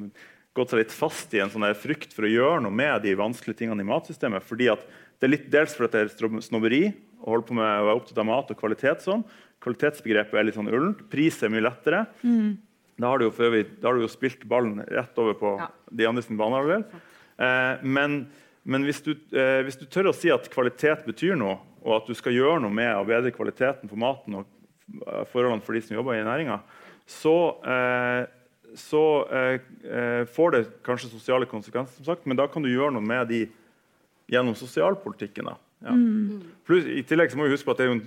gått 0.52 0.72
seg 0.72 0.82
litt 0.82 0.92
fast 0.92 1.32
i 1.34 1.40
en 1.40 1.50
sånn 1.52 1.64
frykt 1.74 2.12
for 2.12 2.28
å 2.28 2.30
gjøre 2.30 2.64
noe 2.66 2.74
med 2.74 3.06
de 3.06 3.14
vanskelige 3.16 3.62
tingene 3.62 3.82
i 3.82 3.88
matsystemet. 3.88 4.44
fordi 4.44 4.68
at 4.68 4.84
det 5.18 5.28
er 5.28 5.36
litt 5.36 5.50
dels 5.52 5.74
fordi 5.78 5.92
det 5.92 6.18
er 6.18 6.42
snobberi 6.44 6.82
å 7.22 7.30
holde 7.30 7.46
på 7.48 7.54
med 7.56 7.64
å 7.64 7.86
være 7.86 8.00
opptatt 8.00 8.18
av 8.18 8.26
mat 8.26 8.50
og 8.50 8.58
kvalitet. 8.58 9.00
sånn. 9.00 9.24
Kvalitetsbegrepet 9.62 10.34
er 10.34 10.44
litt 10.44 10.58
sånn 10.58 10.68
ullent. 10.68 11.08
Pris 11.08 11.42
er 11.42 11.48
mye 11.48 11.62
lettere. 11.62 12.06
Da 13.00 13.08
har 13.08 13.18
du 13.18 13.24
jo, 13.28 13.32
øvrig, 13.32 13.66
da 13.80 13.88
har 13.88 13.94
du 13.98 14.04
jo 14.04 14.08
spilt 14.12 14.44
ballen 14.48 14.82
rett 14.86 15.18
over 15.18 15.34
på 15.34 15.58
Ja. 15.58 15.68
de 15.90 16.06
andre 16.06 16.22
sin 16.22 16.36
banehalvdel. 16.36 16.84
Eh, 17.38 17.82
men 17.82 18.28
men 18.64 18.84
hvis, 18.86 19.00
du, 19.02 19.10
eh, 19.34 19.62
hvis 19.66 19.78
du 19.80 19.86
tør 19.90 20.12
å 20.12 20.14
si 20.14 20.30
at 20.30 20.46
kvalitet 20.52 21.02
betyr 21.04 21.34
noe, 21.34 21.58
og 21.82 21.96
at 21.96 22.06
du 22.06 22.14
skal 22.14 22.32
gjøre 22.36 22.60
noe 22.62 22.70
med 22.70 22.94
å 22.94 23.02
bedre 23.08 23.32
kvaliteten 23.34 23.90
på 23.90 23.98
maten 23.98 24.36
og 24.38 24.46
forholdene 25.32 25.64
for 25.66 25.74
de 25.74 25.80
som 25.82 25.96
jobber 25.96 26.14
i 26.14 26.22
næringa, 26.22 26.60
så, 27.10 27.34
eh, 27.66 28.26
så 28.78 29.02
eh, 29.32 29.58
eh, 29.82 30.22
får 30.30 30.54
det 30.54 30.62
kanskje 30.86 31.10
sosiale 31.10 31.48
konsekvenser, 31.50 31.96
som 31.98 32.04
sagt, 32.12 32.24
men 32.26 32.38
da 32.38 32.46
kan 32.46 32.62
du 32.62 32.70
gjøre 32.70 32.94
noe 32.94 33.02
med 33.02 33.26
de 33.28 33.40
gjennom 34.30 34.54
sosialpolitikken. 34.54 35.50
da. 35.50 35.56
Ja. 35.82 35.94
Pluss, 36.66 36.86
I 36.86 37.02
tillegg 37.06 37.34
må 37.38 37.48
vi 37.48 37.54
huske 37.56 37.66
på 37.66 37.74
at 37.74 37.82
det 37.82 37.88
er 37.88 37.92
en, 37.92 38.02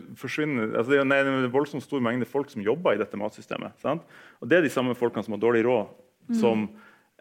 altså 0.71 0.93
det 0.93 0.99
er 1.03 1.29
en, 1.29 1.47
voldsomt 1.53 1.83
stor 1.83 2.03
mengde 2.03 2.27
folk 2.29 2.51
som 2.51 2.63
jobber 2.63 2.95
i 2.95 3.01
dette 3.01 3.19
matsystemet. 3.19 3.75
Sant? 3.83 4.03
Og 4.39 4.49
det 4.49 4.59
er 4.59 4.67
de 4.67 4.73
samme 4.73 4.95
folkene 4.97 5.25
som 5.25 5.35
har 5.35 5.43
dårlig 5.43 5.65
råd, 5.67 5.89
som, 6.39 6.67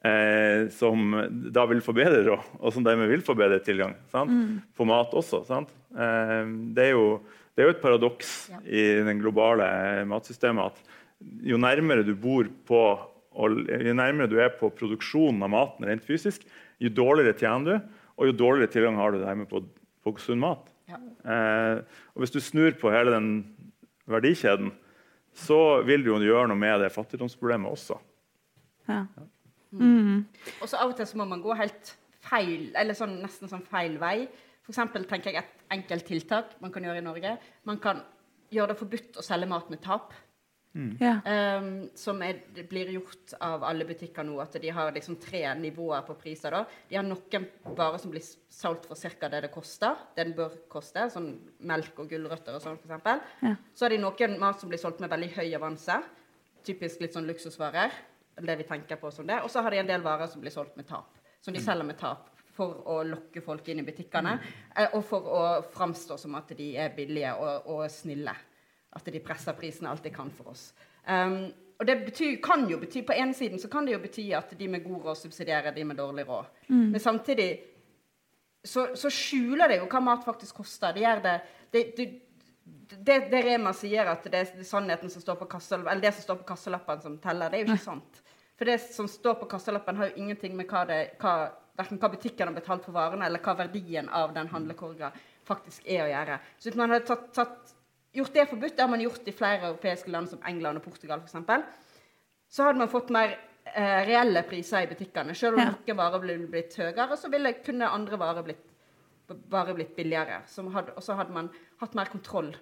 eh, 0.07 0.67
som 0.75 1.17
da 1.55 1.67
vil 1.71 1.83
få 1.85 1.95
bedre 1.97 2.23
råd, 2.29 2.53
og 2.61 2.75
som 2.77 2.87
dermed 2.87 3.11
vil 3.11 3.25
få 3.27 3.37
bedre 3.39 3.59
tilgang 3.67 3.97
sant? 4.15 4.63
på 4.77 4.87
mat 4.89 5.15
også. 5.17 5.43
Sant? 5.49 5.75
Eh, 5.95 6.45
det, 6.77 6.91
er 6.91 6.95
jo, 6.95 7.19
det 7.55 7.65
er 7.65 7.71
jo 7.71 7.77
et 7.77 7.83
paradoks 7.83 8.35
Ja. 8.55 8.63
i 8.63 8.85
det 9.07 9.19
globale 9.23 9.67
matsystemet 10.07 10.71
at 10.71 10.95
jo 11.43 11.59
nærmere 11.59 12.05
du 12.07 12.15
bor 12.15 12.47
på 12.69 12.85
og 13.35 13.67
jo 13.67 13.95
nærmere 13.97 14.31
du 14.31 14.37
er 14.39 14.53
på 14.55 14.71
produksjonen 14.79 15.43
av 15.43 15.51
maten 15.51 15.89
rent 15.89 16.05
fysisk, 16.07 16.45
jo 16.83 16.91
dårligere 16.93 17.37
tjener 17.39 17.67
du, 17.67 17.97
og 18.15 18.29
jo 18.31 18.37
dårligere 18.45 18.71
tilgang 18.71 18.99
har 19.01 19.15
du 19.15 19.23
dermed 19.23 19.49
på, 19.51 19.63
på 20.05 20.15
sunn 20.23 20.43
mat. 20.43 20.71
Ja. 20.91 21.01
Eh, 21.25 21.83
og 22.15 22.25
hvis 22.25 22.35
du 22.35 22.41
snur 22.45 22.75
på 22.81 22.93
hele 22.93 23.15
den 23.15 23.29
verdikjeden, 24.11 24.73
så 25.35 25.83
vil 25.87 26.05
du 26.05 26.13
jo 26.13 26.21
gjøre 26.23 26.49
noe 26.51 26.61
med 26.61 26.85
det 26.85 26.93
fattigdomsproblemet 26.95 27.73
også. 27.73 27.99
Ja. 28.89 29.05
Og 29.75 30.69
så 30.71 30.79
av 30.79 30.93
og 30.93 30.99
til 30.99 31.09
så 31.09 31.19
må 31.19 31.27
man 31.27 31.43
gå 31.43 31.57
helt 31.59 31.95
feil, 32.25 32.69
eller 32.79 32.97
sånn, 32.97 33.17
nesten 33.23 33.51
sånn 33.51 33.65
feil 33.67 33.97
vei. 34.01 34.29
For 34.65 34.73
eksempel 34.73 35.07
tenker 35.09 35.33
jeg 35.33 35.43
et 35.43 35.65
enkelt 35.75 36.07
tiltak 36.09 36.55
man 36.63 36.73
kan 36.73 36.87
gjøre 36.87 37.03
i 37.03 37.05
Norge. 37.05 37.35
Man 37.69 37.81
kan 37.83 38.05
gjøre 38.55 38.73
det 38.73 38.81
forbudt 38.81 39.19
å 39.19 39.25
selge 39.25 39.51
mat 39.51 39.73
med 39.73 39.83
tap. 39.85 40.15
Ja. 40.99 41.21
Um, 41.59 41.89
som 41.95 42.19
er, 42.27 42.41
blir 42.69 42.89
gjort 42.97 43.35
av 43.41 43.63
alle 43.65 43.85
butikker 43.87 44.27
nå. 44.27 44.41
At 44.43 44.57
de 44.59 44.73
har 44.75 44.91
liksom 44.97 45.17
tre 45.23 45.43
nivåer 45.55 46.03
på 46.07 46.17
priser. 46.19 46.51
da. 46.51 46.65
De 46.89 46.97
har 46.99 47.07
noen 47.07 47.47
varer 47.79 47.99
som 48.03 48.11
blir 48.11 48.25
solgt 48.51 48.89
for 48.91 48.99
ca. 48.99 49.29
det 49.29 49.41
det 49.47 49.53
koster. 49.55 49.95
Det 50.17 50.25
den 50.27 50.35
bør 50.35 50.57
koste. 50.69 51.07
Sånn 51.15 51.31
melk 51.61 51.99
og 52.03 52.09
gulrøtter 52.11 52.57
og 52.59 52.63
sånn, 52.65 52.79
f.eks. 52.83 53.31
Ja. 53.43 53.55
Så 53.75 53.85
har 53.87 53.95
de 53.95 53.99
noen 54.03 54.39
mat 54.43 54.59
som 54.61 54.69
blir 54.73 54.83
solgt 54.83 54.99
med 55.05 55.11
veldig 55.15 55.31
høy 55.37 55.55
avanse. 55.55 56.01
Typisk 56.67 57.01
litt 57.05 57.15
sånn 57.15 57.27
luksusvarer. 57.29 57.93
Det 58.35 58.57
vi 58.59 58.67
tenker 58.67 58.97
på 58.99 59.13
som 59.15 59.27
det. 59.27 59.43
Og 59.45 59.51
så 59.53 59.63
har 59.63 59.71
de 59.71 59.79
en 59.85 59.87
del 59.93 60.03
varer 60.03 60.27
som 60.27 60.41
blir 60.43 60.51
solgt 60.51 60.77
med 60.77 60.89
tap. 60.89 61.13
Som 61.41 61.55
de 61.55 61.61
selger 61.63 61.85
med 61.87 61.99
tap 62.01 62.31
for 62.55 62.83
å 62.87 63.03
lokke 63.07 63.43
folk 63.43 63.69
inn 63.69 63.81
i 63.83 63.87
butikkene. 63.87 64.39
eh, 64.77 64.89
Og 64.95 65.05
for 65.05 65.23
å 65.23 65.45
framstå 65.75 66.19
som 66.19 66.35
at 66.35 66.49
de 66.57 66.77
er 66.77 66.91
billige 66.97 67.33
og, 67.35 67.67
og 67.67 67.91
snille. 67.91 68.35
At 68.95 69.11
de 69.11 69.21
presser 69.23 69.57
prisene 69.59 69.91
alt 69.91 70.05
de 70.05 70.13
kan 70.15 70.31
for 70.31 70.53
oss. 70.55 70.69
Um, 71.07 71.49
og 71.79 71.87
det 71.89 71.97
betyr, 72.07 72.37
kan 72.43 72.69
jo 72.71 72.79
bety, 72.79 73.03
På 73.03 73.13
ene 73.13 73.35
siden 73.35 73.59
så 73.59 73.69
kan 73.69 73.87
det 73.87 73.97
jo 73.97 74.03
bety 74.03 74.29
at 74.33 74.53
de 74.59 74.69
med 74.71 74.85
god 74.85 75.09
råd 75.09 75.19
subsidierer 75.19 75.75
de 75.75 75.85
med 75.85 75.99
dårlig 75.99 76.29
råd. 76.29 76.53
Men 76.69 77.01
samtidig 77.01 77.49
så, 78.65 78.95
så 78.97 79.11
skjuler 79.11 79.69
det 79.69 79.81
jo 79.83 79.89
hva 79.91 80.01
mat 80.01 80.23
faktisk 80.25 80.63
koster. 80.63 80.95
Det 80.95 81.03
gjør 81.03 81.25
det, 81.25 81.35
det, 81.75 81.83
det 81.99 82.07
det, 82.65 83.19
det 83.31 83.43
Rema 83.45 83.73
sier, 83.77 84.09
at 84.09 84.25
det 84.31 84.41
er 84.41 84.65
sannheten 84.65 85.11
som 85.13 85.23
står 85.23 85.37
på 85.41 85.49
kassa, 85.51 85.77
eller 85.77 86.01
det 86.01 86.15
som 86.17 86.25
står 86.25 86.41
på 86.41 86.49
kassalappen 86.49 87.03
som 87.03 87.19
teller, 87.21 87.51
det 87.51 87.59
er 87.59 87.65
jo 87.65 87.75
ikke 87.75 87.85
sant. 87.85 88.21
For 88.59 88.71
det 88.71 88.79
som 88.87 89.09
står 89.11 89.37
på 89.41 89.49
kassalappen, 89.51 89.99
har 89.99 90.11
jo 90.11 90.23
ingenting 90.23 90.57
med 90.57 90.71
hva, 90.71 90.85
det, 90.89 90.99
hva, 91.21 91.35
hva 91.77 92.11
butikken 92.13 92.49
har 92.49 92.57
betalt 92.57 92.87
for 92.87 92.97
varene, 92.97 93.27
eller 93.27 93.43
hva 93.45 93.57
verdien 93.65 94.09
av 94.09 94.35
den 94.37 94.49
handlekorga 94.53 95.11
faktisk 95.45 95.85
er 95.85 96.07
å 96.07 96.11
gjøre. 96.13 96.39
Så 96.57 96.71
hvis 96.71 96.79
man 96.81 96.95
hadde 96.95 97.09
tatt, 97.11 97.27
tatt, 97.37 97.74
gjort 98.15 98.35
det 98.37 98.47
forbudt, 98.51 98.77
det 98.77 98.85
har 98.85 98.91
man 98.93 99.03
gjort 99.03 99.27
i 99.29 99.35
flere 99.35 99.71
europeiske 99.71 100.13
land 100.13 100.31
som 100.31 100.43
England 100.47 100.81
og 100.81 100.87
Portugal 100.87 101.23
f.eks., 101.25 101.65
så 102.55 102.63
hadde 102.69 102.79
man 102.79 102.91
fått 102.93 103.11
mer 103.15 103.33
eh, 103.67 104.01
reelle 104.07 104.45
priser 104.47 104.85
i 104.85 104.91
butikkene. 104.91 105.35
Selv 105.35 105.59
om 105.59 105.65
Ja. 105.65 105.73
noen 105.73 105.99
varer 105.99 106.23
ble 106.23 106.37
blitt 106.53 106.77
høyere, 106.79 107.17
så 107.19 107.31
ville 107.33 107.55
kunne 107.65 107.89
andre 107.91 108.19
varer 108.21 108.47
blitt, 108.47 108.63
bare 109.51 109.75
blitt 109.75 109.97
billigere. 109.97 110.43
Og 110.97 111.03
så 111.03 111.17
hadde 111.19 111.33
man 111.35 111.49
hatt 111.81 111.95
mer 111.99 112.13
kontroll. 112.13 112.53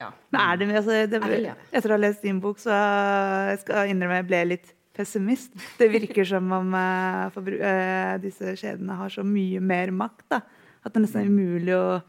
Ja. 0.00 0.12
Men 0.32 0.40
er 0.40 0.56
det, 0.56 0.68
altså, 0.80 0.90
det, 1.10 1.18
Er 1.20 1.28
det 1.28 1.54
etter 1.76 1.92
å 1.92 1.96
ha 1.98 2.00
lest 2.00 2.22
din 2.24 2.40
bok, 2.40 2.60
så 2.62 2.72
jeg 2.72 3.58
skal 3.66 3.90
innrømme 3.92 4.22
jeg 4.22 4.28
ble 4.30 4.40
litt 4.54 4.70
pessimist. 4.96 5.52
Det 5.80 5.90
virker 5.92 6.24
som 6.24 6.48
om 6.56 6.72
eh, 6.74 7.26
for, 7.34 7.50
eh, 7.52 8.14
disse 8.22 8.54
kjedene 8.56 8.96
har 8.96 9.12
så 9.12 9.24
mye 9.26 9.60
mer 9.60 9.92
makt. 9.92 10.24
Da. 10.32 10.40
At 10.80 10.94
det 10.94 11.02
er 11.02 11.04
nesten 11.04 11.28
umulig 11.28 11.76
å 11.76 12.00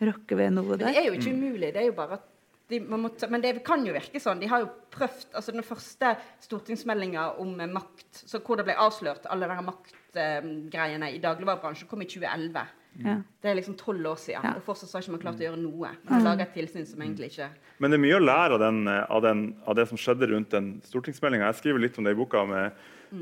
rokke 0.00 0.36
ved 0.36 0.50
noe 0.56 0.76
Men 0.76 0.78
det 0.78 0.96
er 0.96 1.06
jo 1.08 1.16
ikke 1.18 1.32
umulig. 1.34 1.72
det 1.74 1.82
er 1.82 1.86
jo 1.90 1.96
bare 1.96 2.18
at 2.18 2.30
de, 2.70 2.78
man 2.80 3.00
må 3.04 3.10
Men 3.30 3.42
det 3.44 3.62
kan 3.64 3.84
jo 3.84 3.92
virke 3.92 4.20
sånn. 4.20 4.40
De 4.40 4.48
har 4.48 4.62
jo 4.64 4.70
prøvd 4.90 5.34
altså 5.36 5.52
Den 5.52 5.62
første 5.62 6.14
stortingsmeldinga 6.40 7.26
om 7.42 7.60
eh, 7.60 7.68
makt, 7.68 8.22
så 8.24 8.40
hvor 8.40 8.56
det 8.56 8.64
ble 8.64 8.76
avslørt 8.80 9.26
alle 9.28 9.48
de 9.50 9.66
maktgreiene 9.68 11.10
i 11.12 11.20
dagligvarebransjen, 11.22 11.88
kom 11.90 12.02
i 12.02 12.08
2011. 12.08 12.64
Ja. 13.04 13.16
Det 13.42 13.50
er 13.50 13.56
liksom 13.58 13.74
tolv 13.76 14.06
år 14.06 14.18
siden, 14.22 14.44
Ja. 14.44 14.52
og 14.54 14.62
fortsatt 14.62 14.88
så 14.88 14.96
har 14.98 15.02
ikke 15.02 15.10
man 15.16 15.20
klart 15.24 15.40
å 15.42 15.46
gjøre 15.48 15.58
noe. 15.58 15.90
Man 16.04 16.12
har 16.14 16.22
laget 16.22 16.48
et 16.48 16.54
tilsyn 16.54 16.86
som 16.86 17.00
egentlig 17.02 17.32
ikke 17.32 17.48
Men 17.82 17.90
det 17.90 17.98
er 17.98 18.04
mye 18.04 18.16
å 18.20 18.22
lære 18.24 18.54
av, 18.54 18.60
den, 18.62 18.88
av, 18.88 19.22
den, 19.22 19.40
av 19.66 19.74
det 19.74 19.88
som 19.90 19.98
skjedde 19.98 20.28
rundt 20.30 20.50
den 20.54 20.80
stortingsmeldinga. 20.86 21.48
Jeg 21.50 21.58
skriver 21.58 21.80
litt 21.82 21.98
om 21.98 22.04
det 22.06 22.12
i 22.14 22.20
boka, 22.20 22.44
med, 22.46 22.72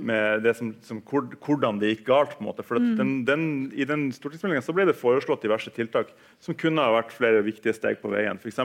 med 0.01 0.43
det 0.45 0.55
som, 0.59 0.73
som, 0.87 1.01
hvordan 1.05 1.81
det 1.81 1.93
gikk 1.93 2.07
galt. 2.09 2.37
på 2.37 2.45
en 2.45 2.49
måte. 2.49 2.65
For 2.67 2.81
at 2.81 2.87
den, 2.99 3.15
den, 3.29 3.47
I 3.77 3.87
den 3.89 4.09
stortingsmeldinga 4.15 4.77
ble 4.77 4.87
det 4.89 4.99
foreslått 4.99 5.45
diverse 5.45 5.73
tiltak 5.75 6.13
som 6.43 6.57
kunne 6.59 6.85
ha 6.85 6.95
vært 6.97 7.15
flere 7.15 7.43
viktige 7.45 7.77
steg 7.77 8.01
på 8.03 8.13
veien. 8.13 8.41
F.eks. 8.41 8.61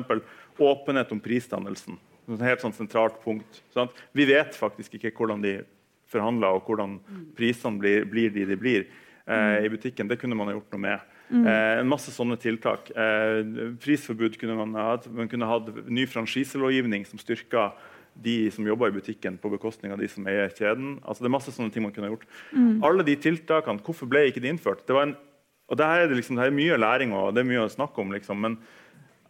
åpenhet 0.57 1.11
om 1.11 1.23
prisdannelsen. 1.23 1.99
Et 2.27 2.45
helt 2.49 2.63
sånn 2.63 2.75
sentralt 2.75 3.19
punkt. 3.23 3.61
Sant? 3.75 3.95
Vi 4.17 4.27
vet 4.27 4.55
faktisk 4.57 4.97
ikke 4.97 5.13
hvordan 5.15 5.43
de 5.43 5.59
forhandler, 6.11 6.55
og 6.55 6.67
hvordan 6.67 6.97
prisene 7.37 7.79
blir, 7.81 8.07
blir 8.07 8.31
de 8.31 8.47
de 8.47 8.57
blir 8.59 8.87
eh, 9.27 9.65
i 9.65 9.71
butikken. 9.71 10.07
Det 10.07 10.19
kunne 10.21 10.37
man 10.39 10.51
ha 10.51 10.57
gjort 10.57 10.75
noe 10.75 10.83
med. 10.83 11.13
Eh, 11.27 11.79
en 11.81 11.89
masse 11.91 12.11
sånne 12.15 12.37
tiltak. 12.39 12.91
Eh, 12.95 13.41
prisforbud 13.83 14.37
kunne 14.39 14.55
man 14.59 14.75
ha 14.79 14.93
hatt. 14.93 15.09
Man 15.11 15.27
kunne 15.31 15.49
hatt 15.49 15.71
ny 15.87 16.07
franchiselovgivning 16.07 17.05
som 17.07 17.19
styrka 17.19 17.73
de 18.23 18.35
som 18.53 18.65
jobber 18.67 18.91
i 18.91 18.95
butikken, 18.97 19.37
på 19.41 19.51
bekostning 19.53 19.93
av 19.93 20.01
de 20.01 20.09
som 20.11 20.25
eier 20.29 20.49
kjeden. 20.49 20.97
Altså, 21.03 21.23
det 21.23 21.29
er 21.29 21.35
masse 21.37 21.53
sånne 21.53 21.73
ting 21.73 21.85
man 21.85 21.93
kunne 21.95 22.09
gjort. 22.11 22.25
gjort. 22.51 22.81
Alle 22.87 23.05
de 23.07 23.15
tiltakene, 23.27 23.83
hvorfor 23.85 24.09
ble 24.09 24.25
ikke 24.29 24.43
de 24.43 24.51
innført? 24.53 24.85
Det 24.87 24.95
var 24.97 25.09
en, 25.09 25.15
og 25.67 25.79
det 25.79 25.89
her 25.89 26.05
er, 26.05 26.09
det 26.09 26.19
liksom, 26.19 26.37
det 26.37 26.45
her 26.45 26.53
er 26.53 26.57
mye 26.57 26.79
læring 26.79 27.13
og 27.15 27.33
det 27.35 27.43
er 27.43 27.49
mye 27.49 27.65
å 27.65 27.71
snakke 27.71 28.01
om. 28.03 28.13
Liksom, 28.15 28.41
men 28.43 28.57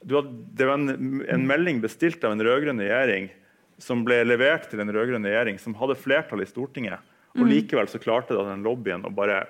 du 0.08 0.16
hadde, 0.20 0.34
det 0.58 0.70
var 0.70 0.80
en, 0.80 1.22
en 1.28 1.46
melding 1.50 1.82
bestilt 1.84 2.24
av 2.24 2.36
en 2.36 2.44
rød-grønn 2.46 2.82
regjering 2.84 3.32
som 3.82 4.04
ble 4.06 4.22
levert 4.26 4.70
til 4.72 4.82
en 4.82 4.94
rød-grønn 4.94 5.26
regjering 5.26 5.60
som 5.62 5.76
hadde 5.78 5.98
flertall 6.00 6.42
i 6.42 6.50
Stortinget. 6.50 7.04
Og 7.38 7.46
likevel 7.46 7.90
så 7.92 8.00
klarte 8.02 8.34
da 8.34 8.46
den 8.48 8.64
lobbyen 8.66 9.06
å 9.06 9.14
bare 9.14 9.44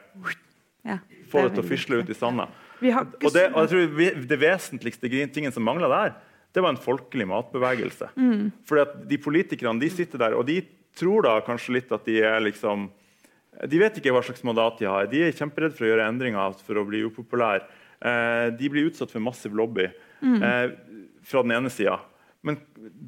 Ja, 0.87 0.97
få 1.31 1.45
det 1.45 1.55
til 1.55 1.63
å 1.63 1.67
fisle 1.67 2.01
ut 2.01 2.09
i 2.11 2.15
sanda. 2.17 2.47
Vi 2.81 2.91
har 2.93 3.07
ikke 3.07 3.29
Og 3.29 3.33
det, 3.35 3.45
og 3.53 3.61
jeg 3.63 3.71
tror 3.71 3.93
vi, 3.97 4.09
det 4.29 4.39
vesentligste 4.41 5.11
tingen 5.33 5.53
som 5.55 5.65
mangla 5.65 5.87
der, 5.91 6.17
det 6.57 6.63
var 6.65 6.73
en 6.73 6.81
folkelig 6.81 7.27
matbevegelse. 7.29 8.09
Fordi 8.65 8.81
at 8.81 8.95
de 9.11 9.19
politikerne 9.21 9.81
de 9.83 9.89
sitter 9.93 10.23
der, 10.23 10.33
og 10.33 10.47
de 10.49 10.63
tror 10.97 11.27
da 11.27 11.35
kanskje 11.45 11.75
litt 11.77 11.91
at 11.93 12.07
de 12.09 12.17
er 12.25 12.41
liksom 12.41 12.89
De 13.69 13.77
vet 13.81 13.95
ikke 13.97 14.11
hva 14.13 14.21
slags 14.25 14.43
mandat 14.45 14.81
de 14.81 14.85
har. 14.89 15.07
De 15.09 15.21
er 15.25 15.33
kjemperedde 15.33 15.77
for 15.77 15.85
å 15.85 15.91
gjøre 15.91 16.09
endringer 16.11 16.57
for 16.61 16.77
å 16.77 16.85
bli 16.85 16.99
upopulære. 17.07 17.63
Eh, 18.05 18.49
de 18.53 18.69
blir 18.69 18.91
utsatt 18.91 19.09
for 19.09 19.23
massiv 19.25 19.55
lobby 19.57 19.87
eh, 19.89 20.67
fra 21.25 21.41
den 21.41 21.55
ene 21.55 21.71
sida. 21.73 21.95
Men 22.45 22.59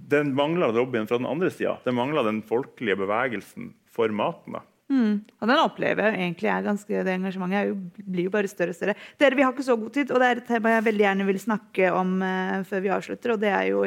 den 0.09 0.33
mangler 0.37 0.73
lobbyen 0.73 1.05
fra 1.09 1.19
den 1.21 1.29
andre 1.29 1.51
sida. 1.53 1.75
Den 1.85 1.99
mangler 1.99 2.25
den 2.25 2.41
folkelige 2.41 2.97
bevegelsen 2.97 3.75
for 3.93 4.09
maten. 4.09 4.57
da. 4.57 4.63
Og 4.89 5.45
den 5.45 5.61
opplever 5.61 6.09
jeg 6.09 6.17
egentlig 6.17 6.49
er 6.49 6.65
ganske, 6.65 7.01
det 7.05 7.13
engasjementet 7.13 7.69
jo, 7.69 7.75
blir 8.09 8.25
jo 8.25 8.33
bare 8.33 8.49
større 8.49 8.73
og 8.73 8.79
større. 8.79 8.95
Dere, 9.21 9.37
Vi 9.37 9.45
har 9.45 9.53
ikke 9.53 9.67
så 9.67 9.77
god 9.77 9.91
tid, 9.93 10.11
og 10.11 10.21
det 10.21 10.29
er 10.29 10.41
et 10.41 10.49
tema 10.49 10.73
jeg 10.75 10.87
veldig 10.87 11.05
gjerne 11.05 11.27
vil 11.29 11.41
snakke 11.43 11.91
om 11.93 12.15
uh, 12.23 12.55
før 12.69 12.85
vi 12.85 12.95
avslutter, 12.95 13.35
og 13.35 13.43
det 13.43 13.51
er 13.53 13.67
jo 13.69 13.83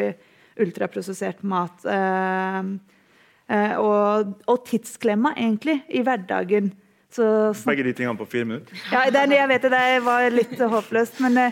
ultraprosessert 0.62 1.42
mat. 1.42 1.82
Uh, 1.82 2.70
uh, 3.50 3.74
og, 3.82 4.38
og 4.46 4.62
tidsklemma, 4.68 5.34
egentlig, 5.36 5.80
i 5.90 6.05
hverdagen. 6.07 6.70
Så 7.12 7.26
Begge 7.66 7.84
de 7.84 7.92
tingene 7.92 8.16
på 8.16 8.24
fire 8.24 8.46
minutter. 8.48 8.78
ja, 8.92 9.05
det 9.12 9.20
er, 9.20 9.34
jeg 9.36 9.48
vet 9.50 9.66
det, 9.66 9.70
det 9.74 10.00
var 10.07 10.30
litt 10.32 10.55
håpløst, 10.57 11.20
men 11.20 11.36
det, 11.36 11.48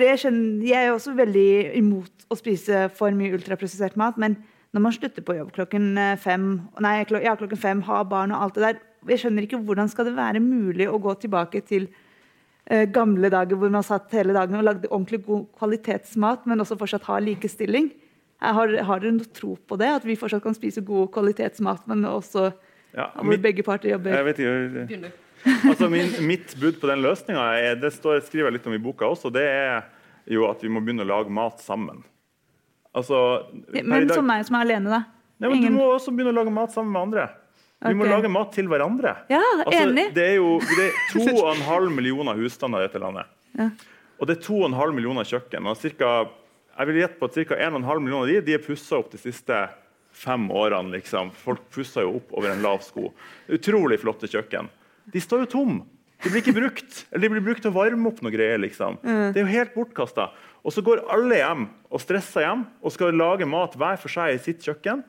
jeg, 0.00 0.20
skjønner, 0.22 0.64
jeg 0.70 0.86
er 0.86 0.94
også 0.94 1.12
veldig 1.18 1.50
imot 1.82 2.28
å 2.32 2.38
spise 2.38 2.86
for 2.96 3.12
mye 3.16 3.34
ultraprosessert 3.36 3.98
mat. 4.00 4.16
Men 4.20 4.38
når 4.74 4.82
man 4.82 4.94
slutter 4.94 5.22
på 5.22 5.36
jobb 5.36 5.52
klokken 5.54 5.92
eh, 6.00 6.16
fem, 6.20 6.48
nei, 6.82 6.96
klok 7.08 7.22
ja, 7.24 7.36
klokken 7.38 7.60
fem, 7.60 7.82
har 7.86 8.06
barn 8.10 8.34
og 8.34 8.42
alt 8.42 8.58
det 8.58 8.64
der 8.66 8.80
Jeg 9.10 9.20
skjønner 9.22 9.46
ikke 9.46 9.60
hvordan 9.62 9.90
skal 9.92 10.08
det 10.08 10.16
være 10.16 10.40
mulig 10.42 10.88
å 10.88 10.98
gå 11.02 11.12
tilbake 11.22 11.60
til 11.68 11.86
eh, 12.66 12.86
gamle 12.90 13.30
dager 13.30 13.60
hvor 13.60 13.72
man 13.72 13.84
satt 13.86 14.12
hele 14.16 14.34
dagen 14.34 14.56
og 14.58 14.64
lagde 14.64 14.88
ordentlig 14.90 15.20
god 15.26 15.44
kvalitetsmat, 15.60 16.46
men 16.48 16.64
også 16.64 16.78
fortsatt 16.80 17.04
ha 17.10 17.18
likestilling. 17.20 17.90
Har, 18.40 18.72
har 18.88 19.02
dere 19.02 19.12
noe 19.18 19.28
tro 19.36 19.58
på 19.60 19.76
det? 19.80 19.90
At 20.00 20.06
vi 20.08 20.16
fortsatt 20.18 20.42
kan 20.44 20.56
spise 20.56 20.82
god 20.84 21.12
kvalitetsmat, 21.14 21.84
men 21.92 22.06
også 22.08 22.48
Ja, 22.94 23.10
hvor 23.14 23.28
mitt, 23.28 23.42
begge 23.44 23.62
parter 23.66 23.92
jobber? 23.92 24.16
jeg 24.16 24.26
vet 24.30 24.40
ikke, 24.40 25.12
altså 25.70 25.90
min, 25.92 26.10
mitt 26.24 26.56
bud 26.56 26.80
på 26.80 26.88
den 26.88 27.02
løsninga 27.04 27.74
det 27.76 27.92
står, 27.92 28.22
skriver 28.24 28.48
jeg 28.48 28.56
litt 28.56 28.68
om 28.70 28.76
i 28.78 28.80
boka 28.80 29.10
også, 29.12 29.28
det 29.34 29.44
er 29.44 29.82
jo 30.30 30.46
at 30.48 30.62
vi 30.64 30.72
må 30.72 30.80
begynne 30.80 31.04
å 31.04 31.10
lage 31.10 31.32
mat 31.32 31.60
sammen. 31.60 32.00
Altså, 32.94 33.18
Men 33.84 34.08
som 34.08 34.26
meg 34.26 34.44
som 34.46 34.56
er 34.60 34.66
alene, 34.68 34.90
da? 34.92 35.00
Nei, 35.40 35.48
men 35.48 35.56
Ingen- 35.58 35.72
Du 35.74 35.78
må 35.80 35.88
også 35.96 36.12
begynne 36.14 36.30
å 36.32 36.38
lage 36.38 36.52
mat 36.54 36.70
sammen 36.72 36.92
med 36.94 37.02
andre. 37.02 37.28
Vi 37.84 37.92
må 37.98 38.06
lage 38.08 38.30
mat 38.30 38.52
til 38.54 38.68
hverandre. 38.70 39.16
Ja, 39.28 39.40
enig. 39.68 40.14
Det 40.14 40.22
er 40.30 40.36
jo 40.38 40.58
det 40.60 40.86
er 40.88 40.92
2,5 41.12 41.90
millioner 41.92 42.38
husstander 42.38 42.80
i 42.84 42.86
dette 42.88 43.00
landet. 43.02 43.26
Ja. 43.58 43.68
Og 44.20 44.26
det 44.30 44.38
er 44.38 44.42
2,5 44.46 44.94
millioner 44.94 45.26
kjøkken. 45.28 45.66
Og 45.68 45.76
cirka, 45.76 46.12
jeg 46.78 46.86
vil 46.86 47.00
gjette 47.02 47.18
på 47.18 47.28
at 47.28 47.34
ca. 47.50 47.58
1,5 47.66 48.00
millioner 48.00 48.22
av 48.22 48.30
de, 48.30 48.40
de 48.46 48.54
er 48.54 48.62
pussa 48.64 48.96
opp 49.02 49.10
de 49.12 49.18
siste 49.18 49.58
fem 50.14 50.46
årene. 50.54 50.94
Liksom. 50.94 51.32
Folk 51.34 51.66
pusser 51.74 52.06
jo 52.06 52.16
opp 52.22 52.32
over 52.38 52.54
en 52.54 52.62
lav 52.62 52.80
sko. 52.86 53.10
Utrolig 53.52 53.98
flotte 54.00 54.30
kjøkken. 54.30 54.70
De 55.12 55.20
står 55.20 55.44
jo 55.44 55.50
tom. 55.58 55.82
De 56.24 56.30
blir 56.32 56.40
ikke 56.42 56.54
brukt. 56.56 57.04
Eller 57.12 57.28
de 57.28 57.32
blir 57.34 57.44
brukt 57.44 57.62
til 57.62 57.70
å 57.70 57.74
varme 57.76 58.08
opp 58.08 58.22
noe 58.24 58.32
greier. 58.32 58.58
liksom. 58.62 58.96
Det 59.04 59.36
er 59.36 59.44
jo 59.44 59.50
helt 59.52 59.74
bortkasta. 59.76 60.30
Og 60.64 60.72
så 60.72 60.82
går 60.84 61.04
alle 61.12 61.36
hjem 61.36 61.66
og 61.92 62.00
stresser 62.00 62.46
hjem 62.46 62.66
og 62.82 62.92
skal 62.94 63.12
lage 63.12 63.46
mat 63.46 63.76
hver 63.76 63.98
for 64.00 64.08
seg 64.08 64.34
i 64.34 64.40
sitt 64.40 64.64
kjøkken. 64.64 65.04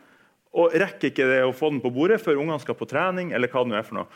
Og 0.55 0.71
rekker 0.75 1.09
ikke 1.11 1.27
det 1.27 1.41
å 1.47 1.53
få 1.55 1.69
den 1.71 1.81
på 1.83 1.91
bordet 1.95 2.21
før 2.23 2.39
ungene 2.43 2.59
skal 2.63 2.75
på 2.75 2.87
trening. 2.87 3.31
eller 3.33 3.47
hva 3.47 3.63
det 3.63 3.71
nå 3.71 3.77
er 3.79 3.83
for 3.87 3.95
noe. 4.01 4.07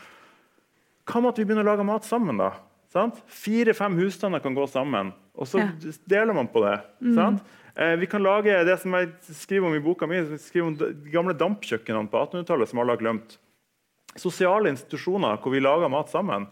Hva 1.08 1.20
med 1.22 1.32
at 1.32 1.38
vi 1.40 1.44
begynner 1.48 1.64
å 1.66 1.72
lage 1.72 1.84
mat 1.88 2.04
sammen, 2.04 2.36
da? 2.38 2.52
Sant? 2.92 3.20
Fire-fem 3.26 3.96
husstander 3.98 4.40
kan 4.42 4.54
gå 4.54 4.64
sammen, 4.68 5.12
og 5.36 5.46
så 5.46 5.58
Ja. 5.60 5.68
deler 6.08 6.34
man 6.34 6.48
på 6.48 6.60
det. 6.62 6.80
Sant? 7.14 7.40
Eh, 7.76 7.96
vi 7.96 8.06
kan 8.06 8.22
lage 8.22 8.64
det 8.66 8.78
som 8.80 8.92
jeg 8.92 9.12
skriver 9.22 9.66
om 9.68 9.74
i 9.74 9.80
boka 9.80 10.06
mi, 10.08 10.16
skriver 10.36 10.66
om 10.66 10.74
de 10.76 11.10
gamle 11.10 11.32
dampkjøkkenene 11.34 12.10
på 12.10 12.18
1800-tallet 12.18 12.68
som 12.68 12.78
alle 12.80 12.90
har 12.96 12.98
glemt. 12.98 13.36
Sosiale 14.16 14.68
institusjoner 14.72 15.38
hvor 15.40 15.52
vi 15.52 15.60
lager 15.60 15.88
mat 15.88 16.10
sammen. 16.10 16.48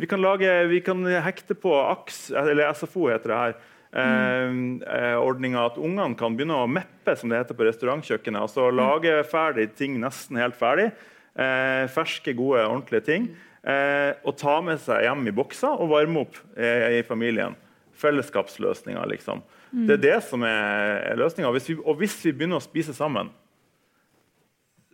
Vi 0.00 0.08
kan, 0.08 0.22
lage, 0.22 0.48
vi 0.70 0.80
kan 0.80 1.04
hekte 1.20 1.54
på 1.58 1.74
AKS, 1.76 2.30
eller 2.32 2.72
SFO 2.72 3.10
heter 3.10 3.32
det 3.34 3.40
her. 3.42 3.60
Mm. 3.90 4.82
eh, 4.86 5.16
ordninga 5.18 5.64
at 5.66 5.78
ungene 5.82 6.14
kan 6.14 6.36
begynne 6.38 6.54
å 6.62 6.68
meppe 6.70 7.16
som 7.18 7.32
det 7.32 7.40
heter 7.40 7.56
på 7.58 7.66
restaurantkjøkkenet. 7.66 8.38
altså 8.40 8.68
Lage 8.70 9.16
ferdig 9.26 9.66
ting 9.74 9.98
nesten 10.00 10.38
helt 10.38 10.56
ferdig. 10.56 10.92
Eh, 11.34 11.84
ferske, 11.90 12.32
gode, 12.38 12.62
ordentlige 12.64 13.04
ting. 13.08 13.26
Eh, 13.60 14.14
og 14.24 14.38
ta 14.40 14.60
med 14.64 14.80
seg 14.80 15.04
hjem 15.04 15.26
i 15.28 15.34
bokser 15.36 15.82
og 15.82 15.90
varme 15.92 16.22
opp 16.24 16.38
eh, 16.56 17.00
i 17.00 17.02
familien. 17.04 17.58
Fellesskapsløsninger, 18.00 19.04
liksom. 19.10 19.42
Det 19.70 19.98
er 19.98 20.02
det 20.02 20.16
som 20.26 20.42
er 20.46 21.12
løsninga. 21.20 21.50
Og 21.52 22.00
hvis 22.00 22.16
vi 22.24 22.32
begynner 22.32 22.58
å 22.58 22.64
spise 22.64 22.94
sammen, 22.96 23.28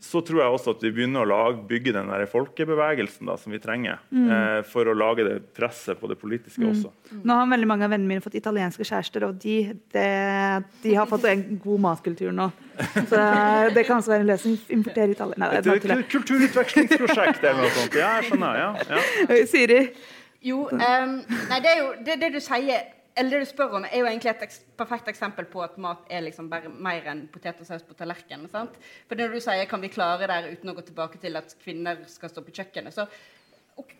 så 0.02 0.20
tror 0.20 0.42
jeg 0.42 0.52
også 0.52 0.74
at 0.76 0.82
vi 0.84 0.90
begynner 0.92 1.24
å 1.24 1.28
lage, 1.30 1.62
bygge 1.66 1.94
den 1.96 2.10
der 2.12 2.26
folkebevegelsen 2.28 3.30
da, 3.30 3.36
som 3.40 3.54
vi 3.54 3.60
trenger 3.62 3.96
eh, 4.12 4.58
for 4.68 4.86
å 4.90 4.94
lage 4.96 5.24
det 5.24 5.36
presset 5.56 5.96
på 5.98 6.10
det 6.10 6.18
politiske 6.20 6.62
også. 6.68 6.90
Nå 7.24 7.38
har 7.38 7.48
veldig 7.48 7.68
mange 7.70 7.86
av 7.88 7.94
vennene 7.94 8.10
mine 8.12 8.24
fått 8.24 8.36
italienske 8.38 8.84
kjærester, 8.86 9.24
og 9.30 9.38
de, 9.42 9.56
de, 9.96 10.04
de 10.84 10.94
har 10.98 11.08
fått 11.10 11.24
en 11.30 11.46
god 11.62 11.80
matkultur 11.86 12.34
nå. 12.36 12.50
Så 13.08 13.22
det 13.72 13.86
kan 13.88 13.96
også 14.02 14.12
være 14.12 14.26
en 14.26 14.30
løsning. 14.34 14.58
Importere 14.76 15.16
Italia. 15.16 15.40
Nei, 15.40 15.48
Et 15.56 15.64
det 15.64 15.78
er 15.78 15.86
tull. 15.86 16.04
kulturutvekslingsprosjekt 16.18 17.40
eller 17.40 17.62
noe 17.64 17.72
sånt. 17.78 17.96
Ja, 17.96 18.10
jeg 18.20 18.28
skjønner. 18.30 18.60
Ja, 18.60 18.68
ja. 18.92 19.40
Siri? 19.52 19.80
Jo, 20.46 20.66
um, 20.70 21.16
nei, 21.48 21.58
det 21.64 21.72
er 21.72 21.80
jo 21.80 21.88
det, 22.06 22.20
det 22.20 22.34
du 22.36 22.40
sier 22.44 22.92
eller 23.16 23.30
det 23.30 23.46
du 23.46 23.48
spør 23.48 23.76
om, 23.78 23.84
er 23.88 24.02
jo 24.02 24.08
egentlig 24.10 24.30
et 24.34 24.42
eks 24.44 24.58
perfekt 24.76 25.08
eksempel 25.08 25.46
på 25.48 25.62
at 25.64 25.78
mat 25.80 26.04
er 26.12 26.20
liksom 26.26 26.50
bare 26.52 26.68
mer 26.68 27.06
enn 27.08 27.22
potet 27.32 27.62
og 27.62 27.68
saus 27.68 27.84
på 27.86 27.96
tallerkenen. 27.96 28.48
sant? 28.52 28.74
For 29.08 29.16
når 29.16 29.32
du 29.32 29.40
sier, 29.40 29.64
kan 29.70 29.80
vi 29.80 29.88
klare 29.88 30.28
det 30.28 30.52
uten 30.58 30.72
å 30.72 30.74
gå 30.76 30.84
tilbake 30.90 31.20
til 31.22 31.38
at 31.40 31.54
kvinner 31.62 32.02
skal 32.12 32.28
stå 32.32 32.44
på 32.44 32.52
kjøkkenet, 32.58 32.92
så, 32.92 33.06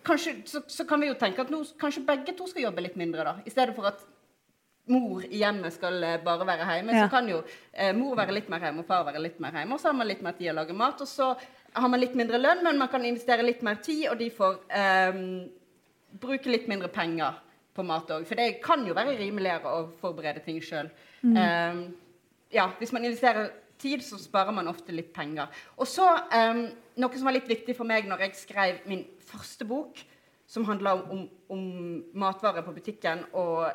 kanskje, 0.05 0.35
så, 0.45 0.61
så 0.69 0.85
kan 0.89 1.01
vi 1.01 1.09
jo 1.09 1.17
tenke 1.21 1.41
at 1.47 1.53
nå, 1.53 1.63
kanskje 1.81 2.05
begge 2.09 2.37
to 2.37 2.47
skal 2.51 2.67
jobbe 2.69 2.85
litt 2.85 2.99
mindre, 3.01 3.25
da. 3.25 3.35
I 3.49 3.55
stedet 3.55 3.75
for 3.79 3.89
at 3.89 4.05
mor 4.93 5.25
i 5.25 5.41
hjemmet 5.41 5.75
skal 5.75 5.97
eh, 6.07 6.19
bare 6.23 6.45
være 6.47 6.69
hjemme, 6.77 6.93
Ja. 6.95 7.07
så 7.07 7.15
kan 7.17 7.27
jo 7.33 7.41
eh, 7.73 7.91
mor 7.97 8.15
være 8.21 8.37
litt 8.37 8.53
mer 8.53 8.63
hjemme 8.69 8.85
og 8.85 8.91
far 8.93 9.09
være 9.09 9.25
litt 9.25 9.41
mer 9.43 9.57
hjemme. 9.57 9.75
Og 9.75 9.81
så 9.83 9.91
har 9.91 9.97
man 9.99 10.07
litt 10.13 10.23
mer 10.23 10.37
tid 10.39 10.53
å 10.53 10.59
lage 10.61 10.77
mat, 10.77 11.01
og 11.03 11.09
så 11.11 11.33
har 11.73 11.89
man 11.89 12.01
litt 12.05 12.15
mindre 12.15 12.39
lønn, 12.39 12.63
men 12.69 12.79
man 12.79 12.93
kan 12.93 13.05
investere 13.05 13.43
litt 13.49 13.65
mer 13.67 13.81
tid, 13.83 14.05
og 14.13 14.21
de 14.21 14.29
får 14.31 14.61
eh, 14.77 15.19
bruke 16.21 16.53
litt 16.53 16.69
mindre 16.71 16.93
penger 16.93 17.43
på 17.77 17.85
mat 17.87 18.11
òg. 18.17 18.25
For 18.29 18.39
det 18.39 18.59
kan 18.65 18.83
jo 18.87 18.97
være 18.97 19.19
rimeligere 19.21 19.73
å 19.77 19.87
forberede 20.01 20.43
ting 20.45 20.59
sjøl. 20.65 20.89
ja, 22.53 22.71
hvis 22.79 22.93
man 22.95 23.05
investerer 23.05 23.51
tid, 23.79 24.03
så 24.05 24.19
sparer 24.21 24.55
man 24.57 24.69
ofte 24.71 24.95
litt 24.95 25.13
penger. 25.15 25.53
Og 25.77 25.89
så 25.91 26.07
um, 26.33 26.67
noe 26.97 27.19
som 27.19 27.29
var 27.29 27.37
litt 27.37 27.49
viktig 27.51 27.77
for 27.77 27.89
meg 27.89 28.09
når 28.09 28.27
jeg 28.27 28.39
skrev 28.41 28.85
min 28.89 29.05
første 29.27 29.67
bok, 29.69 30.01
som 30.47 30.65
handla 30.69 30.95
om, 30.95 31.11
om, 31.11 31.25
om 31.53 31.65
matvarer 32.23 32.63
på 32.63 32.75
butikken, 32.77 33.25
og 33.35 33.67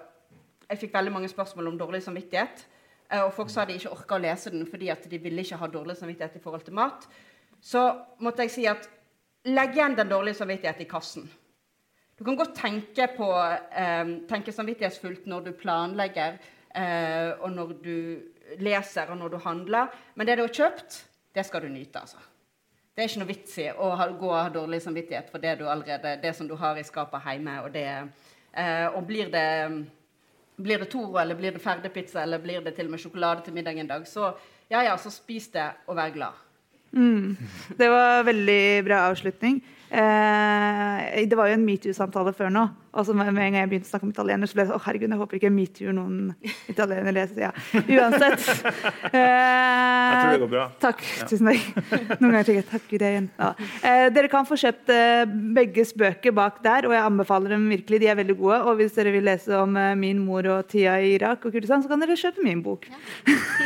jeg 0.70 0.86
fikk 0.86 0.94
veldig 0.96 1.12
mange 1.12 1.30
spørsmål 1.32 1.74
om 1.74 1.80
dårlig 1.82 2.00
samvittighet. 2.06 2.64
eh, 3.10 3.20
Og 3.26 3.34
folk 3.36 3.52
sa 3.52 3.66
de 3.68 3.76
ikke 3.76 3.92
orka 3.92 4.16
å 4.16 4.24
lese 4.24 4.54
den 4.54 4.64
fordi 4.66 4.88
at 4.94 5.04
de 5.12 5.20
ville 5.20 5.44
ikke 5.44 5.60
ha 5.60 5.68
dårlig 5.68 5.98
samvittighet 6.00 6.40
i 6.40 6.44
forhold 6.44 6.64
til 6.64 6.78
mat. 6.80 7.08
Så 7.62 7.84
måtte 8.24 8.48
jeg 8.48 8.56
si 8.56 8.66
at 8.72 8.88
legg 9.46 9.76
igjen 9.76 9.98
den 9.98 10.10
dårlige 10.10 10.40
samvittigheten 10.40 10.86
i 10.86 10.90
kassen. 10.90 11.28
Du 12.22 12.26
kan 12.26 12.36
godt 12.38 12.54
tenke, 12.54 13.08
på, 13.18 13.28
eh, 13.74 14.10
tenke 14.30 14.52
samvittighetsfullt 14.54 15.24
når 15.26 15.40
du 15.42 15.52
planlegger, 15.58 16.36
eh, 16.76 17.32
og 17.42 17.50
når 17.52 17.72
du 17.82 18.22
leser, 18.60 19.10
og 19.10 19.18
når 19.18 19.30
du 19.30 19.38
handler. 19.38 19.88
Men 20.16 20.28
det 20.28 20.36
du 20.38 20.44
har 20.44 20.54
kjøpt, 20.54 21.00
det 21.34 21.46
skal 21.46 21.62
du 21.62 21.70
nyte, 21.70 21.98
altså. 22.00 22.18
Det 22.94 23.02
er 23.02 23.10
ikke 23.10 23.24
noe 23.24 23.28
vits 23.32 23.58
i 23.58 23.66
å 23.74 23.90
ha, 23.98 24.08
gå 24.08 24.30
og 24.30 24.38
ha 24.38 24.50
dårlig 24.54 24.82
samvittighet 24.84 25.32
for 25.32 25.40
det, 25.42 25.56
allerede, 25.62 26.22
det 26.22 26.36
som 26.36 26.48
du 26.48 26.54
har 26.56 26.78
i 26.78 26.84
skapet 26.84 27.26
hjemme. 27.26 27.58
Og, 27.64 27.74
det, 27.74 27.88
eh, 28.54 28.88
og 28.94 29.02
blir 29.08 29.34
det 29.34 29.88
blir 30.62 30.78
det 30.78 30.92
Toro, 30.92 31.18
eller 31.18 31.36
blir 31.36 31.52
det 31.52 31.60
ferdigpizza, 31.64 32.22
eller 32.22 32.38
blir 32.38 32.62
det 32.62 32.76
til 32.76 32.86
og 32.86 32.92
med 32.92 33.00
sjokolade 33.00 33.42
til 33.42 33.54
middag 33.54 33.80
en 33.80 33.88
dag, 33.88 34.08
så 34.08 34.36
ja, 34.70 34.84
ja, 34.84 34.96
så 34.98 35.10
spis 35.10 35.48
det 35.48 35.72
og 35.88 35.96
vær 35.96 36.14
glad. 36.14 36.51
Det 36.92 37.88
var 37.92 38.26
veldig 38.28 38.62
bra 38.88 39.06
avslutning. 39.12 39.62
Eh, 39.92 41.26
det 41.28 41.36
var 41.36 41.50
jo 41.50 41.56
en 41.58 41.66
metoo-samtale 41.68 42.32
før 42.36 42.52
nå. 42.52 42.62
Og 42.96 43.06
så 43.08 43.14
med 43.16 43.28
en 43.32 43.36
gang 43.40 43.56
jeg 43.62 43.70
begynte 43.72 43.88
å 43.88 43.92
snakke 43.92 44.08
om 44.08 44.12
italiener, 44.12 44.48
så 44.48 44.56
ble 44.56 44.64
det 44.64 44.70
sånn, 44.72 44.80
å 44.80 44.84
herregud, 44.86 45.12
jeg 45.12 45.20
håper 45.22 45.38
ikke 45.38 45.52
metoo 45.56 45.94
noen 45.96 46.16
italiener 46.72 47.16
leser. 47.16 47.42
Ja. 47.48 47.52
Uansett. 47.80 48.48
Eh, 49.12 49.20
Jeg 49.20 50.24
tror 50.24 50.32
det 50.36 50.42
går 50.42 50.52
bra. 50.52 50.64
Takk. 50.84 51.02
Tusen 51.28 51.48
takk. 51.50 51.64
Noen 52.22 52.32
ganger 52.32 52.48
tenker 52.48 52.60
jeg 52.62 52.68
takk 52.70 52.86
Gud, 52.88 53.04
igjen. 53.08 53.28
Ja. 53.40 53.50
Eh, 53.88 54.06
dere 54.16 54.30
kan 54.32 54.48
få 54.48 54.56
kjøpt 54.60 54.92
eh, 54.96 55.24
begges 55.58 55.92
bøker 56.00 56.36
bak 56.36 56.60
der, 56.64 56.88
og 56.88 56.96
jeg 56.96 57.04
anbefaler 57.08 57.56
dem 57.56 57.68
virkelig. 57.72 58.00
De 58.04 58.10
er 58.12 58.20
veldig 58.20 58.38
gode. 58.40 58.60
Og 58.68 58.80
hvis 58.80 58.96
dere 58.96 59.12
vil 59.16 59.28
lese 59.28 59.52
om 59.60 59.76
eh, 59.80 59.94
min 60.00 60.20
mor 60.24 60.48
og 60.52 60.68
tida 60.72 60.98
i 61.04 61.14
Irak 61.18 61.44
og 61.48 61.56
Kurdistan, 61.56 61.84
så 61.84 61.92
kan 61.92 62.04
dere 62.04 62.20
kjøpe 62.20 62.44
min 62.48 62.64
bok. 62.64 62.88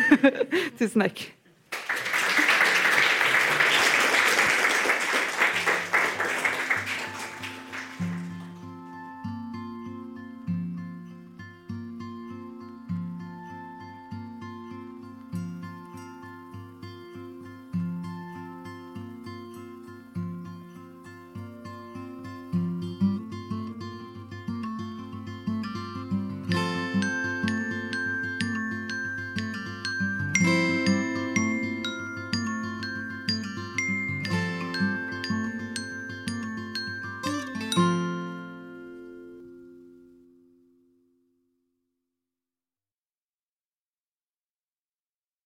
Tusen 0.80 1.06
takk. 1.06 1.26